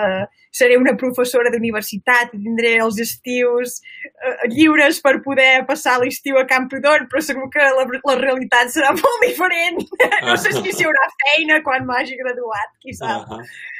seré 0.54 0.76
una 0.78 0.94
professora 0.98 1.50
d'universitat 1.50 2.34
i 2.36 2.40
tindré 2.44 2.76
els 2.84 3.00
estius 3.02 3.80
eh, 3.82 4.48
lliures 4.52 5.00
per 5.02 5.16
poder 5.24 5.64
passar 5.66 5.96
l'estiu 5.98 6.38
a 6.38 6.46
Camprodon, 6.50 7.08
però 7.10 7.22
segur 7.26 7.48
que 7.50 7.70
la, 7.78 7.86
la 7.90 8.16
realitat 8.20 8.70
serà 8.74 8.94
molt 8.94 9.26
diferent. 9.26 9.82
no 10.28 10.36
sé 10.38 10.54
si 10.54 10.70
hi 10.70 10.86
haurà 10.86 11.06
feina 11.26 11.60
quan 11.66 11.88
m'hagi 11.88 12.18
graduat, 12.20 12.74
qui 12.80 12.94
sap. 12.94 13.26
Uh 13.26 13.38
-huh. 13.38 13.72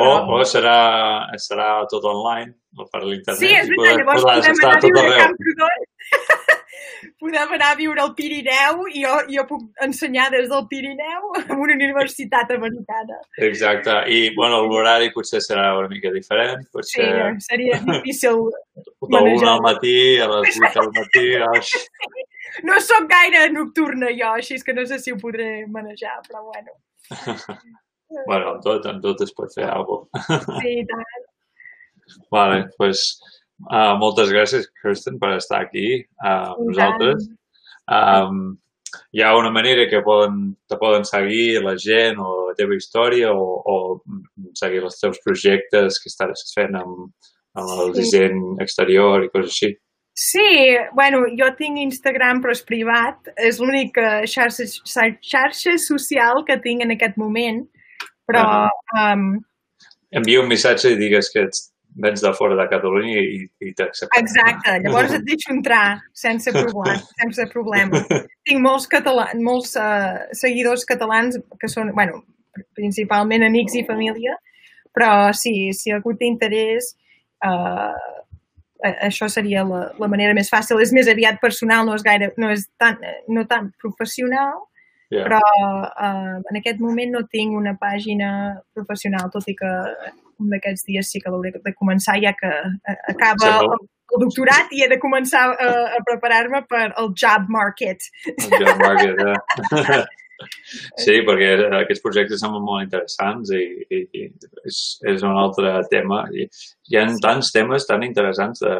O, 0.00 0.08
o 0.38 0.44
serà, 0.46 1.26
serà 1.36 1.84
tot 1.90 2.04
online, 2.04 2.54
per 2.92 3.02
l'internet. 3.04 3.40
Sí, 3.42 3.50
és 3.52 3.68
veritat, 3.68 3.98
llavors 3.98 4.22
podem 4.22 4.62
anar 4.64 4.76
a 4.76 4.80
viure 4.84 5.08
a 5.08 5.18
Camprodon 5.24 6.48
podem 7.20 7.54
anar 7.56 7.72
a 7.72 7.78
viure 7.78 8.02
al 8.02 8.12
Pirineu 8.18 8.86
i 8.90 9.04
jo, 9.04 9.16
jo 9.32 9.44
puc 9.48 9.84
ensenyar 9.86 10.28
des 10.34 10.48
del 10.52 10.66
Pirineu 10.70 11.34
en 11.42 11.52
una 11.56 11.76
universitat 11.76 12.52
americana. 12.56 13.20
Exacte. 13.48 13.96
I, 14.12 14.22
bueno, 14.36 14.62
l'horari 14.66 15.12
potser 15.14 15.42
serà 15.44 15.70
una 15.78 15.90
mica 15.92 16.12
diferent. 16.14 16.66
Potser... 16.72 17.10
Sí, 17.10 17.46
seria 17.50 17.80
difícil 17.86 18.48
De 19.10 19.20
l'una 19.20 19.54
al 19.56 19.62
matí, 19.64 19.96
a 20.20 20.28
les 20.30 20.58
8 20.60 20.74
del 20.80 20.92
matí... 21.00 21.28
Oix. 21.50 21.76
No 22.66 22.80
sóc 22.82 23.04
gaire 23.06 23.44
nocturna 23.54 24.08
jo, 24.10 24.32
així 24.34 24.56
és 24.58 24.64
que 24.66 24.74
no 24.74 24.82
sé 24.88 24.98
si 24.98 25.12
ho 25.14 25.18
podré 25.20 25.66
manejar, 25.70 26.16
però 26.26 26.40
bueno. 26.48 26.72
bueno, 28.26 28.56
amb 28.56 28.64
tot, 28.64 28.88
amb 28.90 29.04
tot 29.04 29.22
es 29.22 29.30
pot 29.36 29.54
fer 29.54 29.68
alguna 29.70 30.08
cosa. 30.10 30.56
Sí, 30.64 30.72
tant. 30.90 31.28
Vale, 32.34 32.64
pues 32.76 33.04
Uh, 33.68 33.92
moltes 34.00 34.32
gràcies, 34.32 34.66
Kirsten, 34.80 35.18
per 35.20 35.34
estar 35.36 35.60
aquí 35.66 36.00
uh, 36.24 36.54
amb 36.54 36.70
nosaltres. 36.70 37.28
Um, 37.90 38.56
hi 39.14 39.22
ha 39.22 39.34
una 39.36 39.50
manera 39.50 39.86
que 39.90 40.00
poden, 40.02 40.54
te 40.68 40.78
poden 40.80 41.04
seguir 41.06 41.60
la 41.62 41.76
gent 41.78 42.18
o 42.22 42.30
la 42.48 42.54
teva 42.58 42.76
història 42.78 43.32
o, 43.34 43.60
o 43.60 43.76
seguir 44.58 44.82
els 44.86 44.98
teus 45.00 45.20
projectes 45.24 46.00
que 46.02 46.10
estàs 46.10 46.46
fent 46.54 46.78
amb, 46.78 47.10
amb 47.58 47.74
el 47.76 47.92
sí. 47.92 48.00
disseny 48.00 48.40
exterior 48.64 49.26
i 49.26 49.30
coses 49.34 49.54
així. 49.54 49.72
Sí, 50.20 50.76
bueno, 50.96 51.22
jo 51.38 51.48
tinc 51.56 51.78
Instagram 51.80 52.42
però 52.42 52.52
és 52.52 52.64
privat, 52.66 53.30
és 53.38 53.60
l'única 53.62 54.20
xarxa, 54.28 54.66
xarxa 55.22 55.76
social 55.80 56.42
que 56.48 56.58
tinc 56.64 56.84
en 56.84 56.96
aquest 56.96 57.16
moment, 57.20 57.62
però... 58.28 58.42
Uh 58.42 58.66
-huh. 58.66 59.14
um... 59.14 59.30
Envia 60.10 60.40
un 60.42 60.48
missatge 60.48 60.90
i 60.90 60.98
digues 60.98 61.30
que 61.30 61.44
ets 61.46 61.69
vens 61.96 62.20
de 62.22 62.32
fora 62.34 62.56
de 62.56 62.66
Catalunya 62.70 63.20
i, 63.20 63.40
i 63.66 63.72
t'accepten. 63.74 64.22
Exacte, 64.22 64.76
llavors 64.84 65.14
et 65.16 65.24
deixo 65.26 65.52
entrar 65.54 66.00
sense 66.16 66.52
problema. 66.54 66.98
sense 67.22 67.46
problema. 67.52 68.02
Tinc 68.46 68.62
molts, 68.62 68.86
catalans, 68.90 69.42
molts 69.42 69.74
uh, 69.80 70.22
seguidors 70.36 70.86
catalans 70.88 71.38
que 71.60 71.70
són, 71.70 71.92
bueno, 71.96 72.22
principalment 72.78 73.44
amics 73.46 73.76
i 73.78 73.84
família, 73.88 74.36
però 74.94 75.30
sí, 75.36 75.70
si 75.76 75.92
algú 75.94 76.14
té 76.18 76.28
interès, 76.30 76.94
uh, 77.46 77.92
això 78.90 79.28
seria 79.28 79.64
la, 79.66 79.84
la 80.00 80.08
manera 80.08 80.34
més 80.36 80.50
fàcil. 80.52 80.80
És 80.80 80.94
més 80.96 81.10
aviat 81.10 81.40
personal, 81.42 81.84
no 81.86 81.98
és 81.98 82.06
gaire, 82.06 82.32
no 82.40 82.50
és 82.54 82.66
tan, 82.80 82.98
no 83.28 83.44
tan 83.50 83.70
professional, 83.82 84.64
yeah. 85.12 85.26
però 85.26 85.42
uh, 85.42 86.40
en 86.40 86.60
aquest 86.62 86.80
moment 86.82 87.18
no 87.18 87.26
tinc 87.28 87.56
una 87.56 87.76
pàgina 87.78 88.32
professional, 88.74 89.30
tot 89.34 89.48
i 89.50 89.56
que 89.58 89.70
un 90.40 90.52
d'aquests 90.52 90.86
dies 90.88 91.10
sí 91.12 91.22
que 91.22 91.32
l'hauré 91.32 91.52
de 91.56 91.74
començar 91.76 92.18
ja 92.22 92.34
que 92.38 92.50
eh, 92.50 92.96
acaba 93.12 93.50
el, 93.58 93.74
el 94.14 94.24
doctorat 94.24 94.72
i 94.76 94.84
he 94.84 94.88
de 94.90 94.98
començar 95.02 95.44
a, 95.50 95.58
eh, 95.66 95.98
a 95.98 96.00
preparar-me 96.06 96.64
per 96.70 96.86
al 96.88 97.12
job 97.24 97.50
market. 97.52 98.08
El 98.36 98.56
job 98.56 98.82
market, 98.86 99.22
eh? 99.26 100.00
Sí, 100.96 101.18
perquè 101.26 101.48
aquests 101.80 102.02
projectes 102.04 102.40
són 102.40 102.54
molt 102.64 102.84
interessants 102.86 103.50
i, 103.56 103.60
i, 103.92 103.98
i 104.16 104.22
és, 104.68 104.78
és 105.12 105.24
un 105.26 105.36
altre 105.36 105.74
tema. 105.92 106.22
I 106.32 106.46
hi 106.88 106.96
ha 106.96 107.06
tants 107.20 107.52
temes 107.52 107.84
tan 107.88 108.06
interessants 108.06 108.62
de, 108.64 108.76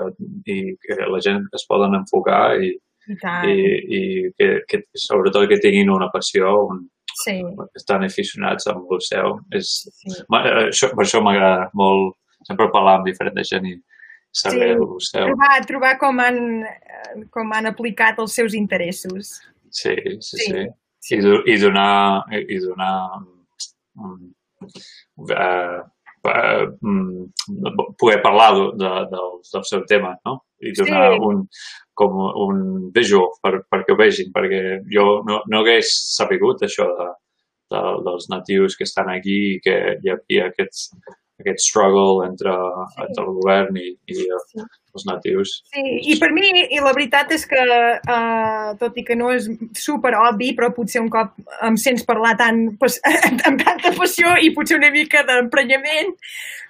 i 0.49 0.57
que 0.81 0.97
la 1.01 1.21
gent 1.25 1.45
es 1.57 1.67
poden 1.69 1.99
enfocar 1.99 2.57
i, 2.57 2.73
i, 3.11 3.53
i, 3.53 3.59
i 3.99 4.01
que, 4.39 4.51
que 4.69 4.83
sobretot 4.95 5.49
que 5.51 5.61
tinguin 5.63 5.93
una 5.93 6.11
passió, 6.15 6.55
un, 6.71 6.87
sí. 7.25 7.37
estan 7.79 8.05
aficionats 8.07 8.69
al 8.71 8.81
museu. 8.83 9.39
És, 9.57 9.75
sí. 10.01 10.17
això, 10.31 10.91
per 10.95 11.07
això 11.07 11.23
m'agrada 11.25 11.71
molt 11.79 12.17
sempre 12.49 12.71
parlar 12.73 12.99
amb 12.99 13.09
diferent 13.11 13.41
gent 13.47 13.69
i 13.69 13.77
saber 14.33 14.71
sí. 14.71 14.75
el 14.77 14.85
museu. 14.87 15.31
Trobar, 15.33 15.55
trobar 15.69 15.95
com, 16.01 16.21
han, 16.23 16.43
com 17.35 17.55
han 17.57 17.71
aplicat 17.71 18.21
els 18.23 18.37
seus 18.39 18.57
interessos. 18.59 19.39
Sí, 19.71 19.97
sí, 20.21 20.21
sí. 20.21 20.45
sí. 20.47 20.67
sí. 21.01 21.21
I, 21.21 21.37
I 21.55 21.57
donar, 21.63 22.27
i 22.41 22.61
donar 22.63 22.93
um, 23.99 24.31
uh, 25.29 25.81
uh, 26.29 27.95
poder 27.99 28.21
parlar 28.23 28.51
de, 28.57 28.67
de, 28.83 28.91
del, 29.13 29.31
del 29.53 29.65
seu 29.69 29.85
tema, 29.89 30.15
no? 30.27 30.41
I 30.61 30.75
donar 30.77 31.15
sí. 31.15 31.21
un, 31.25 31.47
com 31.97 32.19
un 32.45 32.61
visual 32.93 33.31
per, 33.43 33.63
perquè 33.71 33.95
ho 33.95 33.99
vegin, 33.99 34.29
perquè 34.35 34.61
jo 34.93 35.07
no, 35.27 35.41
no 35.49 35.63
hagués 35.63 35.93
sapigut 36.17 36.67
això 36.67 36.89
de, 36.99 37.09
de, 37.73 37.83
dels 38.07 38.29
natius 38.33 38.77
que 38.77 38.85
estan 38.89 39.09
aquí 39.13 39.39
i 39.55 39.59
que 39.65 39.77
hi 40.03 40.13
havia 40.13 40.51
aquest, 40.51 40.93
aquest 41.41 41.65
struggle 41.65 42.27
entre, 42.27 42.53
sí. 42.93 43.07
entre 43.07 43.25
el 43.25 43.33
govern 43.39 43.81
i, 43.81 43.89
i 44.11 44.19
sí. 44.19 44.27
els 44.95 45.07
natius. 45.09 45.55
Sí, 45.73 45.85
i 46.13 46.19
per 46.21 46.31
mi, 46.37 46.51
i 46.63 46.83
la 46.83 46.93
veritat 46.97 47.33
és 47.37 47.47
que, 47.51 47.65
uh, 48.01 48.71
tot 48.81 49.01
i 49.01 49.05
que 49.07 49.17
no 49.19 49.33
és 49.35 49.49
super 49.79 50.15
obvi, 50.21 50.53
però 50.59 50.71
potser 50.77 51.03
un 51.03 51.11
cop 51.13 51.35
em 51.67 51.81
sents 51.81 52.07
parlar 52.09 52.37
tan, 52.41 52.63
pues, 52.81 53.01
amb 53.49 53.65
tanta 53.65 53.95
passió 53.99 54.37
i 54.41 54.53
potser 54.57 54.79
una 54.81 54.93
mica 54.95 55.25
d'emprenyament, 55.29 56.15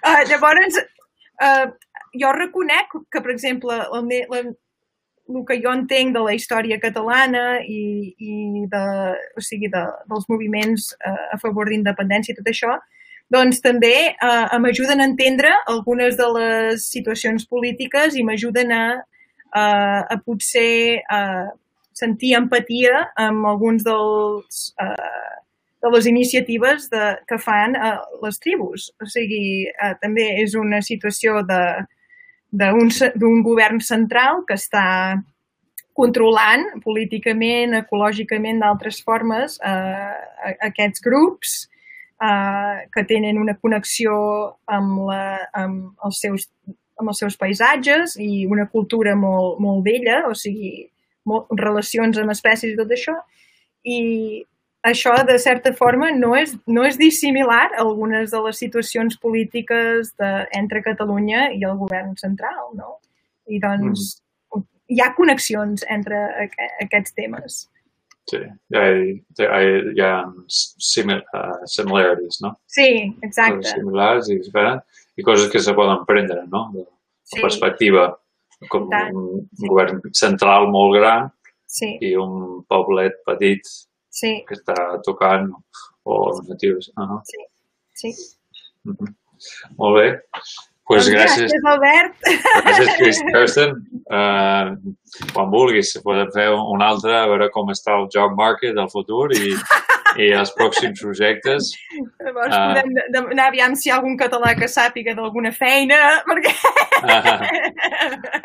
uh, 0.07 0.21
llavors 0.31 0.81
uh, 0.81 1.69
jo 2.17 2.33
reconec 2.35 2.91
que, 3.11 3.21
per 3.21 3.31
exemple, 3.31 3.77
el, 3.95 4.11
la, 4.31 4.43
el 5.31 5.45
que 5.47 5.59
jo 5.63 5.73
entenc 5.73 6.15
de 6.15 6.23
la 6.25 6.33
història 6.35 6.79
catalana 6.81 7.61
i, 7.63 7.83
i 8.19 8.65
de, 8.71 8.85
o 9.37 9.43
sigui, 9.45 9.69
de, 9.71 9.83
dels 10.11 10.27
moviments 10.31 10.91
eh, 10.99 11.27
a 11.35 11.39
favor 11.41 11.71
d'independència 11.71 12.33
i 12.35 12.39
tot 12.39 12.51
això, 12.51 12.75
doncs 13.31 13.61
també 13.63 13.95
eh, 14.11 14.59
m'ajuden 14.59 14.99
a 14.99 15.07
entendre 15.07 15.53
algunes 15.71 16.17
de 16.19 16.27
les 16.35 16.85
situacions 16.91 17.47
polítiques 17.47 18.17
i 18.19 18.25
m'ajuden 18.27 18.73
a, 18.75 18.85
a, 19.55 19.65
a 20.03 20.17
potser 20.25 20.99
a 21.07 21.21
sentir 21.95 22.35
empatia 22.35 23.05
amb 23.19 23.47
alguns 23.47 23.85
dels, 23.87 24.61
eh, 24.81 25.31
de 25.81 25.89
les 25.95 26.05
iniciatives 26.11 26.89
de, 26.91 27.15
que 27.27 27.37
fan 27.41 27.75
eh, 27.75 27.97
les 28.23 28.39
tribus. 28.43 28.91
O 29.01 29.07
sigui, 29.09 29.65
eh, 29.71 29.93
també 30.03 30.27
és 30.43 30.55
una 30.59 30.81
situació 30.85 31.41
d'un 32.51 33.43
govern 33.47 33.79
central 33.79 34.43
que 34.47 34.59
està 34.59 34.85
controlant 35.97 36.63
políticament, 36.85 37.75
ecològicament, 37.81 38.61
d'altres 38.63 39.01
formes, 39.03 39.59
eh, 39.63 40.55
aquests 40.71 41.03
grups 41.03 41.70
eh, 42.21 42.87
que 42.93 43.03
tenen 43.09 43.39
una 43.41 43.57
connexió 43.57 44.13
amb, 44.67 45.01
la, 45.09 45.23
amb, 45.57 45.91
els 46.05 46.21
seus, 46.21 46.47
amb 46.99 47.11
els 47.13 47.21
seus 47.23 47.37
paisatges 47.39 48.15
i 48.21 48.45
una 48.45 48.67
cultura 48.69 49.15
molt, 49.17 49.59
molt 49.63 49.83
vella, 49.87 50.21
o 50.29 50.35
sigui, 50.37 50.87
molt, 51.25 51.51
relacions 51.59 52.19
amb 52.21 52.33
espècies 52.33 52.73
i 52.73 52.79
tot 52.79 52.93
això. 52.93 53.17
I 53.81 53.99
això, 54.85 55.13
de 55.25 55.37
certa 55.41 55.73
forma, 55.77 56.11
no 56.11 56.35
és, 56.37 56.53
no 56.67 56.85
és 56.85 56.97
dissimilar 57.01 57.67
a 57.71 57.81
algunes 57.85 58.31
de 58.33 58.41
les 58.45 58.61
situacions 58.61 59.17
polítiques 59.21 60.13
de, 60.17 60.31
entre 60.57 60.83
Catalunya 60.85 61.49
i 61.57 61.63
el 61.65 61.77
govern 61.81 62.15
central, 62.21 62.71
no? 62.77 62.97
I 63.49 63.59
doncs 63.61 64.21
mm. 64.53 64.65
hi 64.93 65.01
ha 65.01 65.13
connexions 65.17 65.85
entre 65.89 66.21
aquests 66.85 67.17
temes. 67.17 67.65
Sí, 68.31 68.39
hi 68.39 68.77
ha, 68.79 68.85
hi 68.95 70.01
ha, 70.05 70.07
ha 70.07 70.23
simil, 70.87 71.19
uh, 71.35 71.59
similarities, 71.67 72.39
no? 72.45 72.53
Sí, 72.71 72.87
Coses 73.19 73.27
exacte. 73.27 73.73
similars 73.75 74.31
i 74.31 74.39
i 75.19 75.23
coses 75.27 75.51
que 75.51 75.59
se 75.59 75.73
poden 75.75 76.05
prendre, 76.07 76.45
no? 76.47 76.69
De 76.73 76.85
Sí, 77.31 77.39
perspectiva, 77.39 78.09
com 78.71 78.89
un, 78.91 79.21
un 79.39 79.69
govern 79.71 80.01
central 80.17 80.67
molt 80.71 80.97
gran 80.97 81.29
sí, 81.65 81.93
i 82.03 82.11
un 82.19 82.59
poblet 82.67 83.21
petit 83.27 83.67
sí, 84.11 84.33
que 84.47 84.57
està 84.57 84.75
tocant 85.05 85.47
o 86.03 86.17
natius. 86.49 86.91
Uh 86.97 87.07
-huh. 87.07 87.21
sí. 87.95 88.11
Uh 88.85 88.93
-huh. 88.93 89.15
Molt 89.77 89.95
bé. 89.97 90.07
Pues 90.87 91.05
Doncs 91.05 91.13
gràcies, 91.15 91.51
Gràcies, 91.51 91.67
Albert. 91.71 92.15
gràcies 92.65 92.89
Chris 92.97 93.19
Kirsten. 93.29 93.75
Uh, 94.11 94.73
quan 95.31 95.51
vulguis, 95.53 95.93
podem 96.03 96.27
fer 96.33 96.49
un 96.51 96.81
altre, 96.83 97.13
a 97.15 97.27
veure 97.31 97.47
com 97.53 97.69
està 97.71 97.95
el 97.99 98.09
job 98.11 98.33
market 98.35 98.75
del 98.75 98.89
futur 98.91 99.29
i, 99.37 99.53
i 100.17 100.31
els 100.35 100.51
pròxims 100.57 100.99
projectes. 101.01 101.71
Llavors 102.19 102.53
Ah. 102.55 102.73
podem 102.73 102.93
de- 102.93 103.05
demanar 103.13 103.47
aviam 103.47 103.75
si 103.75 103.89
hi 103.89 103.91
ha 103.91 103.95
algun 103.97 104.17
català 104.17 104.55
que 104.57 104.67
sàpiga 104.67 105.15
d'alguna 105.15 105.51
feina, 105.51 106.23
perquè 106.27 106.51
Uh, 107.01 107.41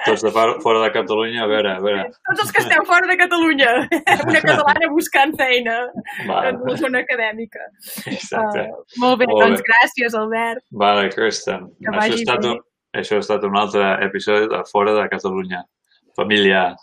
tots 0.06 0.22
de 0.22 0.30
fora 0.32 0.54
fora 0.62 0.80
de 0.82 0.90
Catalunya, 0.94 1.42
a 1.44 1.46
veure, 1.46 1.72
a 1.76 1.80
veure. 1.80 2.04
tots 2.28 2.40
els 2.44 2.52
que 2.52 2.62
esteu 2.62 2.84
fora 2.88 3.06
de 3.06 3.16
Catalunya, 3.20 3.72
una 4.26 4.40
catalana 4.40 4.88
buscant 4.92 5.34
feina 5.36 5.74
Va, 6.28 6.48
en 6.48 6.60
la 6.64 6.76
zona 6.76 7.00
acadèmica. 7.04 7.60
exacte. 8.06 8.62
Uh, 8.70 8.84
molt 9.02 9.18
bé, 9.20 9.26
Molt 9.26 9.42
doncs 9.44 9.60
bé. 9.60 9.68
gràcies, 9.72 10.14
Albert. 10.14 10.62
Vale, 10.72 11.08
Kirsten. 11.10 11.68
Que 11.82 11.90
Això 11.90 12.12
ha, 12.12 12.14
estat 12.22 12.44
un, 12.44 12.60
això 12.94 13.16
ha 13.16 13.24
estat 13.26 13.44
un 13.44 13.56
altre 13.56 13.84
episodi 14.06 14.48
de 14.48 14.62
Fora 14.72 14.94
de 14.94 15.08
Catalunya. 15.08 15.64
Família. 16.16 16.74